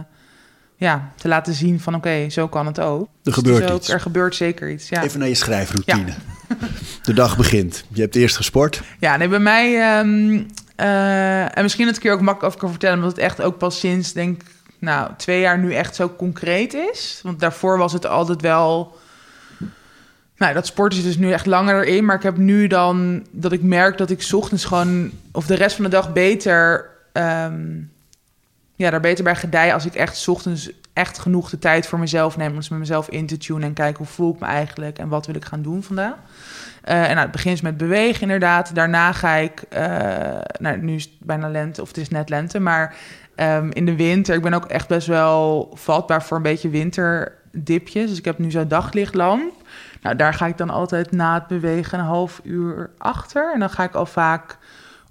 ja, 0.76 1.12
te 1.16 1.28
laten 1.28 1.54
zien 1.54 1.80
van 1.80 1.96
oké, 1.96 2.08
okay, 2.08 2.30
zo 2.30 2.48
kan 2.48 2.66
het 2.66 2.80
ook. 2.80 3.02
Er 3.02 3.10
dus 3.22 3.34
gebeurt 3.34 3.72
ook, 3.72 3.78
iets. 3.78 3.89
Er 3.89 4.02
gebeurt 4.02 4.36
zeker 4.36 4.72
iets, 4.72 4.89
ja. 4.89 5.04
Even 5.04 5.20
naar 5.20 5.28
je 5.28 5.36
schrijfroutine. 5.36 6.14
De 7.02 7.14
dag 7.14 7.38
begint. 7.38 7.86
Je 7.93 8.02
hebt 8.02 8.16
eerst 8.16 8.36
gesport. 8.36 8.82
Ja, 9.00 9.18
nee, 9.18 9.28
bij 9.28 9.39
mij... 9.39 10.00
Um, 10.00 10.46
uh, 10.80 11.58
en 11.58 11.62
misschien 11.62 11.86
dat 11.86 11.96
ik 11.96 12.02
hier 12.02 12.12
ook 12.12 12.22
makkelijk 12.22 12.46
over 12.46 12.60
kan 12.60 12.70
vertellen... 12.70 12.98
omdat 12.98 13.12
het 13.12 13.22
echt 13.22 13.41
ook 13.41 13.58
pas 13.58 13.80
sinds, 13.80 14.14
denk 14.14 14.41
nou, 14.86 15.12
twee 15.18 15.40
jaar 15.40 15.58
nu 15.58 15.74
echt 15.74 15.96
zo 15.96 16.10
concreet 16.16 16.74
is. 16.74 17.20
Want 17.24 17.40
daarvoor 17.40 17.78
was 17.78 17.94
het 17.94 18.06
altijd 18.06 18.42
wel. 18.42 18.98
Nou, 20.38 20.54
dat 20.54 20.66
sport 20.66 20.94
is 20.94 21.04
dus 21.04 21.18
nu 21.18 21.32
echt 21.32 21.46
langer 21.46 21.84
erin. 21.84 22.06
Maar 22.06 22.16
ik 22.16 22.24
heb 22.24 22.38
nu 22.38 22.68
dan 22.68 23.26
dat 23.32 23.52
ik 23.52 23.62
merk 23.62 23.98
dat 23.98 24.10
ik 24.10 24.30
ochtends 24.32 24.66
gewoon. 24.66 25.12
of 25.32 25.46
de 25.46 25.56
rest 25.56 25.76
van 25.76 25.86
de 25.86 25.92
dag 25.92 26.14
beter. 26.14 26.90
Um, 27.14 27.92
ja, 28.76 28.90
daar 28.90 29.00
beter 29.00 29.24
bij 29.24 29.36
gedij 29.36 29.74
als 29.74 29.86
ik 29.86 29.96
echt 29.96 30.28
ochtends 30.28 30.72
echt 30.94 31.20
genoeg 31.20 31.50
de 31.50 31.60
tijd 31.60 31.88
voor 31.88 32.00
mezelf 32.00 32.38
neem. 32.38 32.50
Om 32.50 32.56
eens 32.56 32.70
met 32.70 32.80
mezelf 32.80 33.10
in 33.10 33.28
te 33.28 33.38
tunen 33.38 33.64
en 33.64 33.74
kijken 33.74 33.98
hoe 33.98 34.08
voel 34.08 34.34
ik 34.34 34.40
me 34.40 34.46
eigenlijk 34.46 34.98
en 34.98 35.08
wat 35.08 35.26
wil 35.26 35.36
ik 35.36 35.46
gaan 35.46 35.62
doen 35.62 35.84
vandaag. 35.84 36.16
Uh, 36.86 37.04
en 37.04 37.10
nou, 37.10 37.20
het 37.20 37.32
begint 37.32 37.62
met 37.62 37.78
bewegen 37.78 38.22
inderdaad. 38.22 38.76
Daarna 38.76 39.12
ga 39.12 39.36
ik, 39.36 39.64
uh, 39.74 39.80
nou, 40.60 40.78
nu 40.78 40.96
is 40.96 41.04
het 41.04 41.14
bijna 41.20 41.50
lente, 41.50 41.82
of 41.82 41.88
het 41.88 41.98
is 41.98 42.10
net 42.10 42.30
lente, 42.30 42.60
maar 42.60 42.96
um, 43.36 43.72
in 43.72 43.86
de 43.86 43.96
winter, 43.96 44.36
ik 44.36 44.42
ben 44.42 44.54
ook 44.54 44.66
echt 44.66 44.88
best 44.88 45.08
wel 45.08 45.72
vatbaar 45.74 46.24
voor 46.24 46.38
een 46.38 46.44
beetje 46.44 46.70
winterdipjes. 46.70 48.10
Dus 48.10 48.18
ik 48.18 48.26
heb 48.26 48.38
nu 48.38 48.52
zo'n 48.52 48.68
daglichtlamp. 48.68 49.54
Nou, 50.02 50.16
daar 50.16 50.34
ga 50.34 50.46
ik 50.46 50.58
dan 50.58 50.70
altijd 50.70 51.12
na 51.12 51.34
het 51.34 51.48
bewegen 51.48 52.00
een 52.00 52.06
half 52.06 52.40
uur 52.44 52.90
achter. 52.98 53.54
En 53.54 53.60
dan 53.60 53.70
ga 53.70 53.84
ik 53.84 53.94
al 53.94 54.06
vaak 54.06 54.58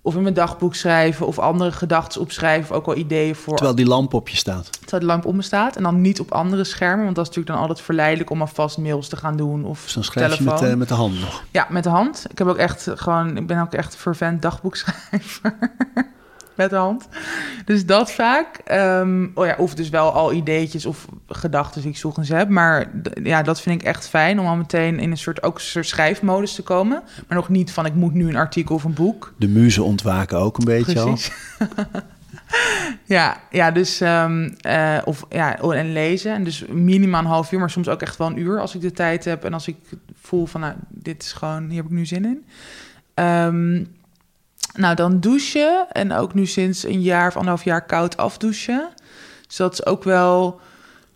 of 0.03 0.15
in 0.15 0.23
mijn 0.23 0.35
dagboek 0.35 0.75
schrijven 0.75 1.27
of 1.27 1.39
andere 1.39 1.73
gedachten 1.73 2.21
opschrijven. 2.21 2.75
Ook 2.75 2.87
al 2.87 2.97
ideeën 2.97 3.35
voor. 3.35 3.55
Terwijl 3.55 3.77
die 3.77 3.87
lamp 3.87 4.15
op 4.15 4.29
je 4.29 4.37
staat. 4.37 4.73
Terwijl 4.73 5.03
de 5.03 5.07
lamp 5.07 5.25
op 5.25 5.35
me 5.35 5.43
staat. 5.43 5.77
En 5.77 5.83
dan 5.83 6.01
niet 6.01 6.21
op 6.21 6.33
andere 6.33 6.65
schermen. 6.65 7.05
Want 7.05 7.17
dat 7.17 7.25
is 7.25 7.31
natuurlijk 7.31 7.57
dan 7.57 7.69
altijd 7.69 7.87
verleidelijk 7.87 8.31
om 8.31 8.41
alvast 8.41 8.79
mails 8.79 9.09
te 9.09 9.17
gaan 9.17 9.37
doen. 9.37 9.65
Of 9.65 9.83
dus 9.83 9.93
dan 9.93 10.05
schrijf 10.05 10.35
telefoon. 10.35 10.57
je 10.57 10.63
met, 10.63 10.73
uh, 10.73 10.79
met 10.79 10.89
de 10.89 10.95
hand 10.95 11.21
nog. 11.21 11.43
Ja, 11.51 11.67
met 11.71 11.83
de 11.83 11.91
hand. 11.91 12.27
Ik 12.31 12.39
heb 12.39 12.47
ook 12.47 12.57
echt 12.57 12.91
gewoon. 12.95 13.37
Ik 13.37 13.47
ben 13.47 13.61
ook 13.61 13.73
echt 13.73 13.93
een 13.93 13.99
fervent 13.99 14.43
dagboekschrijver. 14.43 15.57
Met 16.57 16.71
de 16.71 16.77
hand. 16.77 17.09
Dus 17.65 17.87
dat 17.87 18.13
vaak. 18.13 18.61
Um, 18.71 19.31
oh 19.35 19.47
ja, 19.47 19.55
of 19.59 19.75
dus 19.75 19.89
wel 19.89 20.13
al 20.13 20.33
ideetjes 20.33 20.87
of 20.87 21.07
gedachten 21.29 21.83
die 21.83 21.91
ik 21.91 22.05
ochtends 22.05 22.29
heb. 22.29 22.49
Maar 22.49 22.91
ja, 23.23 23.43
dat 23.43 23.61
vind 23.61 23.81
ik 23.81 23.87
echt 23.87 24.09
fijn 24.09 24.41
om 24.41 24.47
al 24.47 24.57
meteen 24.57 24.99
in 24.99 25.11
een 25.11 25.19
soort, 25.19 25.43
ook 25.43 25.55
een 25.55 25.61
soort 25.61 25.87
schrijfmodus 25.87 26.55
te 26.55 26.63
komen. 26.63 27.03
Maar 27.29 27.39
nog 27.39 27.49
niet 27.49 27.73
van 27.73 27.87
ik 27.87 27.95
moet 27.95 28.15
nu 28.15 28.29
een 28.29 28.37
artikel 28.37 28.75
of 28.75 28.85
een 28.85 28.95
boek. 28.95 29.35
De 29.37 29.49
muzen 29.49 29.85
ontwaken 29.85 30.39
ook 30.39 30.59
een 30.59 30.65
beetje 30.65 30.93
Precies. 30.93 31.33
al. 31.59 31.67
ja, 33.17 33.41
ja, 33.51 33.71
dus 33.71 34.01
um, 34.01 34.57
uh, 34.67 34.99
of 35.05 35.27
ja, 35.31 35.59
en 35.59 35.93
lezen. 35.93 36.33
En 36.33 36.45
dus 36.45 36.67
minimaal 36.67 37.21
een 37.21 37.27
half 37.27 37.53
uur, 37.53 37.59
maar 37.59 37.71
soms 37.71 37.89
ook 37.89 38.03
echt 38.03 38.17
wel 38.17 38.27
een 38.27 38.39
uur 38.39 38.61
als 38.61 38.75
ik 38.75 38.81
de 38.81 38.93
tijd 38.93 39.25
heb. 39.25 39.45
En 39.45 39.53
als 39.53 39.69
ik 39.69 39.77
voel 40.21 40.47
van 40.47 40.61
nou, 40.61 40.75
dit 40.89 41.23
is 41.23 41.33
gewoon, 41.33 41.69
hier 41.69 41.77
heb 41.77 41.85
ik 41.85 41.97
nu 41.97 42.07
zin 42.07 42.25
in. 42.25 42.45
Um, 43.25 43.87
nou, 44.75 44.95
dan 44.95 45.21
douchen. 45.21 45.87
En 45.93 46.13
ook 46.13 46.35
nu 46.35 46.47
sinds 46.47 46.85
een 46.85 47.03
jaar 47.03 47.29
of 47.29 47.37
anderhalf 47.37 47.65
jaar 47.65 47.87
koud 47.87 48.17
afdouchen. 48.17 48.89
Dus 49.47 49.57
dat 49.57 49.73
is 49.73 49.87
ook 49.87 50.05
wel... 50.05 50.61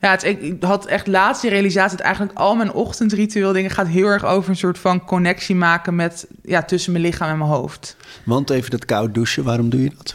Ja, 0.01 0.11
het, 0.11 0.25
ik 0.25 0.57
had 0.61 0.87
echt 0.87 1.07
laatst 1.07 1.43
die 1.43 1.51
realisatie 1.51 1.97
dat 1.97 2.07
eigenlijk 2.07 2.39
al 2.39 2.55
mijn 2.55 2.73
ochtendritueel 2.73 3.53
dingen 3.53 3.71
gaat 3.71 3.87
heel 3.87 4.07
erg 4.07 4.25
over 4.25 4.51
een 4.51 4.57
soort 4.57 4.79
van 4.79 5.05
connectie 5.05 5.55
maken 5.55 5.95
met 5.95 6.27
ja, 6.43 6.63
tussen 6.63 6.93
mijn 6.93 7.05
lichaam 7.05 7.31
en 7.31 7.39
mijn 7.39 7.51
hoofd. 7.51 7.97
Want 8.25 8.51
even 8.51 8.71
dat 8.71 8.85
koud 8.85 9.15
douchen, 9.15 9.45
waarom 9.45 9.69
doe 9.69 9.83
je 9.83 9.93
dat? 9.97 10.15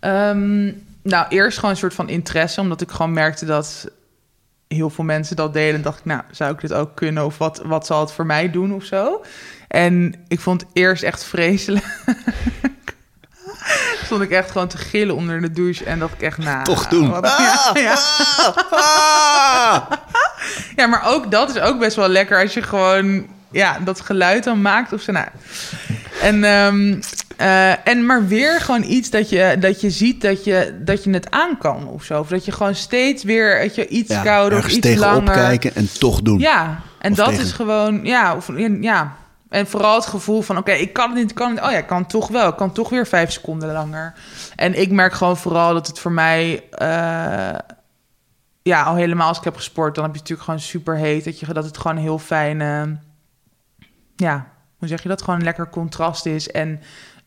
Um, 0.00 0.82
nou, 1.02 1.26
eerst 1.28 1.56
gewoon 1.56 1.70
een 1.70 1.76
soort 1.80 1.94
van 1.94 2.08
interesse, 2.08 2.60
omdat 2.60 2.80
ik 2.80 2.90
gewoon 2.90 3.12
merkte 3.12 3.44
dat 3.44 3.90
heel 4.68 4.90
veel 4.90 5.04
mensen 5.04 5.36
dat 5.36 5.52
deden. 5.52 5.74
En 5.74 5.82
dacht 5.82 5.98
ik, 5.98 6.04
nou, 6.04 6.22
zou 6.30 6.52
ik 6.52 6.60
dit 6.60 6.72
ook 6.72 6.94
kunnen? 6.94 7.24
Of 7.24 7.38
wat, 7.38 7.62
wat 7.64 7.86
zal 7.86 8.00
het 8.00 8.12
voor 8.12 8.26
mij 8.26 8.50
doen 8.50 8.74
of 8.74 8.84
zo? 8.84 9.22
En 9.70 10.14
ik 10.28 10.40
vond 10.40 10.60
het 10.60 10.70
eerst 10.72 11.02
echt 11.02 11.24
vreselijk. 11.24 11.84
Stond 14.04 14.22
ik 14.22 14.30
echt 14.30 14.50
gewoon 14.50 14.68
te 14.68 14.76
gillen 14.78 15.14
onder 15.14 15.40
de 15.40 15.50
douche. 15.52 15.84
En 15.84 15.98
dacht 15.98 16.12
ik 16.12 16.22
echt, 16.22 16.38
nou... 16.38 16.64
Toch 16.64 16.86
doen. 16.88 17.10
Wat, 17.10 17.24
ja, 17.38 17.70
ja. 17.74 17.98
ja, 20.76 20.86
maar 20.86 21.02
ook 21.06 21.30
dat 21.30 21.54
is 21.56 21.60
ook 21.62 21.78
best 21.78 21.96
wel 21.96 22.08
lekker 22.08 22.40
als 22.40 22.54
je 22.54 22.62
gewoon... 22.62 23.26
Ja, 23.52 23.78
dat 23.84 24.00
geluid 24.00 24.44
dan 24.44 24.62
maakt 24.62 24.92
of 24.92 25.00
zo. 25.00 25.12
Nou. 25.12 25.26
En, 26.22 26.44
um, 26.44 27.00
Eh, 27.36 27.88
en 27.88 28.06
maar 28.06 28.26
weer 28.26 28.60
gewoon 28.60 28.82
iets 28.82 29.10
dat 29.10 29.28
je, 29.28 29.56
dat 29.58 29.80
je 29.80 29.90
ziet 29.90 30.20
dat 30.20 30.44
je, 30.44 30.78
dat 30.84 31.04
je 31.04 31.10
het 31.10 31.30
aan 31.30 31.58
kan 31.58 31.86
of 31.88 32.04
zo. 32.04 32.18
Of 32.20 32.28
dat 32.28 32.44
je 32.44 32.52
gewoon 32.52 32.74
steeds 32.74 33.22
weer 33.24 33.70
je, 33.74 33.88
iets 33.88 34.12
Ja, 34.12 34.22
kouder 34.22 34.58
of 34.58 34.64
ergens 34.64 34.74
iets 34.76 34.86
tegenop 34.86 35.12
langer... 35.26 35.32
kijken 35.42 35.74
en 35.74 35.88
toch 35.98 36.22
doen. 36.22 36.38
Ja, 36.38 36.80
en 36.98 37.10
Of 37.10 37.16
dat 37.16 37.28
tegen- 37.28 37.44
is 37.44 37.52
gewoon, 37.52 38.00
ja, 38.04 38.36
of, 38.36 38.48
ja. 38.80 39.16
En 39.50 39.66
vooral 39.66 39.94
het 39.94 40.06
gevoel 40.06 40.42
van, 40.42 40.56
oké, 40.56 40.72
ik 40.72 40.92
kan 40.92 41.08
het 41.08 41.18
niet, 41.18 41.30
ik 41.30 41.36
kan 41.36 41.50
het, 41.50 41.64
oh 41.64 41.70
ja, 41.70 41.78
ik 41.78 41.86
kan 41.86 42.06
toch 42.06 42.28
wel, 42.28 42.48
ik 42.48 42.56
kan 42.56 42.72
toch 42.72 42.88
weer 42.88 43.06
vijf 43.06 43.32
seconden 43.32 43.72
langer. 43.72 44.14
En 44.56 44.80
ik 44.80 44.90
merk 44.90 45.12
gewoon 45.12 45.36
vooral 45.36 45.72
dat 45.72 45.86
het 45.86 45.98
voor 45.98 46.12
mij, 46.12 46.64
eh, 46.70 47.58
ja, 48.62 48.82
al 48.82 48.94
helemaal 48.94 49.28
als 49.28 49.38
ik 49.38 49.44
heb 49.44 49.56
gesport, 49.56 49.94
dan 49.94 50.04
heb 50.04 50.12
je 50.12 50.20
natuurlijk 50.20 50.48
gewoon 50.48 50.60
super 50.60 50.96
heet, 50.96 51.24
dat, 51.24 51.40
je, 51.40 51.52
dat 51.52 51.64
het 51.64 51.78
gewoon 51.78 51.96
heel 51.96 52.18
fijn, 52.18 52.58
ja, 54.16 54.46
hoe 54.78 54.88
zeg 54.88 55.02
je 55.02 55.08
dat, 55.08 55.22
gewoon 55.22 55.38
een 55.38 55.44
lekker 55.44 55.68
contrast 55.68 56.26
is 56.26 56.50
en 56.50 56.80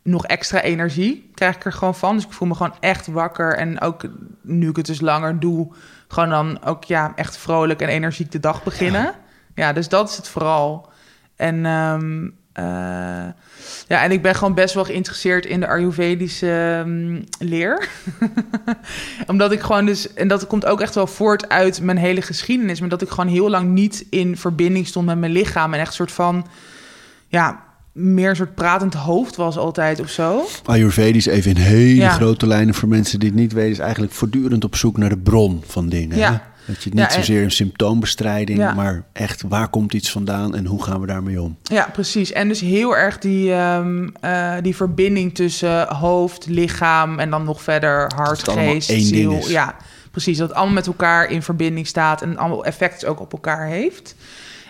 nog 0.03 0.25
extra 0.25 0.61
energie 0.61 1.31
krijg 1.33 1.55
ik 1.55 1.65
er 1.65 1.73
gewoon 1.73 1.95
van. 1.95 2.15
Dus 2.15 2.25
ik 2.25 2.33
voel 2.33 2.47
me 2.47 2.55
gewoon 2.55 2.75
echt 2.79 3.07
wakker 3.07 3.57
en 3.57 3.81
ook 3.81 4.03
nu 4.41 4.69
ik 4.69 4.75
het 4.75 4.85
dus 4.85 5.01
langer 5.01 5.39
doe, 5.39 5.73
gewoon 6.07 6.29
dan 6.29 6.63
ook 6.63 6.83
ja, 6.83 7.13
echt 7.15 7.37
vrolijk 7.37 7.81
en 7.81 7.87
energiek 7.87 8.31
de 8.31 8.39
dag 8.39 8.63
beginnen. 8.63 9.13
Ja, 9.55 9.73
dus 9.73 9.89
dat 9.89 10.09
is 10.09 10.17
het 10.17 10.27
vooral. 10.27 10.91
En 11.35 11.65
ehm, 11.65 12.25
eh, 12.53 12.63
ja, 13.87 14.03
en 14.03 14.11
ik 14.11 14.21
ben 14.21 14.35
gewoon 14.35 14.53
best 14.53 14.73
wel 14.73 14.85
geïnteresseerd 14.85 15.45
in 15.45 15.59
de 15.59 15.67
Ayurvedische 15.67 16.81
ehm, 16.85 17.21
leer. 17.49 17.87
Omdat 19.27 19.51
ik 19.51 19.61
gewoon 19.61 19.85
dus, 19.85 20.13
en 20.13 20.27
dat 20.27 20.47
komt 20.47 20.65
ook 20.65 20.81
echt 20.81 20.95
wel 20.95 21.07
voort 21.07 21.49
uit 21.49 21.81
mijn 21.81 21.97
hele 21.97 22.21
geschiedenis, 22.21 22.79
maar 22.79 22.89
dat 22.89 23.01
ik 23.01 23.09
gewoon 23.09 23.27
heel 23.27 23.49
lang 23.49 23.69
niet 23.71 24.05
in 24.09 24.37
verbinding 24.37 24.87
stond 24.87 25.05
met 25.05 25.17
mijn 25.17 25.31
lichaam 25.31 25.73
en 25.73 25.79
echt 25.79 25.87
een 25.87 25.93
soort 25.93 26.11
van, 26.11 26.47
ja, 27.27 27.63
meer 27.91 28.29
een 28.29 28.35
soort 28.35 28.55
pratend 28.55 28.93
hoofd 28.93 29.35
was 29.35 29.57
altijd 29.57 29.99
of 29.99 30.09
zo. 30.09 30.45
Ayurvedisch, 30.65 31.25
even 31.25 31.51
in 31.51 31.57
hele 31.57 31.95
Ja. 32.01 32.09
grote 32.09 32.47
lijnen 32.47 32.73
voor 32.73 32.89
mensen 32.89 33.19
die 33.19 33.29
het 33.29 33.37
niet 33.37 33.53
weten, 33.53 33.71
is 33.71 33.79
eigenlijk 33.79 34.13
voortdurend 34.13 34.63
op 34.63 34.75
zoek 34.75 34.97
naar 34.97 35.09
de 35.09 35.17
bron 35.17 35.63
van 35.65 35.89
dingen. 35.89 36.17
Ja. 36.17 36.31
Hè? 36.31 36.37
Dat 36.65 36.83
je 36.83 36.89
niet 36.89 36.99
Ja, 36.99 37.07
en- 37.07 37.13
zozeer 37.13 37.43
een 37.43 37.51
symptoombestrijding, 37.51 38.59
Ja. 38.59 38.73
maar 38.73 39.03
echt 39.13 39.43
waar 39.47 39.67
komt 39.67 39.93
iets 39.93 40.11
vandaan 40.11 40.55
en 40.55 40.65
hoe 40.65 40.83
gaan 40.83 41.01
we 41.01 41.07
daarmee 41.07 41.41
om? 41.41 41.57
Ja, 41.63 41.89
precies. 41.93 42.31
En 42.31 42.47
dus 42.47 42.59
heel 42.59 42.97
erg 42.97 43.17
die, 43.19 43.53
ehm, 43.53 44.07
eh, 44.21 44.53
die 44.61 44.75
verbinding 44.75 45.35
tussen 45.35 45.87
hoofd, 45.95 46.45
lichaam 46.45 47.19
en 47.19 47.29
dan 47.29 47.43
nog 47.43 47.61
verder 47.61 48.11
hart, 48.15 48.49
geest, 48.49 48.89
ziel. 48.89 49.47
Ja, 49.49 49.75
precies. 50.11 50.37
Dat 50.37 50.47
het 50.47 50.57
allemaal 50.57 50.75
met 50.75 50.87
elkaar 50.87 51.29
in 51.31 51.41
verbinding 51.41 51.87
staat 51.87 52.21
en 52.21 52.37
allemaal 52.37 52.65
effect 52.65 53.05
ook 53.05 53.19
op 53.19 53.33
elkaar 53.33 53.67
heeft. 53.67 54.15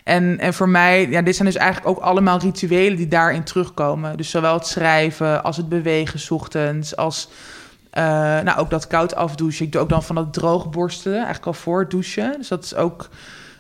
En, 0.03 0.39
en 0.39 0.53
voor 0.53 0.69
mij, 0.69 1.07
ja, 1.09 1.21
dit 1.21 1.35
zijn 1.35 1.47
dus 1.47 1.57
eigenlijk 1.57 1.97
ook 1.97 2.03
allemaal 2.03 2.39
rituelen 2.39 2.97
die 2.97 3.07
daarin 3.07 3.43
terugkomen. 3.43 4.17
Dus 4.17 4.29
zowel 4.29 4.53
het 4.53 4.67
schrijven 4.67 5.43
als 5.43 5.57
het 5.57 5.69
bewegen 5.69 6.19
's 6.19 6.31
ochtends, 6.31 6.95
als 6.95 7.29
eh, 7.93 8.03
nou, 8.39 8.57
ook 8.59 8.69
dat 8.69 8.87
koud 8.87 9.15
afdouchen. 9.15 9.65
Ik 9.65 9.71
doe 9.71 9.81
ook 9.81 9.89
dan 9.89 10.03
van 10.03 10.15
dat 10.15 10.33
droog 10.33 10.69
borstelen, 10.69 11.17
eigenlijk 11.17 11.45
al 11.45 11.53
voor 11.53 11.79
het 11.79 11.91
douchen. 11.91 12.37
Dus 12.37 12.47
dat 12.47 12.63
is 12.63 12.75
ook... 12.75 13.09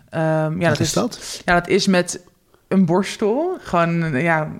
ehm, 0.09 0.61
ja, 0.61 0.69
Wat 0.69 0.79
is 0.79 0.93
dat? 0.93 1.41
ja, 1.45 1.53
dat 1.53 1.67
is 1.67 1.87
met 1.87 2.25
een 2.67 2.85
borstel. 2.85 3.57
Gewoon 3.61 4.21
ja, 4.21 4.51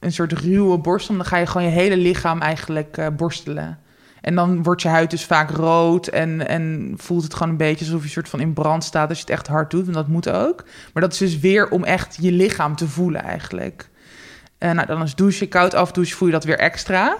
een 0.00 0.12
soort 0.12 0.32
ruwe 0.32 0.78
borstel. 0.78 1.16
Dan 1.16 1.24
ga 1.24 1.36
je 1.36 1.46
gewoon 1.46 1.66
je 1.66 1.72
hele 1.72 1.96
lichaam 1.96 2.40
eigenlijk 2.40 2.96
eh, 2.96 3.06
borstelen. 3.16 3.78
En 4.20 4.34
dan 4.34 4.62
wordt 4.62 4.82
je 4.82 4.88
huid 4.88 5.10
dus 5.10 5.24
vaak 5.24 5.50
rood 5.50 6.06
en, 6.06 6.48
en 6.48 6.94
voelt 6.96 7.22
het 7.22 7.34
gewoon 7.34 7.48
een 7.48 7.56
beetje 7.56 7.84
alsof 7.84 8.02
je 8.02 8.08
soort 8.08 8.28
van 8.28 8.40
in 8.40 8.52
brand 8.52 8.84
staat 8.84 9.08
als 9.08 9.18
je 9.18 9.24
het 9.24 9.32
echt 9.32 9.46
hard 9.46 9.70
doet. 9.70 9.86
En 9.86 9.92
dat 9.92 10.08
moet 10.08 10.28
ook. 10.28 10.64
Maar 10.92 11.02
dat 11.02 11.12
is 11.12 11.18
dus 11.18 11.38
weer 11.38 11.68
om 11.68 11.84
echt 11.84 12.16
je 12.20 12.32
lichaam 12.32 12.76
te 12.76 12.88
voelen 12.88 13.22
eigenlijk. 13.22 13.88
En 14.58 14.74
nou, 14.74 14.86
dan 14.86 15.02
is 15.02 15.14
douchen, 15.14 15.48
koud 15.48 15.74
afdouchen, 15.74 16.16
voel 16.16 16.28
je 16.28 16.34
dat 16.34 16.44
weer 16.44 16.58
extra. 16.58 17.16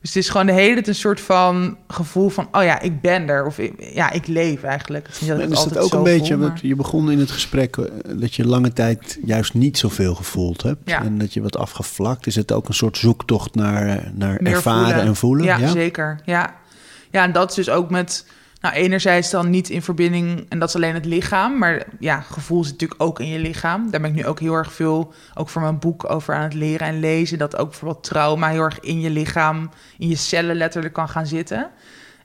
Dus 0.00 0.14
het 0.14 0.24
is 0.24 0.28
gewoon 0.28 0.46
de 0.46 0.52
hele 0.52 0.74
tijd 0.74 0.88
een 0.88 0.94
soort 0.94 1.20
van 1.20 1.76
gevoel 1.88 2.28
van, 2.28 2.48
oh 2.52 2.62
ja, 2.62 2.80
ik 2.80 3.00
ben 3.00 3.28
er. 3.28 3.46
Of 3.46 3.58
ja, 3.78 4.10
ik 4.10 4.26
leef 4.26 4.62
eigenlijk. 4.62 5.06
Het 5.06 5.20
is 5.20 5.26
dat 5.26 5.70
is 5.70 5.76
ook 5.76 5.92
een 5.92 6.02
beetje, 6.02 6.34
voel, 6.34 6.42
want 6.42 6.60
je 6.60 6.74
begon 6.74 7.10
in 7.10 7.18
het 7.18 7.30
gesprek 7.30 7.76
eh, 7.76 7.84
dat 8.16 8.34
je 8.34 8.46
lange 8.46 8.72
tijd 8.72 9.18
juist 9.24 9.54
niet 9.54 9.78
zoveel 9.78 10.14
gevoeld 10.14 10.62
hebt. 10.62 10.80
Ja. 10.84 11.02
En 11.02 11.18
dat 11.18 11.34
je 11.34 11.42
wat 11.42 11.56
afgevlakt. 11.56 12.26
Is 12.26 12.34
het 12.34 12.52
ook 12.52 12.68
een 12.68 12.74
soort 12.74 12.96
zoektocht 12.96 13.54
naar, 13.54 13.86
eh, 13.86 14.10
naar 14.14 14.38
Meer 14.42 14.52
ervaren 14.52 15.02
en 15.02 15.16
voelen? 15.16 15.44
Ja, 15.44 15.68
zeker. 15.68 16.20
Ja. 16.24 16.54
ja, 17.10 17.22
en 17.22 17.32
dat 17.32 17.50
is 17.50 17.56
dus 17.56 17.70
ook 17.70 17.90
met... 17.90 18.26
Nou, 18.60 18.74
enerzijds 18.74 19.30
dan 19.30 19.50
niet 19.50 19.68
in 19.68 19.82
verbinding... 19.82 20.46
en 20.48 20.58
dat 20.58 20.68
is 20.68 20.74
alleen 20.74 20.94
het 20.94 21.04
lichaam. 21.04 21.58
Maar 21.58 21.82
ja, 21.98 22.20
gevoel 22.20 22.64
zit 22.64 22.72
natuurlijk 22.72 23.02
ook 23.02 23.20
in 23.20 23.28
je 23.28 23.38
lichaam. 23.38 23.90
Daar 23.90 24.00
ben 24.00 24.10
ik 24.10 24.16
nu 24.16 24.26
ook 24.26 24.40
heel 24.40 24.54
erg 24.54 24.72
veel... 24.72 25.12
ook 25.34 25.48
voor 25.48 25.62
mijn 25.62 25.78
boek 25.78 26.10
over 26.10 26.34
aan 26.34 26.42
het 26.42 26.54
leren 26.54 26.86
en 26.86 27.00
lezen... 27.00 27.38
dat 27.38 27.56
ook 27.56 27.68
bijvoorbeeld 27.68 28.04
trauma 28.04 28.48
heel 28.48 28.62
erg 28.62 28.80
in 28.80 29.00
je 29.00 29.10
lichaam... 29.10 29.70
in 29.98 30.08
je 30.08 30.16
cellen 30.16 30.56
letterlijk 30.56 30.94
kan 30.94 31.08
gaan 31.08 31.26
zitten. 31.26 31.70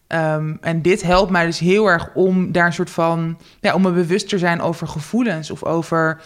Ehm, 0.08 0.56
en 0.62 0.82
dit 0.82 1.02
helpt 1.02 1.32
mij 1.32 1.46
dus 1.46 1.60
heel 1.60 1.88
erg 1.88 2.10
om 2.14 2.52
daar 2.52 2.66
een 2.66 2.74
soort 2.74 2.90
van... 2.90 3.40
ja, 3.60 3.74
om 3.74 3.82
me 3.82 3.92
bewust 3.92 4.30
te 4.30 4.38
zijn 4.38 4.62
over 4.62 4.88
gevoelens... 4.88 5.52
of 5.52 5.64
over 5.64 6.22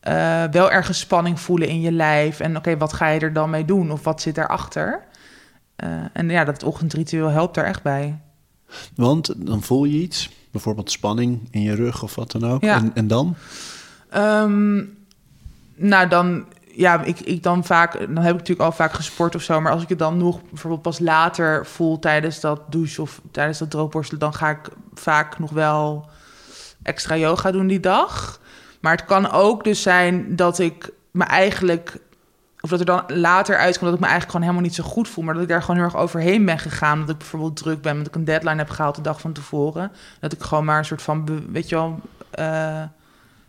eh, 0.00 0.44
wel 0.50 0.70
ergens 0.70 0.98
spanning 0.98 1.40
voelen 1.40 1.68
in 1.68 1.80
je 1.80 1.92
lijf... 1.92 2.40
en 2.40 2.56
oké, 2.56 2.76
wat 2.76 2.92
ga 2.92 3.08
je 3.08 3.20
er 3.20 3.32
dan 3.32 3.50
mee 3.50 3.64
doen? 3.64 3.90
Of 3.90 4.04
wat 4.04 4.20
zit 4.20 4.34
daarachter? 4.34 5.02
Eh, 5.76 5.88
en 6.12 6.30
ja, 6.30 6.44
dat 6.44 6.62
ochtendritueel 6.62 7.28
helpt 7.28 7.54
daar 7.54 7.64
echt 7.64 7.82
bij. 7.82 8.18
Want 8.94 9.32
dan 9.36 9.62
voel 9.62 9.84
je 9.84 9.98
iets, 9.98 10.30
bijvoorbeeld 10.50 10.90
spanning 10.90 11.48
in 11.50 11.62
je 11.62 11.74
rug 11.74 12.02
of 12.02 12.14
wat 12.14 12.30
dan 12.30 12.50
ook. 12.50 12.62
Ja. 12.62 12.76
En, 12.76 12.90
en 12.94 13.06
dan? 13.06 13.34
Ehm, 14.10 14.84
nou, 15.74 16.08
dan, 16.08 16.44
ja, 16.74 17.02
ik, 17.02 17.20
ik 17.20 17.42
dan 17.42 17.64
vaak, 17.64 17.92
dan 17.92 18.16
heb 18.16 18.32
ik 18.32 18.38
natuurlijk 18.38 18.60
al 18.60 18.72
vaak 18.72 18.92
gesport 18.92 19.34
of 19.34 19.42
zo, 19.42 19.60
maar 19.60 19.72
als 19.72 19.82
ik 19.82 19.88
het 19.88 19.98
dan 19.98 20.16
nog 20.16 20.40
bijvoorbeeld 20.48 20.82
pas 20.82 20.98
later 20.98 21.66
voel 21.66 21.98
tijdens 21.98 22.40
dat 22.40 22.60
douche 22.68 23.02
of 23.02 23.20
tijdens 23.30 23.58
dat 23.58 23.70
droogborstelen, 23.70 24.20
dan 24.20 24.34
ga 24.34 24.50
ik 24.50 24.68
vaak 24.94 25.38
nog 25.38 25.50
wel 25.50 26.08
extra 26.82 27.16
yoga 27.16 27.50
doen 27.50 27.66
die 27.66 27.80
dag. 27.80 28.40
Maar 28.80 28.92
het 28.92 29.04
kan 29.04 29.30
ook 29.30 29.64
dus 29.64 29.82
zijn 29.82 30.36
dat 30.36 30.58
ik 30.58 30.90
me 31.10 31.24
eigenlijk, 31.24 31.98
of 32.60 32.70
dat 32.70 32.80
er 32.80 32.86
dan 32.86 33.02
later 33.06 33.56
uitkomt 33.56 33.84
dat 33.84 33.94
ik 33.94 34.00
me 34.00 34.06
eigenlijk 34.06 34.30
gewoon 34.30 34.42
helemaal 34.42 34.68
niet 34.68 34.74
zo 34.74 34.84
goed 34.84 35.08
voel, 35.08 35.24
maar 35.24 35.34
dat 35.34 35.42
ik 35.42 35.48
daar 35.48 35.60
gewoon 35.60 35.76
heel 35.76 35.84
erg 35.84 35.96
overheen 35.96 36.44
ben 36.44 36.58
gegaan. 36.58 37.00
Dat 37.00 37.08
ik 37.08 37.18
bijvoorbeeld 37.18 37.56
druk 37.56 37.82
ben, 37.82 37.92
omdat 37.92 38.08
ik 38.08 38.14
een 38.14 38.24
deadline 38.24 38.56
heb 38.56 38.70
gehaald 38.70 38.94
de 38.94 39.02
dag 39.02 39.20
van 39.20 39.32
tevoren. 39.32 39.92
Dat 40.20 40.32
ik 40.32 40.42
gewoon 40.42 40.64
maar 40.64 40.78
een 40.78 40.84
soort 40.84 41.02
van, 41.02 41.44
weet 41.52 41.68
je 41.68 41.74
wel, 41.74 42.00
eh, 42.30 42.82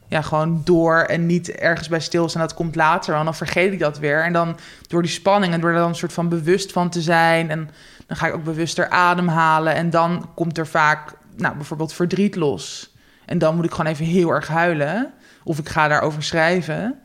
ja, 0.07 0.22
gewoon 0.22 0.62
door 0.64 0.97
en 0.97 1.26
niet 1.26 1.51
ergens 1.51 1.88
bij 1.88 1.99
stilstaan. 1.99 2.41
Dat 2.41 2.53
komt 2.53 2.76
later, 2.76 3.14
want 3.14 3.26
dan 3.26 3.36
vergeet 3.36 3.74
ik 3.74 3.80
dat 3.80 3.99
weer. 3.99 4.24
En 4.24 4.34
dan 4.34 4.57
door 4.88 5.01
die 5.01 5.12
spanning 5.12 5.53
en 5.53 5.62
door 5.62 5.70
er 5.70 5.76
dan 5.76 5.89
een 5.89 5.95
soort 5.95 6.14
van 6.14 6.30
bewust 6.30 6.72
van 6.72 6.89
te 6.89 7.01
zijn. 7.01 7.49
En 7.49 7.70
dan 8.07 8.18
ga 8.18 8.28
ik 8.28 8.34
ook 8.34 8.43
bewuster 8.43 8.89
ademhalen. 8.89 9.74
En 9.74 9.89
dan 9.89 10.30
komt 10.36 10.57
er 10.57 10.68
vaak, 10.68 11.14
nou, 11.38 11.55
bijvoorbeeld 11.55 11.93
verdriet 11.93 12.36
los. 12.36 12.93
En 13.26 13.38
dan 13.38 13.55
moet 13.55 13.66
ik 13.66 13.72
gewoon 13.72 13.91
even 13.91 14.05
heel 14.05 14.30
erg 14.30 14.47
huilen. 14.47 15.14
Of 15.43 15.59
ik 15.59 15.70
ga 15.70 15.88
daarover 15.88 16.24
schrijven. 16.24 16.99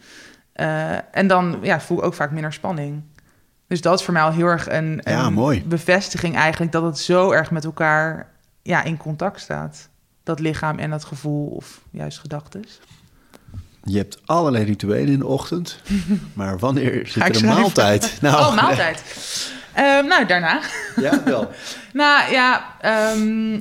Eh, 0.56 0.92
en 1.10 1.26
dan 1.26 1.58
ja, 1.62 1.80
voel 1.80 1.98
ik 1.98 2.04
ook 2.04 2.14
vaak 2.14 2.30
minder 2.30 2.52
spanning. 2.52 3.02
Dus 3.66 3.80
dat 3.80 3.98
is 3.98 4.04
voor 4.04 4.12
mij 4.14 4.22
al 4.22 4.32
heel 4.32 4.46
erg 4.46 4.68
een, 4.70 5.00
Ja, 5.04 5.24
een 5.24 5.32
mooi. 5.32 5.64
bevestiging 5.64 6.36
eigenlijk... 6.36 6.72
dat 6.72 6.82
het 6.82 6.98
zo 6.98 7.30
erg 7.30 7.50
met 7.50 7.64
elkaar 7.64 8.30
ja, 8.62 8.82
in 8.82 8.96
contact 8.96 9.40
staat. 9.40 9.88
Dat 10.22 10.40
lichaam 10.40 10.78
en 10.78 10.90
dat 10.90 11.04
gevoel 11.04 11.46
of 11.46 11.80
juist 11.90 12.18
gedachten. 12.18 12.64
Je 13.82 13.96
hebt 13.96 14.20
allerlei 14.24 14.64
rituelen 14.64 15.12
in 15.12 15.18
de 15.18 15.26
ochtend. 15.26 15.80
Maar 16.32 16.58
wanneer 16.58 17.06
zit 17.06 17.22
er 17.22 17.36
een 17.36 17.44
maaltijd? 17.44 18.16
Nou, 18.20 18.36
oh, 18.36 18.54
maaltijd. 18.62 19.02
Ehm, 19.72 20.06
nou, 20.06 20.26
daarna. 20.26 20.60
Ja, 20.96 21.22
wel. 21.24 21.50
Nou 21.92 22.32
ja, 22.32 22.74
ehm, 22.80 23.60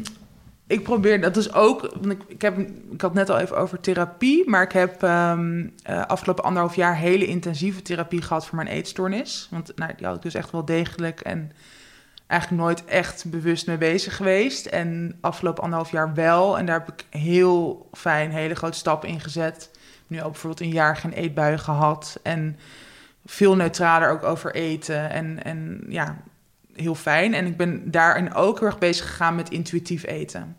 ik 0.67 0.83
probeer 0.83 1.21
dat 1.21 1.33
dus 1.33 1.53
ook. 1.53 1.83
Ik, 1.83 2.23
ik, 2.27 2.41
heb, 2.41 2.57
ik 2.91 3.01
had 3.01 3.13
net 3.13 3.29
al 3.29 3.39
even 3.39 3.57
over 3.57 3.79
therapie, 3.79 4.49
maar 4.49 4.63
ik 4.63 4.71
heb 4.71 5.03
ehm, 5.03 5.67
eh, 5.83 6.05
afgelopen 6.05 6.43
anderhalf 6.43 6.75
jaar 6.75 6.97
hele 6.97 7.25
intensieve 7.25 7.81
therapie 7.81 8.21
gehad 8.21 8.45
voor 8.45 8.55
mijn 8.55 8.67
eetstoornis. 8.67 9.47
Want 9.51 9.71
nou, 9.75 9.91
die 9.97 10.05
had 10.05 10.15
ik 10.15 10.21
dus 10.21 10.33
echt 10.33 10.51
wel 10.51 10.65
degelijk 10.65 11.19
en 11.19 11.51
eigenlijk 12.27 12.61
nooit 12.61 12.85
echt 12.85 13.29
bewust 13.29 13.67
mee 13.67 13.77
bezig 13.77 14.15
geweest. 14.15 14.65
En 14.65 15.17
afgelopen 15.21 15.63
anderhalf 15.63 15.91
jaar 15.91 16.13
wel. 16.13 16.57
En 16.57 16.65
daar 16.65 16.79
heb 16.79 16.89
ik 16.89 17.19
heel 17.19 17.89
fijn 17.91 18.31
hele 18.31 18.55
grote 18.55 18.77
stappen 18.77 19.09
in 19.09 19.19
gezet. 19.19 19.71
Nu 20.07 20.17
ook 20.21 20.31
bijvoorbeeld 20.31 20.61
een 20.61 20.75
jaar 20.75 20.97
geen 20.97 21.13
eetbuien 21.13 21.59
gehad. 21.59 22.19
En 22.23 22.59
veel 23.25 23.55
neutraler 23.55 24.09
ook 24.09 24.23
over 24.23 24.55
eten. 24.55 25.09
En, 25.09 25.43
en 25.43 25.85
ja, 25.87 26.17
heel 26.75 26.95
fijn. 26.95 27.33
En 27.33 27.45
ik 27.45 27.57
ben 27.57 27.91
daarin 27.91 28.33
ook 28.33 28.59
heel 28.59 28.67
erg 28.67 28.77
bezig 28.77 29.07
gegaan 29.07 29.35
met 29.35 29.49
intuïtief 29.49 30.05
eten. 30.05 30.57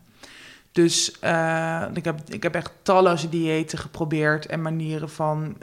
Dus 0.71 1.19
eh, 1.19 1.85
ik, 1.93 2.05
heb, 2.05 2.19
ik 2.27 2.43
heb 2.43 2.55
echt 2.55 2.71
talloze 2.81 3.29
diëten 3.29 3.77
geprobeerd 3.77 4.45
en 4.45 4.61
manieren 4.61 5.09
van, 5.09 5.57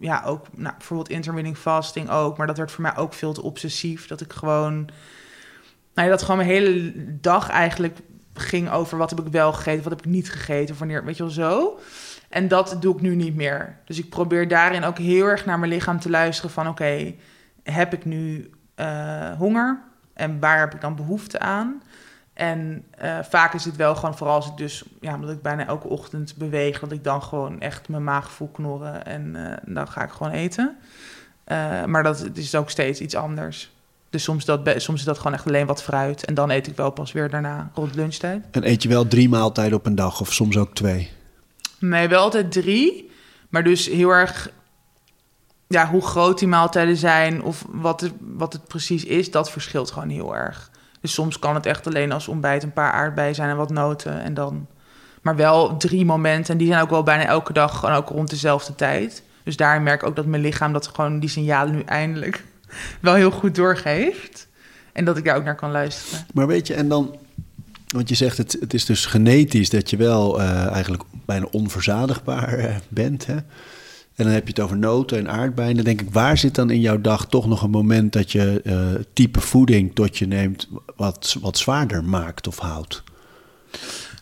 ja, 0.00 0.22
ook 0.26 0.46
nou, 0.56 0.74
bijvoorbeeld 0.76 1.08
intermittent 1.08 1.58
fasting 1.58 2.10
ook, 2.10 2.36
maar 2.36 2.46
dat 2.46 2.56
werd 2.56 2.70
voor 2.70 2.82
mij 2.82 2.96
ook 2.96 3.12
veel 3.12 3.32
te 3.32 3.42
obsessief. 3.42 4.06
Dat 4.06 4.20
ik 4.20 4.32
gewoon, 4.32 4.74
nou 5.94 6.08
ja, 6.08 6.08
dat 6.08 6.22
gewoon 6.22 6.36
mijn 6.36 6.48
hele 6.48 6.92
dag 7.20 7.48
eigenlijk 7.48 7.98
ging 8.34 8.70
over 8.70 8.98
wat 8.98 9.10
heb 9.10 9.20
ik 9.20 9.32
wel 9.32 9.52
gegeten, 9.52 9.82
wat 9.82 9.92
heb 9.92 10.06
ik 10.06 10.12
niet 10.12 10.30
gegeten, 10.30 10.78
wanneer, 10.78 11.04
weet 11.04 11.16
je 11.16 11.22
wel 11.22 11.32
zo. 11.32 11.78
En 12.28 12.48
dat 12.48 12.76
doe 12.80 12.94
ik 12.94 13.00
nu 13.00 13.14
niet 13.14 13.34
meer. 13.34 13.78
Dus 13.84 13.98
ik 13.98 14.08
probeer 14.08 14.48
daarin 14.48 14.84
ook 14.84 14.98
heel 14.98 15.26
erg 15.26 15.46
naar 15.46 15.58
mijn 15.58 15.72
lichaam 15.72 16.00
te 16.00 16.10
luisteren 16.10 16.50
van, 16.50 16.68
oké, 16.68 17.14
heb 17.62 17.92
ik 17.92 18.04
nu 18.04 18.50
eh, 18.82 19.38
honger 19.38 19.80
en 20.14 20.40
waar 20.40 20.58
heb 20.58 20.74
ik 20.74 20.80
dan 20.80 20.96
behoefte 20.96 21.38
aan. 21.38 21.82
En 22.32 22.84
eh, 22.90 23.18
vaak 23.22 23.54
is 23.54 23.64
het 23.64 23.76
wel 23.76 23.94
gewoon, 23.94 24.16
vooral 24.16 24.36
als 24.36 24.46
ik 24.46 24.56
dus, 24.56 24.84
ja, 25.00 25.14
omdat 25.14 25.30
ik 25.30 25.42
bijna 25.42 25.66
elke 25.66 25.88
ochtend 25.88 26.36
beweeg, 26.36 26.80
dat 26.80 26.92
ik 26.92 27.04
dan 27.04 27.22
gewoon 27.22 27.60
echt 27.60 27.88
mijn 27.88 28.04
maag 28.04 28.32
voel 28.32 28.48
knorren 28.48 29.06
en 29.06 29.36
eh, 29.36 29.56
dan 29.74 29.88
ga 29.88 30.04
ik 30.04 30.10
gewoon 30.10 30.32
eten. 30.32 30.76
Maar 31.86 32.02
dat 32.02 32.28
is 32.34 32.54
ook 32.54 32.70
steeds 32.70 33.00
iets 33.00 33.14
anders. 33.14 33.72
Dus 34.10 34.22
soms, 34.22 34.44
dat, 34.44 34.60
soms 34.76 34.98
is 34.98 35.04
dat 35.04 35.16
gewoon 35.16 35.32
echt 35.32 35.46
alleen 35.46 35.66
wat 35.66 35.82
fruit. 35.82 36.24
En 36.24 36.34
dan 36.34 36.50
eet 36.50 36.66
ik 36.66 36.76
wel 36.76 36.90
pas 36.90 37.12
weer 37.12 37.30
daarna 37.30 37.70
rond 37.74 37.94
lunchtijd. 37.94 38.44
En 38.50 38.68
eet 38.68 38.82
je 38.82 38.88
wel 38.88 39.08
drie 39.08 39.28
maaltijden 39.28 39.78
op 39.78 39.86
een 39.86 39.94
dag 39.94 40.20
of 40.20 40.32
soms 40.32 40.56
ook 40.56 40.74
twee? 40.74 41.10
Nee, 41.78 42.08
wel 42.08 42.22
altijd 42.22 42.52
drie. 42.52 43.10
Maar 43.48 43.64
dus 43.64 43.86
heel 43.86 44.10
erg... 44.10 44.50
Ja, 45.72 45.88
hoe 45.88 46.06
groot 46.06 46.38
die 46.38 46.48
maaltijden 46.48 46.96
zijn 46.96 47.42
of 47.42 47.64
wat 47.70 48.00
het, 48.00 48.12
wat 48.20 48.52
het 48.52 48.66
precies 48.66 49.04
is... 49.04 49.30
dat 49.30 49.50
verschilt 49.50 49.90
gewoon 49.90 50.08
heel 50.08 50.36
erg. 50.36 50.70
Dus 51.00 51.12
soms 51.12 51.38
kan 51.38 51.54
het 51.54 51.66
echt 51.66 51.86
alleen 51.86 52.12
als 52.12 52.28
ontbijt 52.28 52.62
een 52.62 52.72
paar 52.72 52.92
aardbeien 52.92 53.34
zijn 53.34 53.50
en 53.50 53.56
wat 53.56 53.70
noten. 53.70 54.22
En 54.22 54.34
dan... 54.34 54.66
Maar 55.22 55.36
wel 55.36 55.76
drie 55.76 56.04
momenten. 56.04 56.52
En 56.52 56.58
die 56.58 56.66
zijn 56.66 56.82
ook 56.82 56.90
wel 56.90 57.02
bijna 57.02 57.24
elke 57.24 57.52
dag 57.52 57.78
gewoon 57.78 57.94
ook 57.94 58.08
rond 58.08 58.30
dezelfde 58.30 58.74
tijd. 58.74 59.22
Dus 59.44 59.56
daarin 59.56 59.82
merk 59.82 60.02
ik 60.02 60.08
ook 60.08 60.16
dat 60.16 60.26
mijn 60.26 60.42
lichaam 60.42 60.72
dat 60.72 60.86
gewoon 60.86 61.20
die 61.20 61.28
signalen 61.28 61.74
nu 61.74 61.82
eindelijk 61.82 62.44
wel 63.00 63.14
heel 63.14 63.30
goed 63.30 63.54
doorgeeft. 63.54 64.48
En 64.92 65.04
dat 65.04 65.16
ik 65.16 65.24
daar 65.24 65.36
ook 65.36 65.44
naar 65.44 65.54
kan 65.54 65.70
luisteren. 65.70 66.26
Maar 66.34 66.46
weet 66.46 66.66
je, 66.66 66.74
en 66.74 66.88
dan, 66.88 67.16
want 67.88 68.08
je 68.08 68.14
zegt 68.14 68.38
het, 68.38 68.56
het 68.60 68.74
is 68.74 68.84
dus 68.84 69.06
genetisch 69.06 69.70
dat 69.70 69.90
je 69.90 69.96
wel 69.96 70.40
eh, 70.40 70.66
eigenlijk 70.72 71.02
bijna 71.26 71.46
onverzadigbaar 71.50 72.58
eh, 72.58 72.76
bent. 72.88 73.26
Hè? 73.26 73.36
En 74.22 74.28
dan 74.28 74.36
heb 74.36 74.46
je 74.48 74.52
het 74.54 74.62
over 74.62 74.78
noten 74.78 75.18
en 75.18 75.30
aardbeien. 75.30 75.74
Dan 75.74 75.84
denk 75.84 76.00
ik, 76.00 76.10
waar 76.10 76.38
zit 76.38 76.54
dan 76.54 76.70
in 76.70 76.80
jouw 76.80 77.00
dag 77.00 77.26
toch 77.26 77.46
nog 77.46 77.62
een 77.62 77.70
moment 77.70 78.12
dat 78.12 78.32
je 78.32 78.60
eh, 78.64 78.74
type 79.12 79.40
voeding 79.40 79.94
tot 79.94 80.18
je 80.18 80.26
neemt 80.26 80.68
wat, 80.96 81.36
wat 81.40 81.58
zwaarder 81.58 82.04
maakt 82.04 82.46
of 82.46 82.58
houdt? 82.58 83.02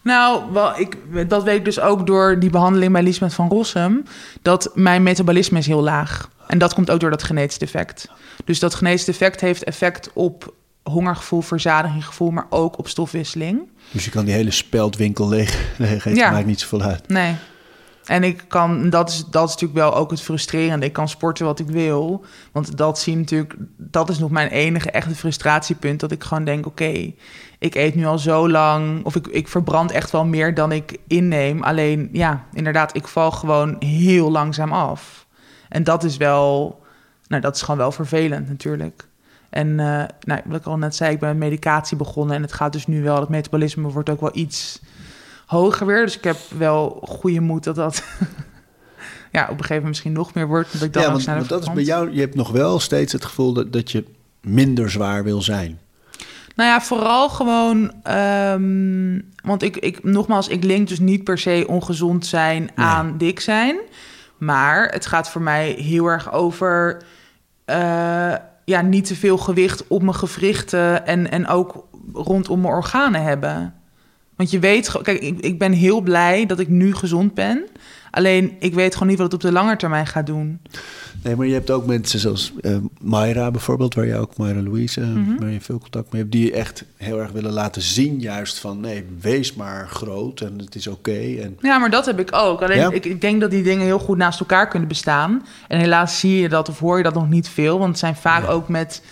Nou, 0.02 0.52
wel, 0.52 0.78
ik, 0.78 0.96
dat 1.28 1.42
weet 1.42 1.56
ik 1.58 1.64
dus 1.64 1.80
ook 1.80 2.06
door 2.06 2.38
die 2.38 2.50
behandeling 2.50 2.92
bij 2.92 3.02
Lisbeth 3.02 3.34
van 3.34 3.48
Rossum. 3.48 4.02
Dat 4.42 4.70
mijn 4.74 5.02
metabolisme 5.02 5.58
is 5.58 5.66
heel 5.66 5.82
laag. 5.82 6.30
En 6.46 6.58
dat 6.58 6.74
komt 6.74 6.90
ook 6.90 7.00
door 7.00 7.10
dat 7.10 7.22
genetisch 7.22 7.58
defect. 7.58 8.08
Dus 8.44 8.58
dat 8.58 8.74
genetisch 8.74 9.04
defect 9.04 9.40
heeft 9.40 9.64
effect 9.64 10.10
op 10.14 10.54
hongergevoel, 10.82 11.40
verzadiginggevoel, 11.40 12.30
maar 12.30 12.46
ook 12.50 12.78
op 12.78 12.88
stofwisseling. 12.88 13.60
Dus 13.90 14.04
je 14.04 14.10
kan 14.10 14.24
die 14.24 14.34
hele 14.34 14.50
speldwinkel 14.50 15.28
leeg, 15.28 15.58
leeg 15.78 16.04
eten, 16.06 16.14
Ja. 16.14 16.30
maakt 16.30 16.46
niet 16.46 16.60
zoveel 16.60 16.82
uit. 16.82 17.08
Nee. 17.08 17.34
En 18.10 18.24
ik 18.24 18.44
kan, 18.48 18.90
dat 18.90 19.08
is, 19.08 19.24
dat 19.30 19.48
is 19.48 19.54
natuurlijk 19.54 19.80
wel 19.80 19.94
ook 19.94 20.10
het 20.10 20.22
frustrerende. 20.22 20.86
Ik 20.86 20.92
kan 20.92 21.08
sporten 21.08 21.46
wat 21.46 21.58
ik 21.58 21.66
wil. 21.66 22.24
Want 22.52 22.76
dat 22.76 22.98
zie 22.98 23.16
natuurlijk, 23.16 23.54
dat 23.76 24.08
is 24.08 24.18
nog 24.18 24.30
mijn 24.30 24.48
enige 24.48 24.90
echte 24.90 25.14
frustratiepunt. 25.14 26.00
Dat 26.00 26.10
ik 26.10 26.24
gewoon 26.24 26.44
denk, 26.44 26.66
oké, 26.66 27.12
ik 27.58 27.74
eet 27.74 27.94
nu 27.94 28.06
al 28.06 28.18
zo 28.18 28.48
lang. 28.48 29.04
Of 29.04 29.16
ik, 29.16 29.26
ik 29.26 29.48
verbrand 29.48 29.90
echt 29.90 30.10
wel 30.10 30.24
meer 30.24 30.54
dan 30.54 30.72
ik 30.72 30.98
inneem. 31.06 31.62
Alleen, 31.62 32.08
ja, 32.12 32.44
inderdaad, 32.52 32.96
ik 32.96 33.06
val 33.06 33.30
gewoon 33.30 33.76
heel 33.78 34.30
langzaam 34.30 34.72
af. 34.72 35.26
En 35.68 35.84
dat 35.84 36.04
is 36.04 36.16
wel, 36.16 36.80
nou, 37.26 37.42
dat 37.42 37.54
is 37.54 37.62
gewoon 37.62 37.80
wel 37.80 37.92
vervelend 37.92 38.48
natuurlijk. 38.48 39.08
En 39.50 39.80
eh, 39.80 40.04
nou, 40.20 40.40
wat 40.44 40.60
ik 40.60 40.66
al 40.66 40.78
net 40.78 40.96
zei, 40.96 41.12
ik 41.12 41.20
ben 41.20 41.28
met 41.28 41.48
medicatie 41.48 41.96
begonnen. 41.96 42.36
En 42.36 42.42
het 42.42 42.52
gaat 42.52 42.72
dus 42.72 42.86
nu 42.86 43.02
wel, 43.02 43.20
het 43.20 43.28
metabolisme 43.28 43.88
wordt 43.88 44.10
ook 44.10 44.20
wel 44.20 44.36
iets 44.36 44.80
hoger 45.50 45.86
weer. 45.86 46.04
Dus 46.04 46.16
ik 46.16 46.24
heb 46.24 46.36
wel 46.58 47.02
goede 47.02 47.40
moed 47.40 47.64
dat 47.64 47.74
dat 47.74 48.04
ja, 49.32 49.42
op 49.42 49.48
een 49.48 49.56
gegeven 49.56 49.74
moment 49.74 49.88
misschien 49.88 50.12
nog 50.12 50.34
meer 50.34 50.46
wordt. 50.46 50.72
Dat 50.72 50.82
ik 50.82 50.92
dan 50.92 51.02
ja, 51.02 51.10
want, 51.10 51.48
dat 51.48 51.62
is 51.62 51.72
bij 51.72 51.82
jou, 51.82 52.12
je 52.12 52.20
hebt 52.20 52.34
nog 52.34 52.50
wel 52.50 52.80
steeds 52.80 53.12
het 53.12 53.24
gevoel 53.24 53.52
dat, 53.52 53.72
dat 53.72 53.90
je 53.90 54.04
minder 54.40 54.90
zwaar 54.90 55.24
wil 55.24 55.42
zijn. 55.42 55.78
Nou 56.54 56.68
ja, 56.70 56.80
vooral 56.80 57.28
gewoon... 57.28 57.92
ehm, 58.02 59.20
want 59.44 59.62
ik, 59.62 59.76
ik, 59.76 60.04
nogmaals, 60.04 60.48
ik 60.48 60.64
link 60.64 60.88
dus 60.88 60.98
niet 60.98 61.24
per 61.24 61.38
se 61.38 61.64
ongezond 61.68 62.26
zijn 62.26 62.70
aan 62.74 63.18
dik 63.18 63.40
zijn. 63.40 63.78
Maar 64.38 64.88
het 64.88 65.06
gaat 65.06 65.30
voor 65.30 65.42
mij 65.42 65.70
heel 65.70 66.06
erg 66.06 66.32
over... 66.32 67.02
eh, 67.64 68.34
ja, 68.64 68.80
niet 68.80 69.06
te 69.06 69.14
veel 69.14 69.38
gewicht 69.38 69.86
op 69.88 70.02
mijn 70.02 70.14
gewrichten... 70.14 71.06
en, 71.06 71.30
en 71.30 71.46
ook 71.46 71.86
rondom 72.12 72.60
mijn 72.60 72.74
organen 72.74 73.22
hebben. 73.22 73.79
Want 74.40 74.52
je 74.52 74.58
weet... 74.58 75.02
Kijk, 75.02 75.20
ik, 75.20 75.40
ik 75.40 75.58
ben 75.58 75.72
heel 75.72 76.00
blij 76.00 76.46
dat 76.46 76.58
ik 76.58 76.68
nu 76.68 76.94
gezond 76.94 77.34
ben... 77.34 77.64
Alleen, 78.10 78.56
ik 78.58 78.74
weet 78.74 78.92
gewoon 78.92 79.08
niet 79.08 79.16
wat 79.18 79.26
het 79.32 79.34
op 79.34 79.40
de 79.50 79.52
lange 79.52 79.76
termijn 79.76 80.06
gaat 80.06 80.26
doen. 80.26 80.60
Nee, 81.22 81.36
maar 81.36 81.46
je 81.46 81.52
hebt 81.52 81.70
ook 81.70 81.86
mensen 81.86 82.18
zoals 82.18 82.52
eh 82.60 82.76
Mayra 83.00 83.50
bijvoorbeeld, 83.50 83.94
waar 83.94 84.06
je 84.06 84.16
ook 84.16 84.36
Mayra 84.36 84.62
Louise, 84.62 85.00
eh, 85.00 85.06
Mhm. 85.06 85.36
waar 85.38 85.50
je 85.50 85.60
veel 85.60 85.78
contact 85.78 86.12
mee 86.12 86.20
hebt, 86.20 86.32
die 86.34 86.52
echt 86.52 86.84
heel 86.96 87.20
erg 87.20 87.30
willen 87.30 87.52
laten 87.52 87.82
zien, 87.82 88.20
juist 88.20 88.58
van 88.58 88.80
nee, 88.80 89.04
wees 89.20 89.54
maar 89.54 89.88
groot 89.88 90.40
en 90.40 90.58
het 90.58 90.74
is 90.74 90.86
oké. 90.86 91.18
En 91.40 91.56
Ja, 91.60 91.78
maar 91.78 91.90
dat 91.90 92.06
heb 92.06 92.20
ik 92.20 92.28
ook. 92.32 92.62
Alleen 92.62 92.78
Ja? 92.78 92.90
ik, 92.90 93.04
ik 93.04 93.20
denk 93.20 93.40
dat 93.40 93.50
die 93.50 93.62
dingen 93.62 93.84
heel 93.84 93.98
goed 93.98 94.16
naast 94.16 94.40
elkaar 94.40 94.68
kunnen 94.68 94.88
bestaan. 94.88 95.46
En 95.68 95.78
helaas 95.80 96.18
zie 96.20 96.40
je 96.40 96.48
dat 96.48 96.68
of 96.68 96.78
hoor 96.78 96.96
je 96.96 97.02
dat 97.02 97.14
nog 97.14 97.28
niet 97.28 97.48
veel. 97.48 97.78
Want 97.78 97.90
het 97.90 97.98
zijn 97.98 98.16
vaak 98.16 98.48
ook 98.48 98.68
met 98.68 99.02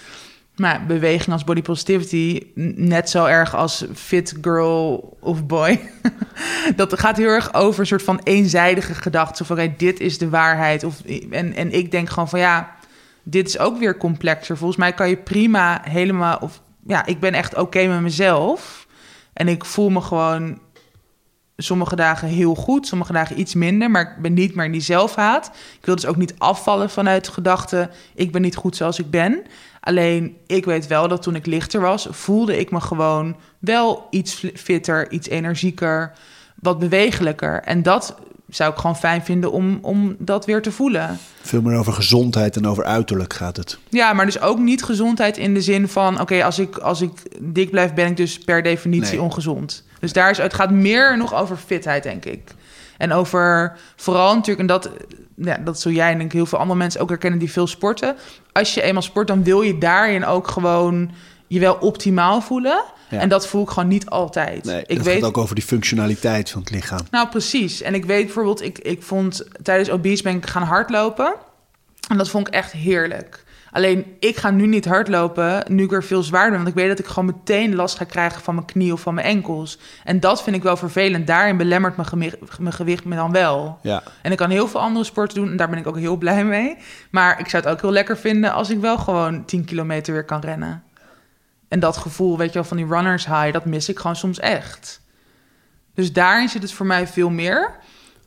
nou, 0.59 0.87
beweging 0.87 1.33
als 1.33 1.45
body 1.45 1.63
positivity 1.63 2.43
net 2.75 3.11
zo 3.11 3.25
erg 3.25 3.55
als 3.55 3.85
fit 3.95 4.35
girl 4.41 5.17
of 5.21 5.47
boy. 5.47 5.91
dat 6.77 6.99
gaat 6.99 7.17
heel 7.17 7.29
erg 7.29 7.55
over 7.55 7.81
een 7.81 7.87
soort 7.87 8.03
van 8.03 8.21
eenzijdige 8.25 8.95
gedachte. 8.95 9.37
Zo 9.37 9.45
van, 9.45 9.65
oké, 9.65 9.75
dit 9.77 10.01
is 10.01 10.19
de 10.19 10.29
waarheid. 10.29 10.85
Of, 10.85 11.01
en, 11.31 11.55
en 11.55 11.73
ik 11.73 11.91
denk 11.91 12.09
gewoon 12.09 12.29
van, 12.29 12.39
ja, 12.39 12.77
dit 13.23 13.49
is 13.49 13.59
ook 13.59 13.79
weer 13.79 13.97
complexer. 13.97 14.57
Volgens 14.57 14.79
mij 14.79 14.93
kan 14.93 15.09
je 15.09 15.17
prima 15.17 15.81
helemaal... 15.83 16.39
Of, 16.41 16.61
ja, 16.87 17.07
ik 17.07 17.21
ben 17.21 17.35
echt 17.35 17.57
oké 17.57 17.87
met 17.87 18.01
mezelf. 18.01 18.87
En 19.33 19.49
ik 19.49 19.65
voel 19.65 19.91
me 19.91 20.01
gewoon 20.01 20.59
sommige 21.57 21.97
dagen 21.97 22.29
heel 22.29 22.55
goed, 22.55 22.87
sommige 22.87 23.13
dagen 23.13 23.41
iets 23.41 23.55
minder, 23.55 23.91
maar 23.91 24.03
ik 24.03 24.23
ben 24.23 24.35
niet 24.35 24.55
meer 24.55 24.65
in 24.65 24.73
die 24.73 24.81
zelfhaat. 24.81 25.51
Ik 25.79 25.87
wil 25.87 25.95
dus 25.95 26.07
ook 26.07 26.17
niet 26.17 26.35
afvallen 26.39 26.91
vanuit 26.91 27.25
de 27.25 27.33
gedachte, 27.33 27.91
ik 28.15 28.33
ben 28.33 28.43
niet 28.43 28.57
goed 28.57 28.77
zoals 28.77 28.99
ik 28.99 29.11
ben. 29.11 29.43
Alleen, 29.89 30.37
ik 30.47 30.65
weet 30.65 30.87
wel 30.87 31.09
dat 31.09 31.23
toen 31.23 31.35
ik 31.35 31.47
lichter 31.47 31.81
was, 31.81 32.09
voelde 32.11 32.59
ik 32.59 32.71
me 32.71 32.81
gewoon 32.81 33.37
wel 33.59 34.07
iets 34.11 34.45
fitter, 34.55 35.11
iets 35.11 35.29
energieker, 35.29 36.13
wat 36.55 36.79
bewegelijker. 36.79 37.63
En 37.63 37.83
dat 37.83 38.17
zou 38.49 38.73
ik 38.73 38.79
gewoon 38.79 38.97
fijn 38.97 39.25
vinden 39.25 39.53
om, 39.53 39.79
om 39.83 40.17
dat 40.19 40.47
weer 40.47 40.63
te 40.63 40.73
voelen. 40.73 41.19
veel 41.43 41.63
meer 41.63 41.79
over 41.79 41.93
gezondheid 41.93 42.57
en 42.57 42.67
over 42.67 42.85
uiterlijk 42.85 43.33
gaat 43.33 43.57
het. 43.57 43.79
Ja, 43.89 44.13
maar 44.13 44.25
dus 44.25 44.41
ook 44.41 44.59
niet 44.59 44.85
gezondheid 44.85 45.37
in 45.37 45.55
de 45.55 45.63
zin 45.63 45.89
van... 45.89 46.21
oké, 46.21 46.45
als, 46.45 46.59
ik, 46.59 46.77
als 46.77 47.01
ik 47.01 47.11
dik 47.41 47.71
blijf, 47.71 47.95
ben 47.95 48.07
ik 48.07 48.17
dus 48.17 48.39
per 48.39 48.63
definitie 48.63 49.17
Nee. 49.17 49.23
ongezond. 49.23 49.85
Dus 50.01 50.13
daar 50.13 50.31
is, 50.31 50.39
het 50.39 50.55
gaat 50.55 50.71
meer 50.71 51.17
nog 51.17 51.35
over 51.35 51.57
fitheid, 51.57 52.03
denk 52.03 52.25
ik. 52.25 52.55
En 52.99 53.13
over 53.13 53.77
vooral 53.97 54.35
natuurlijk... 54.35 54.61
en 54.61 54.67
dat, 54.67 54.91
ja, 55.41 55.57
dat 55.57 55.81
zul 55.81 55.93
jij 55.93 56.11
en 56.11 56.19
denk 56.19 56.31
ik 56.31 56.37
heel 56.37 56.47
veel 56.47 56.59
andere 56.59 56.79
mensen 56.79 57.01
ook 57.01 57.09
herkennen... 57.09 57.39
die 57.39 57.53
veel 57.53 57.67
sporten. 57.67 58.17
Als 58.53 58.75
je 58.75 58.83
eenmaal 58.83 59.03
sport, 59.03 59.27
dan 59.27 59.45
wil 59.45 59.63
je 59.63 59.79
daarin 59.79 60.25
ook 60.25 60.49
gewoon... 60.49 61.11
je 61.47 61.61
wel 61.61 61.75
optimaal 61.75 62.41
voelen. 62.41 62.85
Ja. 63.11 63.19
En 63.21 63.29
dat 63.29 63.47
voel 63.47 63.63
ik 63.63 63.69
gewoon 63.69 63.89
niet 63.89 64.07
altijd. 64.07 64.65
Nee, 64.65 64.83
ik 64.87 64.97
het 64.97 65.07
weet, 65.07 65.15
gaat 65.15 65.29
ook 65.29 65.39
over 65.39 65.55
die 65.55 65.65
functionaliteit 65.65 66.51
van 66.51 66.61
het 66.61 66.71
lichaam. 66.71 67.01
nou, 67.11 67.29
precies. 67.29 67.83
En 67.83 67.95
ik 67.95 68.05
weet 68.05 68.25
bijvoorbeeld, 68.25 68.63
ik, 68.63 68.79
ik 68.79 69.03
vond 69.03 69.45
tijdens 69.63 69.91
obese 69.91 70.23
ben 70.23 70.37
ik 70.37 70.47
gaan 70.47 70.63
hardlopen. 70.63 71.35
En 72.09 72.17
dat 72.17 72.29
vond 72.29 72.49
ik 72.49 72.55
echt 72.55 72.73
heerlijk. 72.73 73.45
Alleen, 73.73 74.17
ik 74.21 74.37
ga 74.37 74.51
nu 74.51 74.67
niet 74.67 74.85
hardlopen, 74.85 75.65
nu 75.69 75.83
ik 75.85 75.91
weer 75.91 76.05
veel 76.05 76.23
zwaarder 76.23 76.51
ben. 76.51 76.59
Want 76.59 76.69
ik 76.77 76.83
weet 76.83 76.89
dat 76.89 76.99
ik 76.99 77.07
gewoon 77.07 77.25
meteen 77.37 77.75
last 77.75 77.97
ga 77.97 78.05
krijgen 78.05 78.43
van 78.43 78.55
mijn 78.55 78.67
knie 78.67 78.93
of 78.93 79.01
van 79.01 79.15
mijn 79.15 79.27
enkels. 79.27 79.79
En 80.05 80.21
dat 80.21 80.43
vind 80.43 80.57
ik 80.57 80.63
wel 80.63 80.77
vervelend. 80.77 81.27
Daarin 81.27 81.57
belemmert 81.57 81.97
mijn, 81.97 82.09
gemi- 82.09 82.33
mijn 82.59 82.73
gewicht 82.75 83.05
me 83.05 83.17
dan 83.17 83.33
wel. 83.33 83.79
Ja. 83.83 84.03
En 84.23 84.31
ik 84.31 84.37
kan 84.37 84.51
heel 84.51 84.69
veel 84.69 84.81
andere 84.81 85.05
sporten 85.05 85.39
doen 85.39 85.51
en 85.51 85.57
daar 85.57 85.69
ben 85.69 85.79
ik 85.79 85.87
ook 85.87 85.99
heel 85.99 86.17
blij 86.17 86.45
mee. 86.45 86.77
Maar 87.11 87.41
ik 87.41 87.49
zou 87.49 87.63
het 87.63 87.73
ook 87.73 87.81
heel 87.81 87.93
lekker 87.93 88.17
vinden 88.19 88.53
als 88.53 88.71
ik 88.71 88.81
wel 88.81 88.99
gewoon 88.99 89.45
10 89.45 89.65
kilometer 89.65 90.13
weer 90.13 90.25
kan 90.25 90.41
rennen. 90.41 90.83
En 91.69 91.81
dat 91.81 91.97
gevoel, 91.97 92.39
weet 92.39 92.49
je 92.49 92.55
wel, 92.55 92.65
van 92.69 92.77
die 92.77 92.87
runners 92.87 93.27
high, 93.27 93.53
dat 93.53 93.65
mis 93.65 93.89
ik 93.89 93.99
gewoon 93.99 94.17
soms 94.17 94.39
echt. 94.39 95.01
Dus 95.95 96.13
daarin 96.13 96.49
zit 96.49 96.63
het 96.63 96.73
voor 96.73 96.87
mij 96.87 97.07
veel 97.07 97.31
meer. 97.31 97.71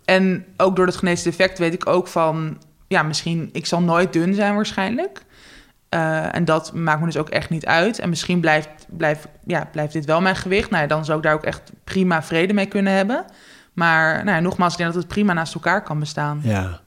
En 0.05 0.45
ook 0.57 0.75
door 0.75 0.85
het 0.85 0.95
genetisch 0.95 1.23
defect 1.23 1.57
weet 1.59 1.73
ik 1.73 1.87
ook 1.87 2.07
van... 2.07 2.57
ja, 2.87 3.03
misschien, 3.03 3.49
ik 3.53 3.65
zal 3.65 3.81
nooit 3.81 4.13
dun 4.13 4.33
zijn 4.33 4.55
waarschijnlijk. 4.55 5.21
Eh, 5.91 6.35
en 6.35 6.45
dat 6.45 6.73
maakt 6.73 6.99
me 6.99 7.05
dus 7.05 7.17
ook 7.17 7.29
echt 7.29 7.49
niet 7.49 7.65
uit. 7.65 7.99
En 7.99 8.09
misschien 8.09 8.39
blijft, 8.39 8.69
blijft, 8.87 9.27
ja, 9.45 9.67
blijft 9.71 9.93
dit 9.93 10.05
wel 10.05 10.21
mijn 10.21 10.35
gewicht. 10.35 10.69
Nou 10.69 10.81
ja, 10.81 10.87
dan 10.87 11.05
zou 11.05 11.17
ik 11.17 11.23
daar 11.23 11.33
ook 11.33 11.43
echt 11.43 11.71
prima 11.83 12.23
vrede 12.23 12.53
mee 12.53 12.65
kunnen 12.65 12.93
hebben. 12.93 13.25
Maar 13.73 14.23
nou 14.23 14.35
ja, 14.35 14.39
nogmaals, 14.39 14.71
ik 14.71 14.77
denk 14.77 14.93
dat 14.93 15.01
het 15.01 15.11
prima 15.11 15.33
naast 15.33 15.53
elkaar 15.53 15.83
kan 15.83 15.99
bestaan. 15.99 16.39
ja. 16.43 16.79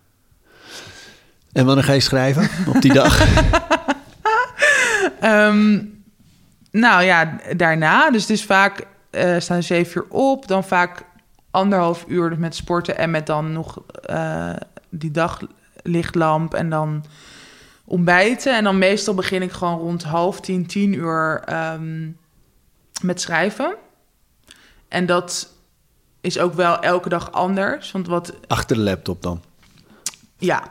En 1.53 1.67
wanneer 1.67 1.85
ga 1.85 1.93
je 1.93 2.01
schrijven 2.01 2.49
op 2.75 2.83
die 2.83 2.93
dag? 2.93 3.21
Ehm, 5.21 5.81
nou 6.71 7.03
ja, 7.03 7.37
daarna. 7.57 8.11
Dus 8.11 8.21
het 8.21 8.31
is 8.31 8.45
vaak 8.45 8.87
eh 9.11 9.39
staan 9.39 9.63
zeven 9.63 10.01
uur 10.01 10.11
op. 10.11 10.49
Dan 10.49 10.65
vaak 10.65 11.03
anderhalf 11.51 12.05
uur 12.09 12.39
met 12.39 12.55
sporten. 12.55 12.97
En 12.97 13.11
met 13.11 13.27
dan 13.27 13.53
nog 13.53 13.83
eh, 14.03 14.51
die 14.89 15.11
daglichtlamp. 15.11 16.55
En 16.55 16.71
dan 16.71 17.05
ontbijten. 17.85 18.57
En 18.57 18.64
dan 18.64 18.78
meestal 18.78 19.14
begin 19.14 19.43
ik 19.43 19.53
gewoon 19.53 19.78
rond 19.78 20.03
half 20.03 20.41
tien, 20.41 20.66
tien 20.66 20.93
uur 20.93 21.43
ehm, 21.45 22.11
met 23.03 23.20
schrijven. 23.20 23.76
En 24.89 25.07
dat 25.07 25.49
is 26.20 26.39
ook 26.39 26.55
wel 26.55 26.80
elke 26.80 27.09
dag 27.09 27.32
anders. 27.32 27.93
Want 27.93 28.07
wat, 28.07 28.35
Achter 28.47 28.76
de 28.76 28.82
laptop 28.82 29.22
dan? 29.22 29.43
ja, 30.39 30.62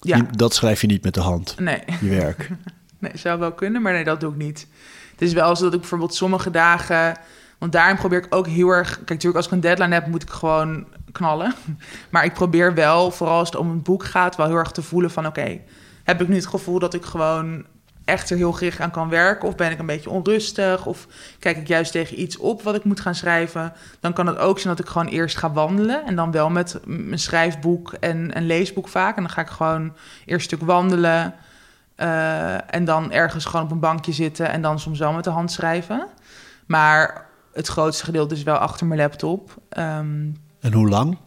ja, 0.00 0.26
dat 0.36 0.54
schrijf 0.54 0.80
je 0.80 0.86
niet 0.86 1.02
met 1.02 1.14
de 1.14 1.20
hand, 1.20 1.58
nee. 1.58 1.80
je 2.00 2.08
werk. 2.08 2.48
Nee, 3.00 3.12
zou 3.14 3.38
wel 3.38 3.52
kunnen, 3.52 3.82
maar 3.82 3.92
nee, 3.92 4.04
dat 4.04 4.20
doe 4.20 4.30
ik 4.30 4.36
niet. 4.36 4.66
Het 5.10 5.22
is 5.22 5.32
wel 5.32 5.56
zo 5.56 5.64
dat 5.64 5.74
ik 5.74 5.80
bijvoorbeeld 5.80 6.14
sommige 6.14 6.50
dagen... 6.50 7.16
Want 7.58 7.72
daarin 7.72 7.96
probeer 7.96 8.18
ik 8.18 8.34
ook 8.34 8.46
heel 8.46 8.68
erg... 8.68 8.88
Kijk, 8.88 9.08
natuurlijk 9.08 9.36
als 9.36 9.46
ik 9.46 9.52
een 9.52 9.60
deadline 9.60 9.94
heb, 9.94 10.06
moet 10.06 10.22
ik 10.22 10.30
gewoon 10.30 10.86
knallen. 11.12 11.54
Maar 12.10 12.24
ik 12.24 12.32
probeer 12.32 12.74
wel, 12.74 13.10
vooral 13.10 13.38
als 13.38 13.48
het 13.48 13.58
om 13.58 13.70
een 13.70 13.82
boek 13.82 14.04
gaat... 14.04 14.36
wel 14.36 14.46
heel 14.46 14.56
erg 14.56 14.70
te 14.70 14.82
voelen 14.82 15.10
van... 15.10 15.26
Oké, 15.26 15.60
heb 16.08 16.20
ik 16.20 16.28
nu 16.28 16.34
het 16.34 16.46
gevoel 16.46 16.78
dat 16.78 16.94
ik 16.94 17.04
gewoon 17.04 17.64
echt 18.04 18.30
er 18.30 18.36
heel 18.36 18.52
gericht 18.52 18.80
aan 18.80 18.90
kan 18.90 19.08
werken? 19.08 19.48
Of 19.48 19.56
ben 19.56 19.70
ik 19.70 19.78
een 19.78 19.86
beetje 19.86 20.10
onrustig? 20.10 20.86
Of 20.86 21.06
kijk 21.38 21.56
ik 21.56 21.68
juist 21.68 21.92
tegen 21.92 22.20
iets 22.20 22.36
op 22.36 22.62
wat 22.62 22.74
ik 22.74 22.84
moet 22.84 23.00
gaan 23.00 23.14
schrijven? 23.14 23.72
Dan 24.00 24.12
kan 24.12 24.26
het 24.26 24.38
ook 24.38 24.58
zijn 24.58 24.76
dat 24.76 24.84
ik 24.84 24.90
gewoon 24.90 25.06
eerst 25.06 25.36
ga 25.36 25.52
wandelen... 25.52 26.06
en 26.06 26.16
dan 26.16 26.30
wel 26.30 26.50
met 26.50 26.80
mijn 26.84 27.18
schrijfboek 27.18 27.92
en 27.92 28.36
een 28.36 28.46
leesboek 28.46 28.88
vaak. 28.88 29.16
En 29.16 29.22
dan 29.22 29.32
ga 29.32 29.40
ik 29.40 29.48
gewoon 29.48 29.92
eerst 30.24 30.52
een 30.52 30.56
stuk 30.56 30.68
wandelen... 30.68 31.34
Eh, 31.94 32.74
en 32.74 32.84
dan 32.84 33.12
ergens 33.12 33.44
gewoon 33.44 33.64
op 33.64 33.70
een 33.70 33.80
bankje 33.80 34.12
zitten 34.12 34.50
en 34.50 34.62
dan 34.62 34.80
soms 34.80 34.98
wel 34.98 35.12
met 35.12 35.24
de 35.24 35.30
hand 35.30 35.52
schrijven. 35.52 36.06
Maar 36.66 37.26
het 37.52 37.66
grootste 37.66 38.04
gedeelte 38.04 38.34
is 38.34 38.42
wel 38.42 38.56
achter 38.56 38.86
mijn 38.86 39.00
laptop. 39.00 39.54
Ehm, 39.68 40.26
En 40.60 40.72
hoe 40.72 40.88
lang? 40.88 41.18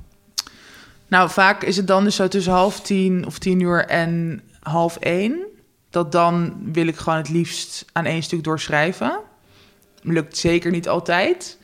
nou, 1.07 1.29
vaak 1.29 1.63
is 1.63 1.77
het 1.77 1.87
dan 1.87 2.03
dus 2.03 2.15
zo 2.15 2.27
tussen 2.27 2.53
half 2.53 2.81
tien 2.81 3.25
of 3.25 3.39
tien 3.39 3.59
uur 3.59 3.85
en 3.85 4.41
half 4.61 4.97
één. 4.97 5.45
Dat 5.89 6.11
dan 6.11 6.55
wil 6.73 6.87
ik 6.87 6.97
gewoon 6.97 7.17
het 7.17 7.29
liefst 7.29 7.85
aan 7.91 8.05
één 8.05 8.23
stuk 8.23 8.43
doorschrijven. 8.43 9.19
Lukt 10.01 10.37
zeker 10.37 10.71
niet 10.71 10.89
altijd. 10.89 11.57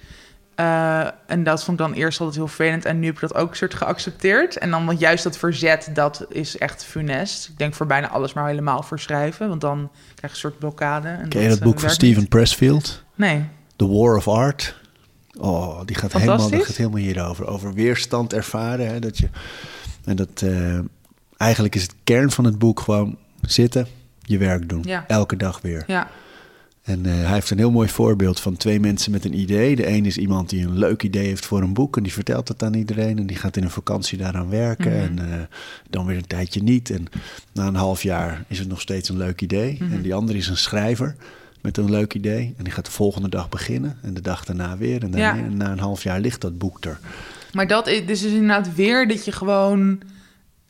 Eh, 0.58 1.08
en 1.28 1.43
dat 1.43 1.64
vond 1.64 1.80
ik 1.80 1.86
dan 1.86 1.95
eerst 1.95 2.20
altijd 2.20 2.38
heel 2.38 2.48
vervelend. 2.48 2.86
En 2.86 3.00
nu 3.00 3.06
heb 3.06 3.16
ik 3.16 3.22
dat 3.22 3.36
ook 3.36 3.56
soort 3.56 3.74
geaccepteerd. 3.74 4.58
En 4.58 4.72
dan 4.72 4.86
want 4.86 5.00
juist 5.00 5.24
dat 5.24 5.38
verzet, 5.38 5.89
dat 5.93 6.26
is 6.30 6.58
echt 6.58 6.84
funest. 6.84 7.48
Ik 7.48 7.58
denk 7.58 7.74
voor 7.74 7.86
bijna 7.86 8.10
alles 8.10 8.34
maar 8.34 8.48
helemaal 8.48 8.84
voor 8.84 9.00
schrijven. 9.00 9.50
Want 9.50 9.62
dan 9.62 9.78
krijg 10.16 10.22
je 10.22 10.28
een 10.28 10.36
soort 10.36 10.60
blokkade. 10.60 11.08
En 11.08 11.30
Ken 11.30 11.41
je 11.41 11.50
dat 11.50 11.58
eh, 11.58 11.64
boek 11.64 11.80
van 11.80 11.89
Steven 11.89 12.20
niet. 12.20 12.30
Pressfield? 12.30 13.04
Nee. 13.16 13.45
The 13.76 13.88
War 13.88 14.16
of 14.16 14.28
Art. 14.28 14.80
Oh, 15.39 15.80
die 15.86 15.95
gaat, 15.95 16.14
helemaal, 16.14 16.50
dat 16.50 16.66
gaat 16.66 16.76
helemaal 16.76 17.00
hierover. 17.00 17.48
Over 17.48 17.74
weerstand 17.74 18.34
ervaren. 18.34 18.88
Hè, 18.88 19.00
dat 19.00 19.18
je, 19.18 19.30
en 20.06 20.16
dat, 20.16 20.41
eh, 20.41 20.80
eigenlijk 21.38 21.75
is 21.75 21.81
het 21.81 21.95
kern 22.03 22.31
van 22.31 22.45
het 22.45 22.59
boek 22.59 22.79
gewoon 22.79 23.17
zitten, 23.41 23.88
je 24.21 24.38
werk 24.38 24.69
doen. 24.69 24.81
Ja. 24.85 25.05
Elke 25.07 25.35
dag 25.38 25.61
weer. 25.61 25.83
Ja. 25.88 26.07
En 26.83 27.05
eh, 27.05 27.11
hij 27.13 27.33
heeft 27.33 27.49
een 27.49 27.57
heel 27.57 27.71
mooi 27.71 27.89
voorbeeld 27.89 28.39
van 28.39 28.57
twee 28.57 28.79
mensen 28.79 29.11
met 29.11 29.25
een 29.25 29.39
idee. 29.39 29.75
De 29.75 29.88
een 29.88 30.05
is 30.05 30.17
iemand 30.17 30.49
die 30.49 30.65
een 30.65 30.77
leuk 30.77 31.03
idee 31.03 31.25
heeft 31.27 31.45
voor 31.45 31.61
een 31.61 31.73
boek 31.73 31.97
en 31.97 32.03
die 32.03 32.13
vertelt 32.13 32.47
het 32.47 32.63
aan 32.63 32.73
iedereen. 32.73 33.17
En 33.17 33.25
die 33.27 33.38
gaat 33.38 33.57
in 33.57 33.63
een 33.63 33.69
vakantie 33.69 34.17
daaraan 34.17 34.49
werken 34.49 34.91
Mhm. 34.91 35.01
en 35.01 35.31
eh, 35.31 35.39
dan 35.89 36.05
weer 36.05 36.17
een 36.17 36.27
tijdje 36.27 36.63
niet. 36.63 36.89
En 36.89 37.05
na 37.53 37.67
een 37.67 37.75
half 37.75 38.03
jaar 38.03 38.43
is 38.47 38.59
het 38.59 38.67
nog 38.67 38.81
steeds 38.81 39.09
een 39.09 39.17
leuk 39.17 39.41
idee. 39.41 39.77
Mhm. 39.81 39.93
En 39.93 40.01
die 40.01 40.13
andere 40.15 40.38
is 40.38 40.47
een 40.47 40.57
schrijver 40.57 41.15
met 41.61 41.77
een 41.77 41.89
leuk 41.91 42.13
idee. 42.13 42.53
En 42.57 42.63
die 42.63 42.73
gaat 42.73 42.85
de 42.85 42.91
volgende 42.91 43.29
dag 43.29 43.49
beginnen 43.49 43.97
en 44.01 44.13
de 44.13 44.21
dag 44.21 44.45
daarna 44.45 44.77
weer. 44.77 45.03
En, 45.03 45.11
daarna 45.11 45.35
Ja. 45.35 45.43
en 45.43 45.57
na 45.57 45.71
een 45.71 45.79
half 45.79 46.03
jaar 46.03 46.19
ligt 46.19 46.41
dat 46.41 46.57
boek 46.57 46.85
er. 46.85 46.99
Maar 47.53 47.67
dat 47.67 47.88
is 47.88 48.05
dus 48.05 48.23
inderdaad 48.23 48.75
weer 48.75 49.07
dat 49.07 49.25
je 49.25 49.31
gewoon 49.31 49.99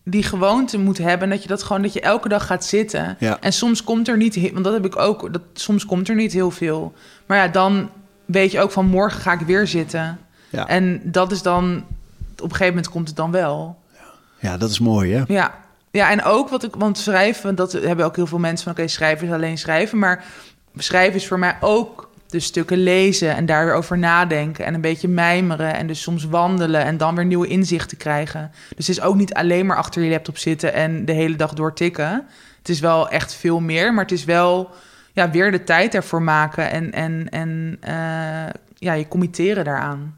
die 0.10 0.24
gewoonte 0.24 0.80
moet 0.80 0.98
hebben. 0.98 1.30
Dat 1.30 1.42
je 1.42 1.48
dat 1.48 1.64
gewoon, 1.64 1.82
dat 1.82 1.94
je 1.94 2.02
elke 2.02 2.30
dag 2.30 2.46
gaat 2.46 2.66
zitten. 2.66 3.16
Ja. 3.20 3.38
En 3.40 3.54
soms 3.54 3.84
komt 3.84 4.08
er 4.08 4.18
niet, 4.18 4.52
want 4.52 4.64
dat 4.64 4.74
heb 4.74 4.86
ik 4.86 4.98
ook, 4.98 5.34
dat, 5.34 5.42
soms 5.54 5.86
komt 5.86 6.10
er 6.10 6.16
niet 6.16 6.34
heel 6.34 6.52
veel. 6.52 6.94
Maar 7.26 7.38
ja, 7.38 7.48
dan 7.48 7.90
weet 8.26 8.52
je 8.52 8.62
ook 8.62 8.72
van 8.72 8.86
morgen 8.86 9.22
ga 9.22 9.34
ik 9.34 9.40
weer 9.40 9.68
zitten. 9.68 10.20
Ja. 10.50 10.68
En 10.68 11.02
dat 11.04 11.32
is 11.32 11.42
dan, 11.42 11.86
op 12.32 12.44
een 12.44 12.50
gegeven 12.50 12.68
moment 12.68 12.90
komt 12.90 13.08
het 13.08 13.18
dan 13.18 13.32
wel. 13.32 13.80
ja, 14.40 14.58
dat 14.58 14.70
is 14.70 14.80
mooi 14.80 15.14
hè? 15.14 15.24
Ja. 15.28 15.66
Ja, 15.92 16.10
en 16.10 16.24
ook 16.24 16.50
wat 16.50 16.64
ik, 16.64 16.76
want 16.76 16.98
schrijven, 16.98 17.56
dat 17.56 17.72
hebben 17.72 18.06
ook 18.06 18.16
heel 18.16 18.28
veel 18.28 18.40
mensen 18.40 18.64
van, 18.64 18.72
oké, 18.72 18.88
schrijven 18.88 19.28
is 19.28 19.34
alleen 19.34 19.58
schrijven. 19.58 20.00
Maar 20.00 20.24
schrijven 20.76 21.16
is 21.16 21.28
voor 21.28 21.40
mij 21.40 21.58
ook 21.60 22.07
de 22.28 22.40
stukken 22.40 22.78
lezen 22.78 23.36
en 23.36 23.46
daar 23.46 23.66
weer 23.66 23.74
over 23.74 23.98
nadenken 23.98 24.66
en 24.66 24.74
een 24.74 24.82
beetje 24.82 25.08
mijmeren 25.08 25.74
en 25.74 25.88
dus 25.88 26.02
soms 26.02 26.26
wandelen 26.26 26.84
en 26.84 26.98
dan 26.98 27.16
weer 27.16 27.26
nieuwe 27.26 27.48
inzichten 27.48 27.98
krijgen. 27.98 28.52
Dus 28.76 28.88
het 28.88 28.98
is 28.98 29.04
ook 29.04 29.16
niet 29.16 29.34
alleen 29.34 29.66
maar 29.66 29.78
achter 29.78 30.04
je 30.04 30.10
laptop 30.10 30.38
zitten 30.38 30.74
en 30.74 31.06
de 31.06 31.14
hele 31.14 31.36
dag 31.36 31.54
door 31.54 31.74
tikken. 31.74 32.26
Het 32.58 32.70
is 32.70 32.80
wel 32.80 33.10
echt 33.10 33.34
veel 33.34 33.60
meer, 33.60 33.94
maar 33.94 34.04
het 34.04 34.14
is 34.14 34.26
wel 34.26 34.70
ja, 35.14 35.32
weer 35.32 35.52
de 35.52 35.64
tijd 35.64 35.96
ervoor 35.96 36.22
maken 36.22 36.72
en, 36.72 36.92
en, 36.92 37.30
en 37.30 37.78
eh, 37.80 38.54
ja, 38.76 38.94
je 38.94 39.08
committeren 39.08 39.64
daaraan. 39.66 40.17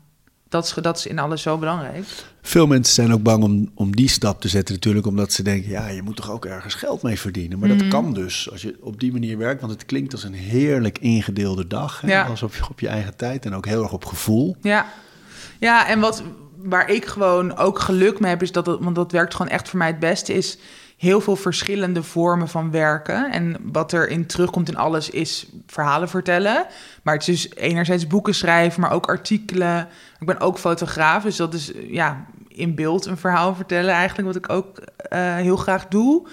Dat 0.49 0.65
is, 0.65 0.73
dat 0.81 0.97
is 0.97 1.05
in 1.05 1.19
alles 1.19 1.41
zo 1.41 1.57
belangrijk. 1.57 2.05
Veel 2.41 2.67
mensen 2.67 2.93
zijn 2.93 3.13
ook 3.13 3.23
bang 3.23 3.43
om, 3.43 3.69
om 3.73 3.95
die 3.95 4.09
stap 4.09 4.41
te 4.41 4.47
zetten 4.47 4.73
natuurlijk, 4.75 5.05
omdat 5.07 5.33
ze 5.33 5.43
denken, 5.43 5.69
ja, 5.69 5.87
je 5.87 6.01
moet 6.01 6.15
toch 6.15 6.31
ook 6.31 6.45
ergens 6.45 6.73
geld 6.73 7.01
mee 7.01 7.19
verdienen. 7.19 7.59
Maar 7.59 7.69
Mhm. 7.69 7.77
dat 7.77 7.87
kan 7.87 8.13
dus 8.13 8.51
als 8.51 8.61
je 8.61 8.77
op 8.81 8.99
die 8.99 9.11
manier 9.11 9.37
werkt, 9.37 9.61
want 9.61 9.73
het 9.73 9.85
klinkt 9.85 10.11
als 10.13 10.23
een 10.23 10.33
heerlijk 10.33 10.97
ingedeelde 10.99 11.67
dag. 11.67 12.01
Hè? 12.01 12.07
Ja. 12.07 12.23
Als 12.25 12.43
op, 12.43 12.55
je- 12.55 12.67
op 12.69 12.79
je 12.79 12.87
eigen 12.87 13.15
tijd 13.15 13.45
en 13.45 13.53
ook 13.53 13.65
heel 13.65 13.83
erg 13.83 13.91
op 13.93 14.05
gevoel. 14.05 14.55
Ja, 14.61 14.85
ja 15.59 15.87
en 15.87 15.99
wat, 15.99 16.23
waar 16.57 16.89
ik 16.89 17.05
gewoon 17.05 17.55
ook 17.57 17.79
geluk 17.79 18.19
mee 18.19 18.29
heb, 18.29 18.41
is 18.41 18.51
dat 18.51 18.65
het, 18.65 18.79
want 18.79 18.95
dat 18.95 19.11
werkt 19.11 19.35
gewoon 19.35 19.51
echt 19.51 19.69
voor 19.69 19.77
mij 19.79 19.87
het 19.87 19.99
beste, 19.99 20.33
is 20.33 20.57
heel 20.99 21.21
veel 21.21 21.35
verschillende 21.35 22.03
vormen 22.03 22.47
van 22.47 22.71
werken. 22.71 23.31
En 23.31 23.57
wat 23.71 23.93
erin 23.93 24.25
terugkomt 24.25 24.69
in 24.69 24.77
alles 24.77 25.09
is 25.09 25.47
verhalen 25.67 26.09
vertellen. 26.09 26.65
Maar 27.03 27.13
het 27.13 27.27
is 27.27 27.41
dus 27.41 27.55
enerzijds 27.55 28.07
boeken 28.07 28.35
schrijven, 28.35 28.81
maar 28.81 28.91
ook 28.91 29.07
artikelen. 29.07 29.87
Ik 30.19 30.27
ben 30.27 30.39
ook 30.39 30.57
fotograaf, 30.57 31.23
dus 31.23 31.35
dat 31.35 31.53
is 31.53 31.73
eh, 31.73 31.93
ja, 31.93 32.25
in 32.47 32.75
beeld 32.75 33.05
een 33.05 33.17
verhaal 33.17 33.55
vertellen 33.55 33.93
eigenlijk, 33.93 34.27
wat 34.27 34.35
ik 34.35 34.49
ook 34.49 34.77
eh, 34.77 35.35
heel 35.35 35.57
graag 35.57 35.87
doe. 35.87 36.27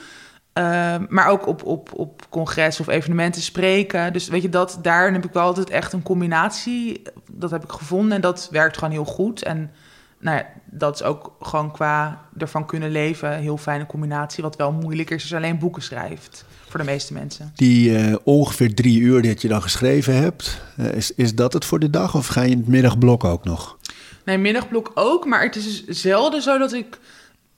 Uh, 0.59 0.95
maar 1.09 1.29
ook 1.29 1.47
op, 1.47 1.65
op, 1.65 1.91
op 1.93 2.27
congres 2.29 2.81
of 2.81 2.89
evenementen 2.89 3.43
spreken. 3.43 4.13
Dus 4.13 4.29
weet 4.29 4.43
je, 4.43 4.49
dat, 4.49 4.79
daar 4.83 5.13
heb 5.13 5.25
ik 5.25 5.33
wel 5.33 5.43
altijd 5.43 5.71
echt 5.71 5.93
een 5.93 6.03
combinatie. 6.03 7.03
Dat 7.31 7.51
heb 7.51 7.65
ik 7.65 7.71
gevonden 7.71 8.13
en 8.13 8.21
dat 8.21 8.49
werkt 8.51 8.77
gewoon 8.79 8.93
heel 8.93 9.05
goed. 9.05 9.43
En 9.43 9.71
nou 10.19 10.37
ja, 10.37 10.47
dat 10.65 10.95
is 10.95 11.03
ook 11.03 11.37
gewoon 11.41 11.73
qua 11.73 12.25
ervan 12.39 12.67
kunnen 12.67 12.91
leven 12.91 13.39
heel 13.39 13.57
fijne 13.57 13.87
combinatie. 13.87 14.43
Wat 14.43 14.57
wel 14.57 14.73
moeilijk 14.73 15.11
is 15.11 15.21
als 15.21 15.31
je 15.31 15.37
alleen 15.37 15.59
boeken 15.59 15.83
schrijft. 15.83 16.45
Voor 16.69 16.81
de 16.81 16.87
meeste 16.87 17.13
mensen. 17.13 17.53
Die 17.55 17.91
uh, 17.91 18.17
ongeveer 18.25 18.75
drie 18.75 19.01
uur 19.01 19.23
dat 19.23 19.43
je 19.43 19.49
dan 19.49 19.63
geschreven 19.63 20.17
hebt, 20.17 20.61
uh, 20.79 20.93
is, 20.93 21.15
is 21.15 21.35
dat 21.35 21.53
het 21.53 21.65
voor 21.65 21.79
de 21.79 21.91
dag 21.91 22.15
of 22.15 22.27
ga 22.27 22.43
je 22.43 22.51
in 22.51 22.59
het 22.59 22.67
middagblok 22.67 23.25
ook 23.25 23.45
nog? 23.45 23.77
Nee, 24.25 24.39
middagblok 24.39 24.91
ook. 24.95 25.27
Maar 25.27 25.43
het 25.43 25.57
is 25.57 25.85
dus 25.85 26.03
zelden 26.03 26.43
zo 26.43 26.59
dat 26.59 26.73
ik 26.73 26.99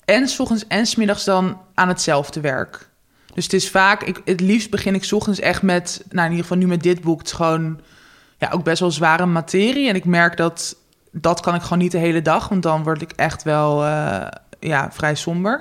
en 0.04 0.28
s 0.28 0.40
ochtends 0.40 0.66
en 0.66 0.86
s 0.86 0.94
middags 0.94 1.24
dan 1.24 1.61
aan 1.74 1.88
hetzelfde 1.88 2.40
werk. 2.40 2.88
Dus 3.34 3.44
het 3.44 3.52
is 3.52 3.70
vaak, 3.70 4.02
ik, 4.02 4.20
het 4.24 4.40
liefst 4.40 4.70
begin 4.70 4.94
ik 4.94 5.04
's 5.04 5.12
ochtends 5.12 5.40
echt 5.40 5.62
met, 5.62 6.04
nou 6.11 6.24
in 6.24 6.30
ieder 6.30 6.46
geval 6.46 6.59
nu 6.59 6.66
met 6.66 6.82
dit 6.82 7.00
boek, 7.00 7.18
het 7.18 7.26
is 7.26 7.32
gewoon 7.32 7.80
ja, 8.38 8.50
ook 8.50 8.64
best 8.64 8.80
wel 8.80 8.90
zware 8.90 9.26
materie. 9.26 9.88
En 9.88 9.94
ik 9.94 10.04
merk 10.04 10.36
dat 10.36 10.76
dat 11.21 11.41
kan 11.41 11.55
ik 11.55 11.62
gewoon 11.62 11.79
niet 11.79 11.93
de 11.93 11.99
hele 11.99 12.23
dag, 12.23 12.49
want 12.49 12.62
dan 12.62 12.83
word 12.83 13.03
ik 13.03 13.12
echt 13.12 13.43
wel 13.43 13.85
uh, 13.85 14.27
ja, 14.61 14.93
vrij 14.93 15.14
somber. 15.14 15.61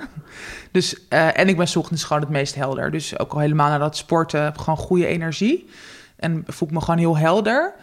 Dus, 0.72 0.94
uh, 0.94 1.38
en 1.38 1.48
ik 1.48 1.56
ben 1.56 1.76
ochtends 1.76 2.04
gewoon 2.04 2.22
het 2.22 2.30
meest 2.30 2.54
helder. 2.54 2.90
Dus 2.90 3.18
ook 3.18 3.32
al 3.32 3.38
helemaal 3.38 3.68
na 3.68 3.78
dat 3.78 3.96
sporten 3.96 4.42
heb 4.42 4.54
ik 4.54 4.60
gewoon 4.60 4.78
goede 4.78 5.06
energie. 5.06 5.70
En 6.16 6.44
voel 6.46 6.68
ik 6.68 6.74
me 6.74 6.80
gewoon 6.80 6.98
heel 6.98 7.16
helder. 7.16 7.74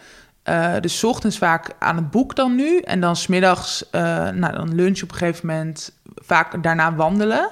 Uh, 0.44 0.74
dus 0.80 1.04
ochtends 1.04 1.38
vaak 1.38 1.70
aan 1.78 1.96
het 1.96 2.10
boek 2.10 2.34
dan 2.34 2.54
nu. 2.54 2.78
En 2.78 3.00
dan 3.00 3.16
smiddags, 3.16 3.84
nou 3.90 4.52
dan 4.52 4.74
lunch 4.74 5.02
op 5.02 5.10
een 5.10 5.16
gegeven 5.16 5.46
moment. 5.46 5.92
Vaak 6.14 6.62
daarna 6.62 6.94
wandelen. 6.94 7.50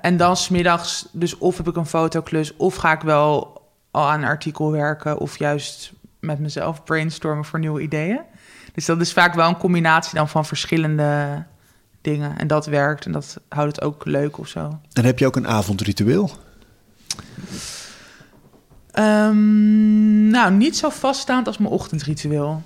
En 0.00 0.16
dan 0.16 0.36
smiddags, 0.36 1.08
dus 1.12 1.38
of 1.38 1.56
heb 1.56 1.68
ik 1.68 1.76
een 1.76 1.86
fotoklus, 1.86 2.56
of 2.56 2.74
ga 2.74 2.92
ik 2.92 3.00
wel 3.00 3.62
aan 3.90 4.22
een 4.22 4.28
artikel 4.28 4.70
werken, 4.70 5.18
of 5.18 5.38
juist 5.38 5.92
met 6.20 6.38
mezelf 6.38 6.84
brainstormen 6.84 7.44
voor 7.44 7.58
nieuwe 7.58 7.80
ideeën. 7.80 8.20
Dus 8.76 8.84
dat 8.84 9.00
is 9.00 9.12
vaak 9.12 9.34
wel 9.34 9.48
een 9.48 9.56
combinatie 9.56 10.14
dan 10.14 10.28
van 10.28 10.44
verschillende 10.44 11.44
dingen. 12.00 12.38
En 12.38 12.46
dat 12.46 12.66
werkt 12.66 13.06
en 13.06 13.12
dat 13.12 13.40
houdt 13.48 13.76
het 13.76 13.84
ook 13.84 14.04
leuk 14.04 14.38
of 14.38 14.48
zo. 14.48 14.78
En 14.92 15.04
heb 15.04 15.18
je 15.18 15.26
ook 15.26 15.36
een 15.36 15.48
avondritueel? 15.48 16.30
Um, 18.98 20.28
nou, 20.30 20.52
niet 20.52 20.76
zo 20.76 20.88
vaststaand 20.88 21.46
als 21.46 21.58
mijn 21.58 21.72
ochtendritueel. 21.72 22.62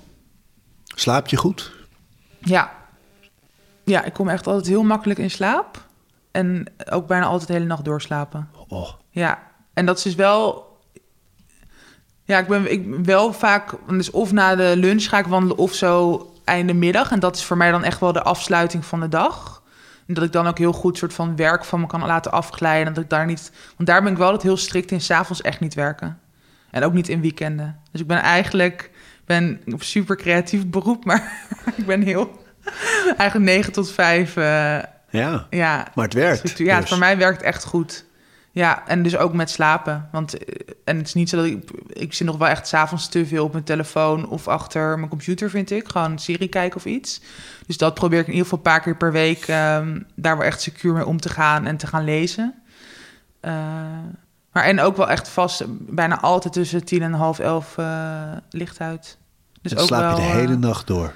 Slaap 0.83 1.27
je 1.27 1.37
goed? 1.37 1.71
Ja. 2.39 2.71
Ja, 3.83 4.03
ik 4.03 4.13
kom 4.13 4.29
echt 4.29 4.47
altijd 4.47 4.67
heel 4.67 4.83
makkelijk 4.83 5.19
in 5.19 5.31
slaap. 5.31 5.87
En 6.31 6.65
ook 6.89 7.07
bijna 7.07 7.25
altijd 7.25 7.47
de 7.47 7.53
hele 7.53 7.65
nacht 7.65 7.85
doorslapen. 7.85 8.49
Oh. 8.67 8.89
Ja, 9.09 9.39
en 9.73 9.85
dat 9.85 9.97
is 9.97 10.03
dus 10.03 10.15
wel... 10.15 10.69
Ja, 12.31 12.39
ik 12.39 12.47
ben, 12.47 12.71
ik 12.71 12.85
wel 13.03 13.33
vaak... 13.33 13.73
Dus 13.87 14.11
of 14.11 14.31
na 14.31 14.55
de 14.55 14.73
lunch 14.75 15.03
ga 15.03 15.19
ik 15.19 15.25
wandelen 15.25 15.57
of 15.57 15.73
zo 15.73 16.25
einde 16.43 16.73
middag. 16.73 17.11
En 17.11 17.19
dat 17.19 17.35
is 17.35 17.43
voor 17.43 17.57
mij 17.57 17.71
dan 17.71 17.83
echt 17.83 17.99
wel 17.99 18.13
de 18.13 18.21
afsluiting 18.21 18.85
van 18.85 18.99
de 18.99 19.07
dag. 19.07 19.61
dat 20.07 20.23
ik 20.23 20.31
dan 20.31 20.47
ook 20.47 20.57
heel 20.57 20.73
goed 20.73 20.97
soort 20.97 21.13
van 21.13 21.35
werk 21.35 21.65
van 21.65 21.79
me 21.79 21.87
kan 21.87 22.05
laten 22.05 22.31
afglijden. 22.31 22.87
En 22.87 22.93
dat 22.93 23.03
ik 23.03 23.09
daar 23.09 23.25
niet. 23.25 23.51
Want 23.77 23.89
daar 23.89 24.01
ben 24.01 24.11
ik 24.11 24.17
wel 24.17 24.25
altijd 24.25 24.43
heel 24.43 24.57
strikt 24.57 24.91
in. 24.91 25.01
S'avonds 25.01 25.41
echt 25.41 25.59
niet 25.59 25.73
werken. 25.73 26.19
En 26.71 26.83
ook 26.83 26.93
niet 26.93 27.09
in 27.09 27.21
weekenden. 27.21 27.79
Dus 27.91 28.01
ik 28.01 28.07
ben 28.07 28.21
eigenlijk 28.21 28.91
ben 29.25 29.61
een 29.65 29.79
super 29.79 30.15
creatief 30.15 30.67
beroep, 30.67 31.05
maar 31.05 31.47
ik 31.77 31.85
ben 31.85 32.01
heel 32.01 32.43
eigenlijk 33.17 33.51
9 33.51 33.71
tot 33.71 33.91
5. 33.91 34.35
Uh, 34.35 34.43
ja, 35.09 35.47
ja, 35.49 35.87
maar 35.95 36.05
het 36.05 36.13
werkt. 36.13 36.57
Ja, 36.57 36.79
dus. 36.79 36.89
voor 36.89 36.97
mij 36.97 37.17
werkt 37.17 37.37
het 37.37 37.45
echt 37.45 37.63
goed. 37.63 38.05
Ja, 38.51 38.87
en 38.87 39.03
dus 39.03 39.17
ook 39.17 39.33
met 39.33 39.49
slapen. 39.49 40.09
Want 40.11 40.37
eh, 40.37 40.73
en 40.83 40.97
het 40.97 41.07
is 41.07 41.13
niet 41.13 41.29
zo 41.29 41.37
dat 41.37 41.45
ik... 41.45 41.69
Ik 41.87 42.13
zit 42.13 42.27
nog 42.27 42.37
wel 42.37 42.47
echt 42.47 42.67
s'avonds 42.67 43.09
te 43.09 43.25
veel 43.25 43.43
op 43.43 43.51
mijn 43.51 43.63
telefoon... 43.63 44.29
of 44.29 44.47
achter 44.47 44.97
mijn 44.97 45.09
computer, 45.09 45.49
vind 45.49 45.71
ik. 45.71 45.87
Gewoon 45.87 46.19
serie 46.19 46.47
kijken 46.47 46.77
of 46.77 46.85
iets. 46.85 47.21
Dus 47.67 47.77
dat 47.77 47.93
probeer 47.93 48.19
ik 48.19 48.27
in 48.27 48.31
ieder 48.33 48.47
geval 48.47 48.57
een 48.57 48.71
paar 48.71 48.81
keer 48.81 48.97
per 48.97 49.11
week... 49.11 49.47
Um, 49.47 50.05
daar 50.15 50.37
wel 50.37 50.45
echt 50.45 50.61
secuur 50.61 50.93
mee 50.93 51.05
om 51.05 51.19
te 51.19 51.29
gaan 51.29 51.65
en 51.65 51.77
te 51.77 51.87
gaan 51.87 52.03
lezen. 52.03 52.53
Uh, 53.41 53.51
maar 54.51 54.63
en 54.63 54.79
ook 54.79 54.97
wel 54.97 55.09
echt 55.09 55.27
vast... 55.27 55.63
bijna 55.69 56.19
altijd 56.19 56.53
tussen 56.53 56.85
tien 56.85 57.01
en 57.01 57.13
half 57.13 57.39
elf 57.39 57.77
uh, 57.77 58.21
licht 58.49 58.79
uit. 58.79 59.17
Dus 59.61 59.77
ook 59.77 59.87
slaap 59.87 60.17
je 60.17 60.23
de 60.23 60.29
hele 60.29 60.57
nacht 60.57 60.87
door? 60.87 61.13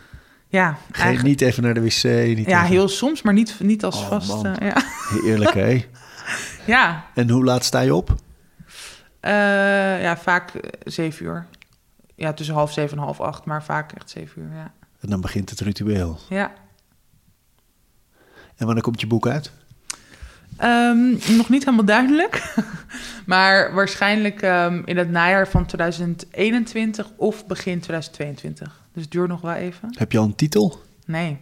Ja, 0.47 0.77
Geen, 0.91 1.19
Niet 1.23 1.41
even 1.41 1.63
naar 1.63 1.73
de 1.73 1.81
wc? 1.81 2.03
Niet 2.03 2.47
ja, 2.47 2.57
even... 2.57 2.71
heel 2.73 2.87
soms, 2.87 3.21
maar 3.21 3.33
niet, 3.33 3.55
niet 3.59 3.83
als 3.83 3.95
oh, 3.95 4.07
vast. 4.07 4.27
Man. 4.27 4.55
ja. 4.59 4.83
Eerlijk, 5.23 5.53
hè? 5.53 5.85
Ja. 6.65 7.05
En 7.13 7.29
hoe 7.29 7.43
laat 7.43 7.63
sta 7.63 7.79
je 7.79 7.95
op? 7.95 8.09
Uh, 9.21 9.31
ja, 10.01 10.17
vaak 10.17 10.51
zeven 10.83 11.25
uur. 11.25 11.45
Ja, 12.15 12.33
tussen 12.33 12.55
half 12.55 12.71
zeven 12.71 12.97
en 12.97 13.03
half 13.03 13.19
acht, 13.19 13.45
maar 13.45 13.63
vaak 13.63 13.91
echt 13.91 14.09
zeven 14.09 14.41
uur, 14.41 14.55
ja. 14.55 14.71
En 14.99 15.09
dan 15.09 15.21
begint 15.21 15.49
het 15.49 15.59
ritueel. 15.59 16.19
Ja. 16.29 16.53
En 18.55 18.65
wanneer 18.65 18.83
komt 18.83 19.01
je 19.01 19.07
boek 19.07 19.27
uit? 19.27 19.51
Um, 20.63 21.19
nog 21.37 21.49
niet 21.49 21.65
helemaal 21.65 21.85
duidelijk. 21.85 22.55
maar 23.25 23.73
waarschijnlijk 23.73 24.41
um, 24.41 24.81
in 24.85 24.97
het 24.97 25.09
najaar 25.09 25.47
van 25.47 25.65
2021 25.65 27.11
of 27.15 27.45
begin 27.45 27.79
2022. 27.79 28.83
Dus 28.93 29.03
het 29.03 29.11
duurt 29.11 29.27
nog 29.27 29.41
wel 29.41 29.53
even. 29.53 29.95
Heb 29.97 30.11
je 30.11 30.17
al 30.17 30.23
een 30.23 30.35
titel? 30.35 30.81
Nee. 31.05 31.37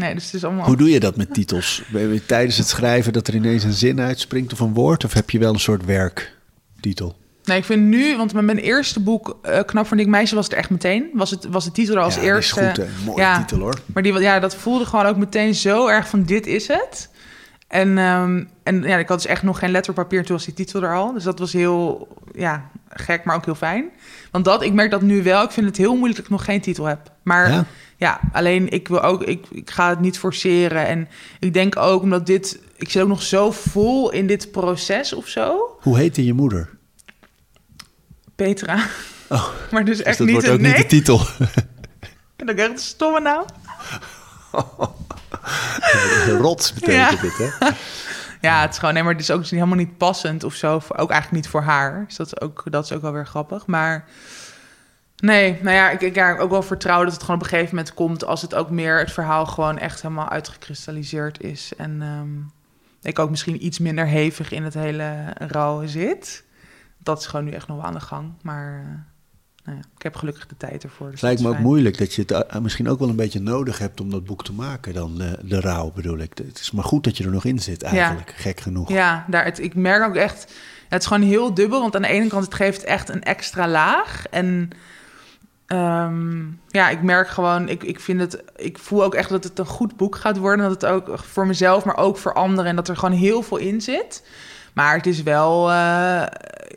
Nee, 0.00 0.14
dus 0.14 0.24
het 0.24 0.34
is 0.34 0.44
allemaal... 0.44 0.66
Hoe 0.66 0.76
doe 0.76 0.90
je 0.90 1.00
dat 1.00 1.16
met 1.16 1.34
titels? 1.34 1.82
Ben 1.92 2.12
je 2.12 2.26
tijdens 2.26 2.56
het 2.56 2.68
schrijven 2.68 3.12
dat 3.12 3.28
er 3.28 3.34
ineens 3.34 3.64
een 3.64 3.72
zin 3.72 4.00
uitspringt 4.00 4.52
of 4.52 4.60
een 4.60 4.74
woord? 4.74 5.04
Of 5.04 5.12
heb 5.12 5.30
je 5.30 5.38
wel 5.38 5.52
een 5.52 5.60
soort 5.60 5.84
werktitel? 5.84 7.16
Nee, 7.44 7.58
ik 7.58 7.64
vind 7.64 7.82
nu, 7.82 8.16
want 8.16 8.32
met 8.32 8.44
mijn 8.44 8.58
eerste 8.58 9.00
boek, 9.00 9.38
uh, 9.42 9.58
Knap 9.66 9.86
voor 9.86 9.96
Dik 9.96 10.06
Meisje, 10.06 10.34
was 10.34 10.44
het 10.44 10.54
echt 10.54 10.70
meteen. 10.70 11.10
Was, 11.14 11.30
het, 11.30 11.46
was 11.50 11.64
de 11.64 11.72
titel 11.72 11.96
er 11.96 12.02
als 12.02 12.14
ja, 12.14 12.20
eerste. 12.20 12.60
Dat 12.60 12.78
is 12.78 12.84
goed, 12.84 12.96
hè? 12.98 13.04
Mooie 13.04 13.20
ja, 13.20 13.38
titel 13.38 13.58
hoor. 13.58 13.80
Maar 13.86 14.02
die, 14.02 14.18
ja, 14.18 14.40
dat 14.40 14.54
voelde 14.54 14.86
gewoon 14.86 15.06
ook 15.06 15.16
meteen 15.16 15.54
zo 15.54 15.88
erg 15.88 16.08
van 16.08 16.22
dit 16.22 16.46
is 16.46 16.68
het. 16.68 17.10
En, 17.68 17.98
um, 17.98 18.48
en 18.62 18.82
ja, 18.82 18.96
ik 18.96 19.08
had 19.08 19.22
dus 19.22 19.30
echt 19.30 19.42
nog 19.42 19.58
geen 19.58 19.70
letterpapier 19.70 20.18
en 20.18 20.24
toen 20.24 20.36
was 20.36 20.44
die 20.44 20.54
titel 20.54 20.82
er 20.82 20.94
al. 20.94 21.12
Dus 21.12 21.24
dat 21.24 21.38
was 21.38 21.52
heel 21.52 22.08
ja, 22.34 22.70
gek, 22.88 23.24
maar 23.24 23.36
ook 23.36 23.44
heel 23.44 23.54
fijn. 23.54 23.90
Want 24.30 24.44
dat, 24.44 24.62
ik 24.62 24.72
merk 24.72 24.90
dat 24.90 25.02
nu 25.02 25.22
wel. 25.22 25.42
Ik 25.42 25.50
vind 25.50 25.66
het 25.66 25.76
heel 25.76 25.94
moeilijk 25.94 26.16
dat 26.16 26.24
ik 26.24 26.30
nog 26.30 26.44
geen 26.44 26.60
titel 26.60 26.84
heb. 26.84 27.12
Maar 27.22 27.50
ja, 27.50 27.64
ja 28.00 28.20
alleen 28.32 28.68
ik 28.68 28.88
wil 28.88 29.02
ook, 29.02 29.22
ik, 29.22 29.46
ik 29.50 29.70
ga 29.70 29.88
het 29.88 30.00
niet 30.00 30.18
forceren. 30.18 30.86
En 30.86 31.08
ik 31.38 31.52
denk 31.52 31.76
ook 31.76 32.02
omdat 32.02 32.26
dit, 32.26 32.58
ik 32.76 32.90
zit 32.90 33.02
ook 33.02 33.08
nog 33.08 33.22
zo 33.22 33.50
vol 33.50 34.10
in 34.10 34.26
dit 34.26 34.50
proces 34.50 35.12
of 35.12 35.26
zo. 35.28 35.76
Hoe 35.80 35.98
heette 35.98 36.24
je 36.24 36.32
moeder? 36.32 36.70
Petra. 38.36 38.86
Oh, 39.28 39.48
maar 39.70 39.84
dus 39.84 39.96
dus 39.96 40.06
echt 40.06 40.18
dat 40.18 40.26
niet 40.26 40.36
wordt 40.36 40.50
ook 40.50 40.60
nee. 40.60 40.72
niet 40.72 40.82
de 40.82 40.86
titel. 40.86 41.18
Dat 42.36 42.48
ik 42.50 42.58
echt 42.58 42.70
een 42.70 42.78
stomme 42.78 43.20
naam. 43.20 43.44
Rots 46.40 46.72
betekent 46.72 46.96
Ja. 46.96 47.16
dit, 47.20 47.36
hè? 47.38 47.68
Ja, 48.40 48.60
het 48.60 48.72
is 48.72 48.78
gewoon, 48.78 48.94
nee, 48.94 49.02
maar 49.02 49.12
het 49.12 49.22
is 49.22 49.30
ook 49.30 49.46
helemaal 49.46 49.76
niet 49.76 49.96
passend 49.96 50.44
of 50.44 50.54
zo. 50.54 50.74
Ook 50.74 51.10
eigenlijk 51.10 51.30
niet 51.30 51.48
voor 51.48 51.62
haar. 51.62 52.04
Dus 52.06 52.16
dat 52.16 52.26
is 52.26 52.40
ook, 52.40 52.62
dat 52.70 52.84
is 52.84 52.92
ook 52.92 53.02
wel 53.02 53.12
weer 53.12 53.26
grappig. 53.26 53.66
Maar 53.66 54.04
nee, 55.20 55.58
nou 55.62 55.76
ja, 55.76 55.90
ik, 55.90 56.00
ik 56.00 56.14
ja, 56.14 56.36
ook 56.38 56.50
wel 56.50 56.62
vertrouwen 56.62 57.06
dat 57.06 57.14
het 57.14 57.24
gewoon 57.24 57.40
op 57.40 57.42
een 57.42 57.50
gegeven 57.50 57.74
moment 57.74 57.94
komt. 57.94 58.24
Als 58.24 58.42
het 58.42 58.54
ook 58.54 58.70
meer 58.70 58.98
het 58.98 59.12
verhaal 59.12 59.46
gewoon 59.46 59.78
echt 59.78 60.02
helemaal 60.02 60.28
uitgekristalliseerd 60.28 61.42
is. 61.42 61.72
En 61.76 62.02
ehm, 62.02 62.28
ik 63.02 63.18
ook 63.18 63.30
misschien 63.30 63.64
iets 63.64 63.78
minder 63.78 64.06
hevig 64.06 64.52
in 64.52 64.64
het 64.64 64.74
hele 64.74 65.34
rouw 65.38 65.86
zit. 65.86 66.44
Dat 66.98 67.18
is 67.18 67.26
gewoon 67.26 67.44
nu 67.44 67.50
echt 67.50 67.66
nog 67.66 67.76
wel 67.76 67.86
aan 67.86 67.94
de 67.94 68.00
gang. 68.00 68.32
Maar 68.42 68.80
uh, 68.80 68.86
nou 69.64 69.76
ja, 69.76 69.82
ik 69.96 70.02
heb 70.02 70.16
gelukkig 70.16 70.46
de 70.46 70.56
tijd 70.56 70.84
ervoor. 70.84 71.10
Dus 71.10 71.14
Het 71.14 71.22
lijkt 71.22 71.40
me 71.40 71.46
ook 71.46 71.52
fijn. 71.52 71.66
moeilijk 71.66 71.98
dat 71.98 72.14
je 72.14 72.22
het 72.26 72.30
uh, 72.54 72.60
misschien 72.60 72.88
ook 72.88 72.98
wel 72.98 73.08
een 73.08 73.16
beetje 73.16 73.40
nodig 73.40 73.78
hebt 73.78 74.00
om 74.00 74.10
dat 74.10 74.24
boek 74.24 74.44
te 74.44 74.52
maken. 74.52 74.94
Dan 74.94 75.22
uh, 75.22 75.32
de 75.42 75.60
rouw 75.60 75.90
bedoel 75.90 76.18
ik. 76.18 76.38
Het 76.38 76.60
is 76.60 76.70
maar 76.70 76.84
goed 76.84 77.04
dat 77.04 77.16
je 77.16 77.24
er 77.24 77.30
nog 77.30 77.44
in 77.44 77.58
zit 77.58 77.82
eigenlijk, 77.82 78.32
gek 78.36 78.60
genoeg. 78.60 78.88
Ja, 78.88 79.24
daar, 79.28 79.44
het, 79.44 79.58
ik 79.58 79.74
merk 79.74 80.08
ook 80.08 80.16
echt... 80.16 80.52
Het 80.88 81.00
is 81.00 81.08
gewoon 81.08 81.22
heel 81.22 81.54
dubbel, 81.54 81.80
want 81.80 81.96
aan 81.96 82.02
de 82.02 82.08
ene 82.08 82.26
kant 82.26 82.44
het 82.44 82.54
geeft 82.54 82.84
echt 82.84 83.08
een 83.08 83.22
extra 83.22 83.68
laag. 83.68 84.26
En 84.26 84.70
um, 85.72 86.60
ja, 86.68 86.88
ik 86.88 87.02
merk 87.02 87.28
gewoon, 87.28 87.68
ik, 87.68 87.82
ik 87.82 88.00
vind 88.00 88.20
het, 88.20 88.42
ik 88.56 88.78
voel 88.78 89.04
ook 89.04 89.14
echt 89.14 89.28
dat 89.28 89.44
het 89.44 89.58
een 89.58 89.66
goed 89.66 89.96
boek 89.96 90.16
gaat 90.16 90.38
worden. 90.38 90.68
Dat 90.68 90.82
het 90.82 90.90
ook 90.90 91.18
voor 91.18 91.46
mezelf, 91.46 91.84
maar 91.84 91.96
ook 91.96 92.16
voor 92.16 92.32
anderen. 92.32 92.70
En 92.70 92.76
dat 92.76 92.88
er 92.88 92.96
gewoon 92.96 93.18
heel 93.18 93.42
veel 93.42 93.56
in 93.56 93.80
zit. 93.80 94.22
Maar 94.72 94.96
het 94.96 95.06
is 95.06 95.22
wel, 95.22 95.70
uh, 95.70 96.22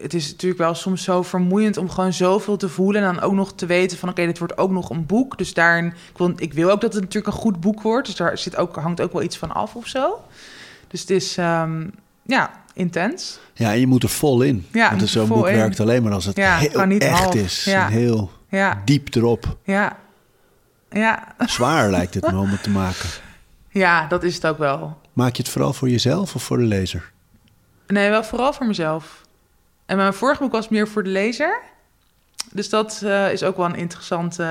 het 0.02 0.14
is 0.14 0.32
natuurlijk 0.32 0.62
wel 0.62 0.76
soms 0.76 1.04
zo 1.04 1.22
vermoeiend 1.22 1.78
om 1.78 1.90
gewoon 1.90 2.14
zoveel 2.14 2.58
te 2.58 2.70
voelen. 2.70 3.04
En 3.04 3.14
dan 3.14 3.24
ook 3.24 3.34
nog 3.34 3.54
te 3.54 3.66
weten 3.66 3.98
van, 3.98 4.10
oké, 4.10 4.20
okay, 4.20 4.32
dit 4.32 4.40
wordt 4.40 4.58
ook 4.58 4.72
nog 4.72 4.90
een 4.90 5.06
boek. 5.06 5.38
Dus 5.38 5.54
daarin, 5.54 5.86
ik 5.86 6.18
wil, 6.18 6.34
ik 6.36 6.54
wil 6.54 6.70
ook 6.72 6.82
dat 6.82 6.94
het 6.94 7.02
natuurlijk 7.02 7.34
een 7.34 7.42
goed 7.42 7.60
boek 7.60 7.82
wordt. 7.82 8.08
Dus 8.08 8.16
daar 8.16 8.38
zit 8.38 8.56
ook, 8.56 8.76
hangt 8.76 9.02
ook 9.02 9.14
wel 9.14 9.22
iets 9.22 9.38
van 9.38 9.52
af 9.52 9.76
of 9.76 9.88
zo. 9.88 10.20
Dus 10.88 11.02
het 11.02 11.10
is, 11.10 11.38
um, 11.38 11.92
ja, 12.24 12.52
intens. 12.74 13.40
Ja, 13.54 13.72
en 13.72 13.80
je 13.80 13.88
moet 13.88 14.04
er 14.04 14.10
vol 14.10 14.42
in. 14.42 14.66
Ja, 14.72 14.90
Want 14.90 15.10
zo'n 15.10 15.28
boek 15.28 15.48
in. 15.48 15.56
werkt 15.56 15.80
alleen 15.80 16.04
maar 16.04 16.14
als 16.14 16.26
het 16.26 16.36
ja, 16.36 16.58
heel 16.58 16.86
niet 16.86 17.04
echt 17.04 17.20
half. 17.20 17.36
is. 17.36 17.64
Ja. 17.64 17.88
Heel 17.88 18.32
ja. 18.58 18.82
diep 18.86 19.16
erop. 19.16 19.58
Ja. 19.64 19.98
Ja. 20.90 21.36
Zwaar 21.38 21.90
lijkt 21.90 22.14
het 22.14 22.32
me 22.32 22.38
om 22.38 22.50
het 22.50 22.64
te 22.64 22.70
maken. 22.70 23.10
Ja, 23.70 24.08
dat 24.08 24.24
is 24.24 24.36
het 24.36 24.48
ook 24.48 24.58
wel. 24.58 25.02
Maak 25.14 25.36
je 25.36 25.42
het 25.42 25.52
vooral 25.52 25.74
voor 25.74 25.90
jezelf 25.90 26.36
of 26.36 26.44
voor 26.44 26.58
de 26.58 26.64
lezer? 26.64 27.12
Nee, 27.88 28.10
wel 28.10 28.24
vooral 28.24 28.54
voor 28.54 28.66
mezelf. 28.66 29.22
En 29.86 29.98
mijn 29.98 30.14
vorige 30.14 30.42
boek 30.42 30.52
was 30.52 30.70
meer 30.70 30.88
voor 30.88 31.04
de 31.04 31.10
lezer. 31.10 31.62
Dus 32.52 32.70
dat 32.70 33.02
uh, 33.04 33.32
is 33.32 33.44
ook 33.44 33.58
wel 33.58 33.66
een 33.66 33.76
interessante... 33.76 34.44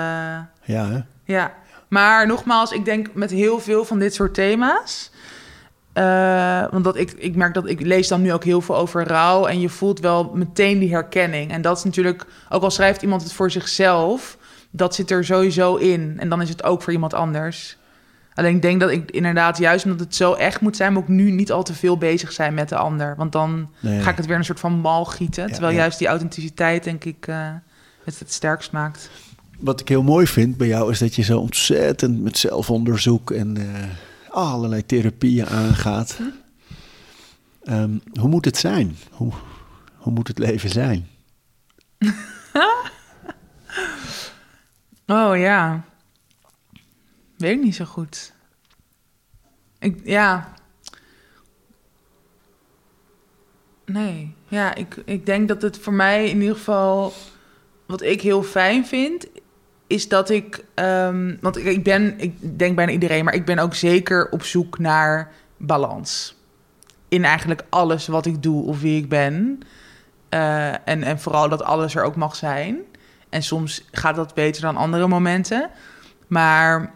Ja, 0.62 0.88
hè? 0.88 1.00
Ja. 1.24 1.54
Maar 1.88 2.26
nogmaals, 2.26 2.72
ik 2.72 2.84
denk 2.84 3.14
met 3.14 3.30
heel 3.30 3.60
veel 3.60 3.84
van 3.84 3.98
dit 3.98 4.14
soort 4.14 4.34
thema's... 4.34 5.10
Uh, 5.94 6.64
want 6.70 6.84
dat 6.84 6.96
ik, 6.96 7.12
ik 7.12 7.36
merk 7.36 7.54
dat 7.54 7.68
ik 7.68 7.80
lees 7.80 8.08
dan 8.08 8.22
nu 8.22 8.32
ook 8.32 8.44
heel 8.44 8.60
veel 8.60 8.76
over 8.76 9.06
rouw. 9.06 9.46
En 9.46 9.60
je 9.60 9.68
voelt 9.68 10.00
wel 10.00 10.30
meteen 10.34 10.78
die 10.78 10.90
herkenning. 10.90 11.50
En 11.50 11.62
dat 11.62 11.76
is 11.76 11.84
natuurlijk, 11.84 12.26
ook 12.48 12.62
al 12.62 12.70
schrijft 12.70 13.02
iemand 13.02 13.22
het 13.22 13.32
voor 13.32 13.50
zichzelf, 13.50 14.38
dat 14.70 14.94
zit 14.94 15.10
er 15.10 15.24
sowieso 15.24 15.76
in. 15.76 16.14
En 16.18 16.28
dan 16.28 16.42
is 16.42 16.48
het 16.48 16.62
ook 16.62 16.82
voor 16.82 16.92
iemand 16.92 17.14
anders. 17.14 17.76
Alleen 18.34 18.54
ik 18.54 18.62
denk 18.62 18.80
dat 18.80 18.90
ik 18.90 19.10
inderdaad, 19.10 19.58
juist 19.58 19.84
omdat 19.84 20.00
het 20.00 20.14
zo 20.14 20.32
echt 20.32 20.60
moet 20.60 20.76
zijn, 20.76 20.92
moet 20.92 21.02
ik 21.02 21.08
nu 21.08 21.30
niet 21.30 21.52
al 21.52 21.62
te 21.62 21.74
veel 21.74 21.98
bezig 21.98 22.32
zijn 22.32 22.54
met 22.54 22.68
de 22.68 22.76
ander. 22.76 23.14
Want 23.16 23.32
dan 23.32 23.68
Nee. 23.80 24.00
ga 24.00 24.10
ik 24.10 24.16
het 24.16 24.26
weer 24.26 24.36
een 24.36 24.44
soort 24.44 24.60
van 24.60 24.72
mal 24.72 25.04
gieten. 25.04 25.46
Ja, 25.46 25.52
terwijl 25.52 25.72
ja. 25.72 25.78
juist 25.78 25.98
die 25.98 26.08
authenticiteit, 26.08 26.84
denk 26.84 27.04
ik, 27.04 27.26
uh, 27.26 27.48
het 28.04 28.18
het 28.18 28.32
sterkst 28.32 28.72
maakt. 28.72 29.10
Wat 29.58 29.80
ik 29.80 29.88
heel 29.88 30.02
mooi 30.02 30.26
vind 30.26 30.56
bij 30.56 30.66
jou 30.66 30.90
is 30.90 30.98
dat 30.98 31.14
je 31.14 31.22
zo 31.22 31.38
ontzettend 31.38 32.22
met 32.22 32.38
zelfonderzoek 32.38 33.30
en 33.30 33.58
uh, 33.58 33.64
allerlei 34.32 34.86
therapieën 34.86 35.46
aangaat. 35.46 36.18
Um, 37.64 38.02
hoe 38.20 38.28
moet 38.28 38.44
het 38.44 38.56
zijn? 38.56 38.96
Hoe, 39.10 39.32
hoe 39.96 40.12
moet 40.12 40.28
het 40.28 40.38
leven 40.38 40.70
zijn? 40.70 41.08
Oh 45.06 45.36
ja. 45.36 45.84
Weet 47.36 47.56
ik 47.56 47.62
niet 47.62 47.74
zo 47.74 47.84
goed. 47.84 48.32
Ik, 49.78 50.00
ja. 50.04 50.54
Nee. 53.84 54.34
Ja, 54.48 54.74
ik, 54.74 54.96
ik 55.04 55.26
denk 55.26 55.48
dat 55.48 55.62
het 55.62 55.78
voor 55.78 55.92
mij 55.92 56.28
in 56.28 56.40
ieder 56.40 56.56
geval... 56.56 57.12
Wat 57.86 58.02
ik 58.02 58.20
heel 58.20 58.42
fijn 58.42 58.86
vind, 58.86 59.26
is 59.92 60.08
dat 60.08 60.30
ik... 60.30 60.64
Um, 60.74 61.38
want 61.40 61.56
ik, 61.66 61.84
ben, 61.84 62.14
ik 62.18 62.58
denk 62.58 62.76
bijna 62.76 62.92
iedereen... 62.92 63.24
maar 63.24 63.34
ik 63.34 63.44
ben 63.44 63.58
ook 63.58 63.74
zeker 63.74 64.28
op 64.30 64.42
zoek 64.42 64.78
naar 64.78 65.32
balans. 65.56 66.36
In 67.08 67.24
eigenlijk 67.24 67.62
alles 67.68 68.06
wat 68.06 68.26
ik 68.26 68.42
doe 68.42 68.64
of 68.64 68.80
wie 68.80 68.96
ik 68.96 69.08
ben. 69.08 69.60
Uh, 70.30 70.88
en, 70.88 71.02
en 71.02 71.20
vooral 71.20 71.48
dat 71.48 71.62
alles 71.62 71.94
er 71.94 72.02
ook 72.02 72.16
mag 72.16 72.36
zijn. 72.36 72.78
En 73.28 73.42
soms 73.42 73.84
gaat 73.92 74.16
dat 74.16 74.34
beter 74.34 74.62
dan 74.62 74.76
andere 74.76 75.08
momenten. 75.08 75.70
Maar 76.26 76.92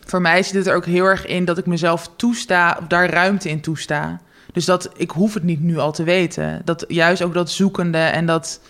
voor 0.00 0.20
mij 0.20 0.42
zit 0.42 0.54
het 0.54 0.66
er 0.66 0.74
ook 0.74 0.84
heel 0.84 1.04
erg 1.04 1.26
in 1.26 1.44
dat 1.44 1.58
ik 1.58 1.66
mezelf 1.66 2.10
toesta, 2.16 2.76
of 2.80 2.86
daar 2.86 3.10
ruimte 3.10 3.48
in 3.48 3.60
toesta. 3.60 4.20
Dus 4.52 4.64
dat 4.64 4.90
ik 4.96 5.10
hoef 5.10 5.34
het 5.34 5.42
niet 5.42 5.60
nu 5.60 5.78
al 5.78 5.92
te 5.92 6.04
weten. 6.04 6.62
Dat 6.64 6.84
juist 6.88 7.22
ook 7.22 7.34
dat 7.34 7.50
zoekende 7.50 7.98
en 7.98 8.26
dat 8.26 8.60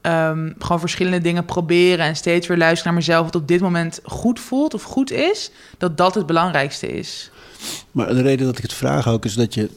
ehm, 0.00 0.52
gewoon 0.58 0.80
verschillende 0.80 1.20
dingen 1.20 1.44
proberen 1.44 2.04
en 2.04 2.16
steeds 2.16 2.46
weer 2.46 2.56
luisteren 2.56 2.84
naar 2.92 3.02
mezelf, 3.02 3.24
wat 3.24 3.34
op 3.34 3.48
dit 3.48 3.60
moment 3.60 4.00
goed 4.04 4.40
voelt 4.40 4.74
of 4.74 4.82
goed 4.82 5.10
is, 5.10 5.50
dat 5.78 5.96
dat 5.96 6.14
het 6.14 6.26
belangrijkste 6.26 6.86
is. 6.88 7.30
Maar 7.92 8.08
de 8.14 8.22
reden 8.22 8.46
dat 8.46 8.56
ik 8.56 8.62
het 8.62 8.72
vraag 8.72 9.08
ook 9.08 9.24
is 9.24 9.34
dat 9.34 9.54
je 9.54 9.70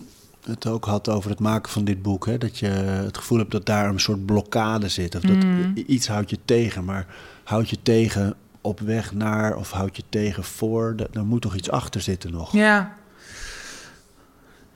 het 0.46 0.68
ook 0.68 0.86
had 0.86 1.10
over 1.10 1.30
het 1.30 1.40
maken 1.40 1.72
van 1.72 1.84
dit 1.84 2.02
boek. 2.02 2.26
Hè? 2.26 2.38
Dat 2.38 2.60
je 2.60 2.68
het 2.68 3.18
gevoel 3.18 3.38
hebt 3.38 3.52
dat 3.52 3.66
daar 3.66 3.90
een 3.90 4.00
soort 4.00 4.26
blokkade 4.26 4.90
zit. 4.90 5.16
Of 5.16 5.22
dat 5.22 5.44
Mm. 5.44 5.74
iets 5.88 6.08
houdt 6.08 6.30
je 6.30 6.38
tegen. 6.46 6.86
Maar 6.86 7.06
houd 7.44 7.70
je 7.70 7.78
tegen 7.84 8.34
op 8.62 8.80
weg 8.80 9.14
naar 9.14 9.56
of 9.56 9.72
houd 9.72 9.96
je 9.96 10.04
tegen 10.10 10.44
voor? 10.44 10.94
Da- 10.96 11.08
Daar 11.12 11.26
moet 11.26 11.42
toch 11.42 11.56
iets 11.56 11.70
achter 11.72 12.02
zitten 12.02 12.32
nog? 12.32 12.52
Ja. 12.52 12.94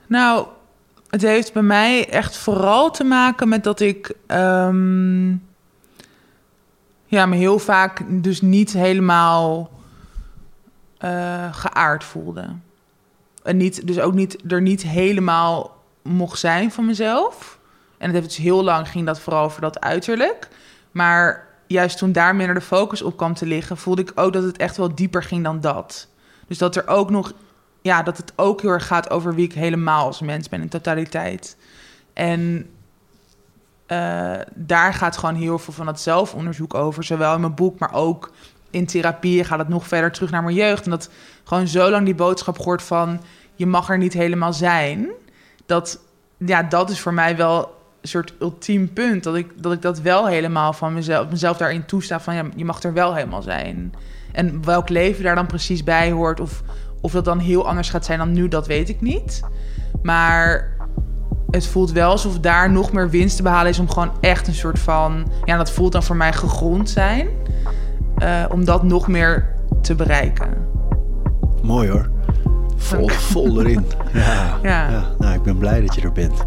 Nou, 0.06 0.46
het 1.08 1.22
heeft 1.22 1.52
bij 1.52 1.62
mij 1.62 2.08
echt 2.08 2.36
vooral 2.36 2.90
te 2.90 3.04
maken 3.04 3.48
met 3.48 3.64
dat 3.64 3.80
ik 3.80 4.14
ehm, 4.26 5.28
ja, 7.04 7.26
me 7.26 7.36
heel 7.36 7.58
vaak 7.58 8.02
dus 8.08 8.40
niet 8.40 8.72
helemaal 8.72 9.70
eh, 10.98 11.54
geaard 11.54 12.04
voelde. 12.04 12.46
En 13.42 13.56
niet, 13.56 13.86
dus 13.86 14.00
ook 14.00 14.14
niet, 14.14 14.52
er 14.52 14.62
niet 14.62 14.82
helemaal 14.82 15.76
mocht 16.02 16.38
zijn 16.38 16.72
van 16.72 16.86
mezelf. 16.86 17.58
En 17.98 18.06
het 18.06 18.14
heeft 18.14 18.28
dus 18.28 18.44
heel 18.44 18.64
lang 18.64 18.88
ging 18.88 19.06
dat 19.06 19.20
vooral 19.20 19.44
over 19.44 19.60
dat 19.60 19.80
uiterlijk. 19.80 20.48
Maar 20.90 21.46
juist 21.66 21.98
toen 21.98 22.12
daar 22.12 22.36
minder 22.36 22.54
de 22.54 22.60
focus 22.60 23.02
op 23.02 23.16
kwam 23.16 23.34
te 23.34 23.46
liggen, 23.46 23.76
voelde 23.76 24.02
ik 24.02 24.12
ook 24.14 24.32
dat 24.32 24.42
het 24.42 24.56
echt 24.56 24.76
wel 24.76 24.94
dieper 24.94 25.22
ging 25.22 25.44
dan 25.44 25.60
dat. 25.60 26.08
Dus 26.46 26.58
dat 26.58 26.76
er 26.76 26.88
ook 26.88 27.10
nog, 27.10 27.32
ja, 27.82 28.02
dat 28.02 28.16
het 28.16 28.32
ook 28.36 28.60
heel 28.60 28.70
erg 28.70 28.86
gaat 28.86 29.10
over 29.10 29.34
wie 29.34 29.44
ik 29.44 29.52
helemaal 29.52 30.06
als 30.06 30.20
mens 30.20 30.48
ben 30.48 30.60
in 30.60 30.68
totaliteit. 30.68 31.56
En 32.12 32.70
eh, 33.86 34.32
daar 34.54 34.94
gaat 34.94 35.16
gewoon 35.16 35.34
heel 35.34 35.58
veel 35.58 35.72
van 35.72 35.86
dat 35.86 36.00
zelfonderzoek 36.00 36.74
over, 36.74 37.04
zowel 37.04 37.34
in 37.34 37.40
mijn 37.40 37.54
boek, 37.54 37.78
maar 37.78 37.94
ook 37.94 38.32
in 38.70 38.86
therapie 38.86 39.44
gaat 39.44 39.58
het 39.58 39.68
nog 39.68 39.86
verder 39.86 40.12
terug 40.12 40.30
naar 40.30 40.42
mijn 40.42 40.54
jeugd. 40.54 40.84
En 40.84 40.90
dat 40.90 41.10
gewoon 41.44 41.68
zo 41.68 41.90
lang 41.90 42.04
die 42.04 42.14
boodschap 42.14 42.58
gehoord 42.58 42.82
van 42.82 43.20
je 43.54 43.66
mag 43.66 43.88
er 43.90 43.98
niet 43.98 44.12
helemaal 44.12 44.52
zijn. 44.52 45.08
Dat, 45.66 46.00
ja, 46.36 46.62
dat 46.62 46.90
is 46.90 47.00
voor 47.00 47.14
mij 47.14 47.36
wel 47.36 47.76
een 48.00 48.08
soort 48.08 48.34
ultiem 48.40 48.92
punt. 48.92 49.22
Dat 49.22 49.36
ik, 49.36 49.62
dat 49.62 49.72
ik 49.72 49.82
dat 49.82 50.00
wel 50.00 50.26
helemaal 50.26 50.72
van 50.72 50.92
mezelf, 50.92 51.30
mezelf 51.30 51.56
daarin 51.56 51.84
toesta 51.84 52.20
van 52.20 52.34
ja, 52.34 52.44
je 52.56 52.64
mag 52.64 52.82
er 52.82 52.92
wel 52.92 53.14
helemaal 53.14 53.42
zijn. 53.42 53.94
En 54.32 54.64
welk 54.64 54.88
leven 54.88 55.24
daar 55.24 55.34
dan 55.34 55.46
precies 55.46 55.84
bij 55.84 56.10
hoort, 56.10 56.40
of, 56.40 56.62
of 57.00 57.12
dat 57.12 57.24
dan 57.24 57.38
heel 57.38 57.66
anders 57.68 57.90
gaat 57.90 58.04
zijn 58.04 58.18
dan 58.18 58.32
nu, 58.32 58.48
dat 58.48 58.66
weet 58.66 58.88
ik 58.88 59.00
niet. 59.00 59.40
Maar 60.02 60.76
het 61.50 61.66
voelt 61.66 61.92
wel 61.92 62.10
alsof 62.10 62.38
daar 62.38 62.70
nog 62.70 62.92
meer 62.92 63.10
winst 63.10 63.36
te 63.36 63.42
behalen 63.42 63.70
is 63.70 63.78
om 63.78 63.90
gewoon 63.90 64.10
echt 64.20 64.46
een 64.48 64.54
soort 64.54 64.78
van, 64.78 65.30
ja, 65.44 65.56
dat 65.56 65.70
voelt 65.70 65.92
dan 65.92 66.02
voor 66.02 66.16
mij 66.16 66.32
gegrond 66.32 66.90
zijn, 66.90 67.28
eh, 68.16 68.44
om 68.48 68.64
dat 68.64 68.82
nog 68.82 69.08
meer 69.08 69.54
te 69.82 69.94
bereiken. 69.94 70.48
Mooi 71.62 71.90
hoor. 71.90 72.10
Vol, 72.76 73.06
Dank. 73.06 73.12
vol 73.20 73.60
erin. 73.60 73.86
Ja, 74.12 74.58
Ja. 74.62 74.90
ja. 74.90 75.04
Nou, 75.18 75.34
ik 75.34 75.42
ben 75.42 75.56
blij 75.58 75.80
dat 75.80 75.94
je 75.94 76.00
er 76.00 76.12
bent. 76.12 76.44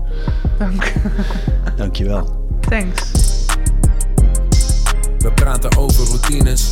Dank. 0.58 0.94
Dank 1.76 1.96
je 1.96 2.06
wel. 2.06 2.48
Thanks. 2.60 3.12
We 5.18 5.32
praten 5.34 5.78
over 5.78 6.06
routines. 6.08 6.72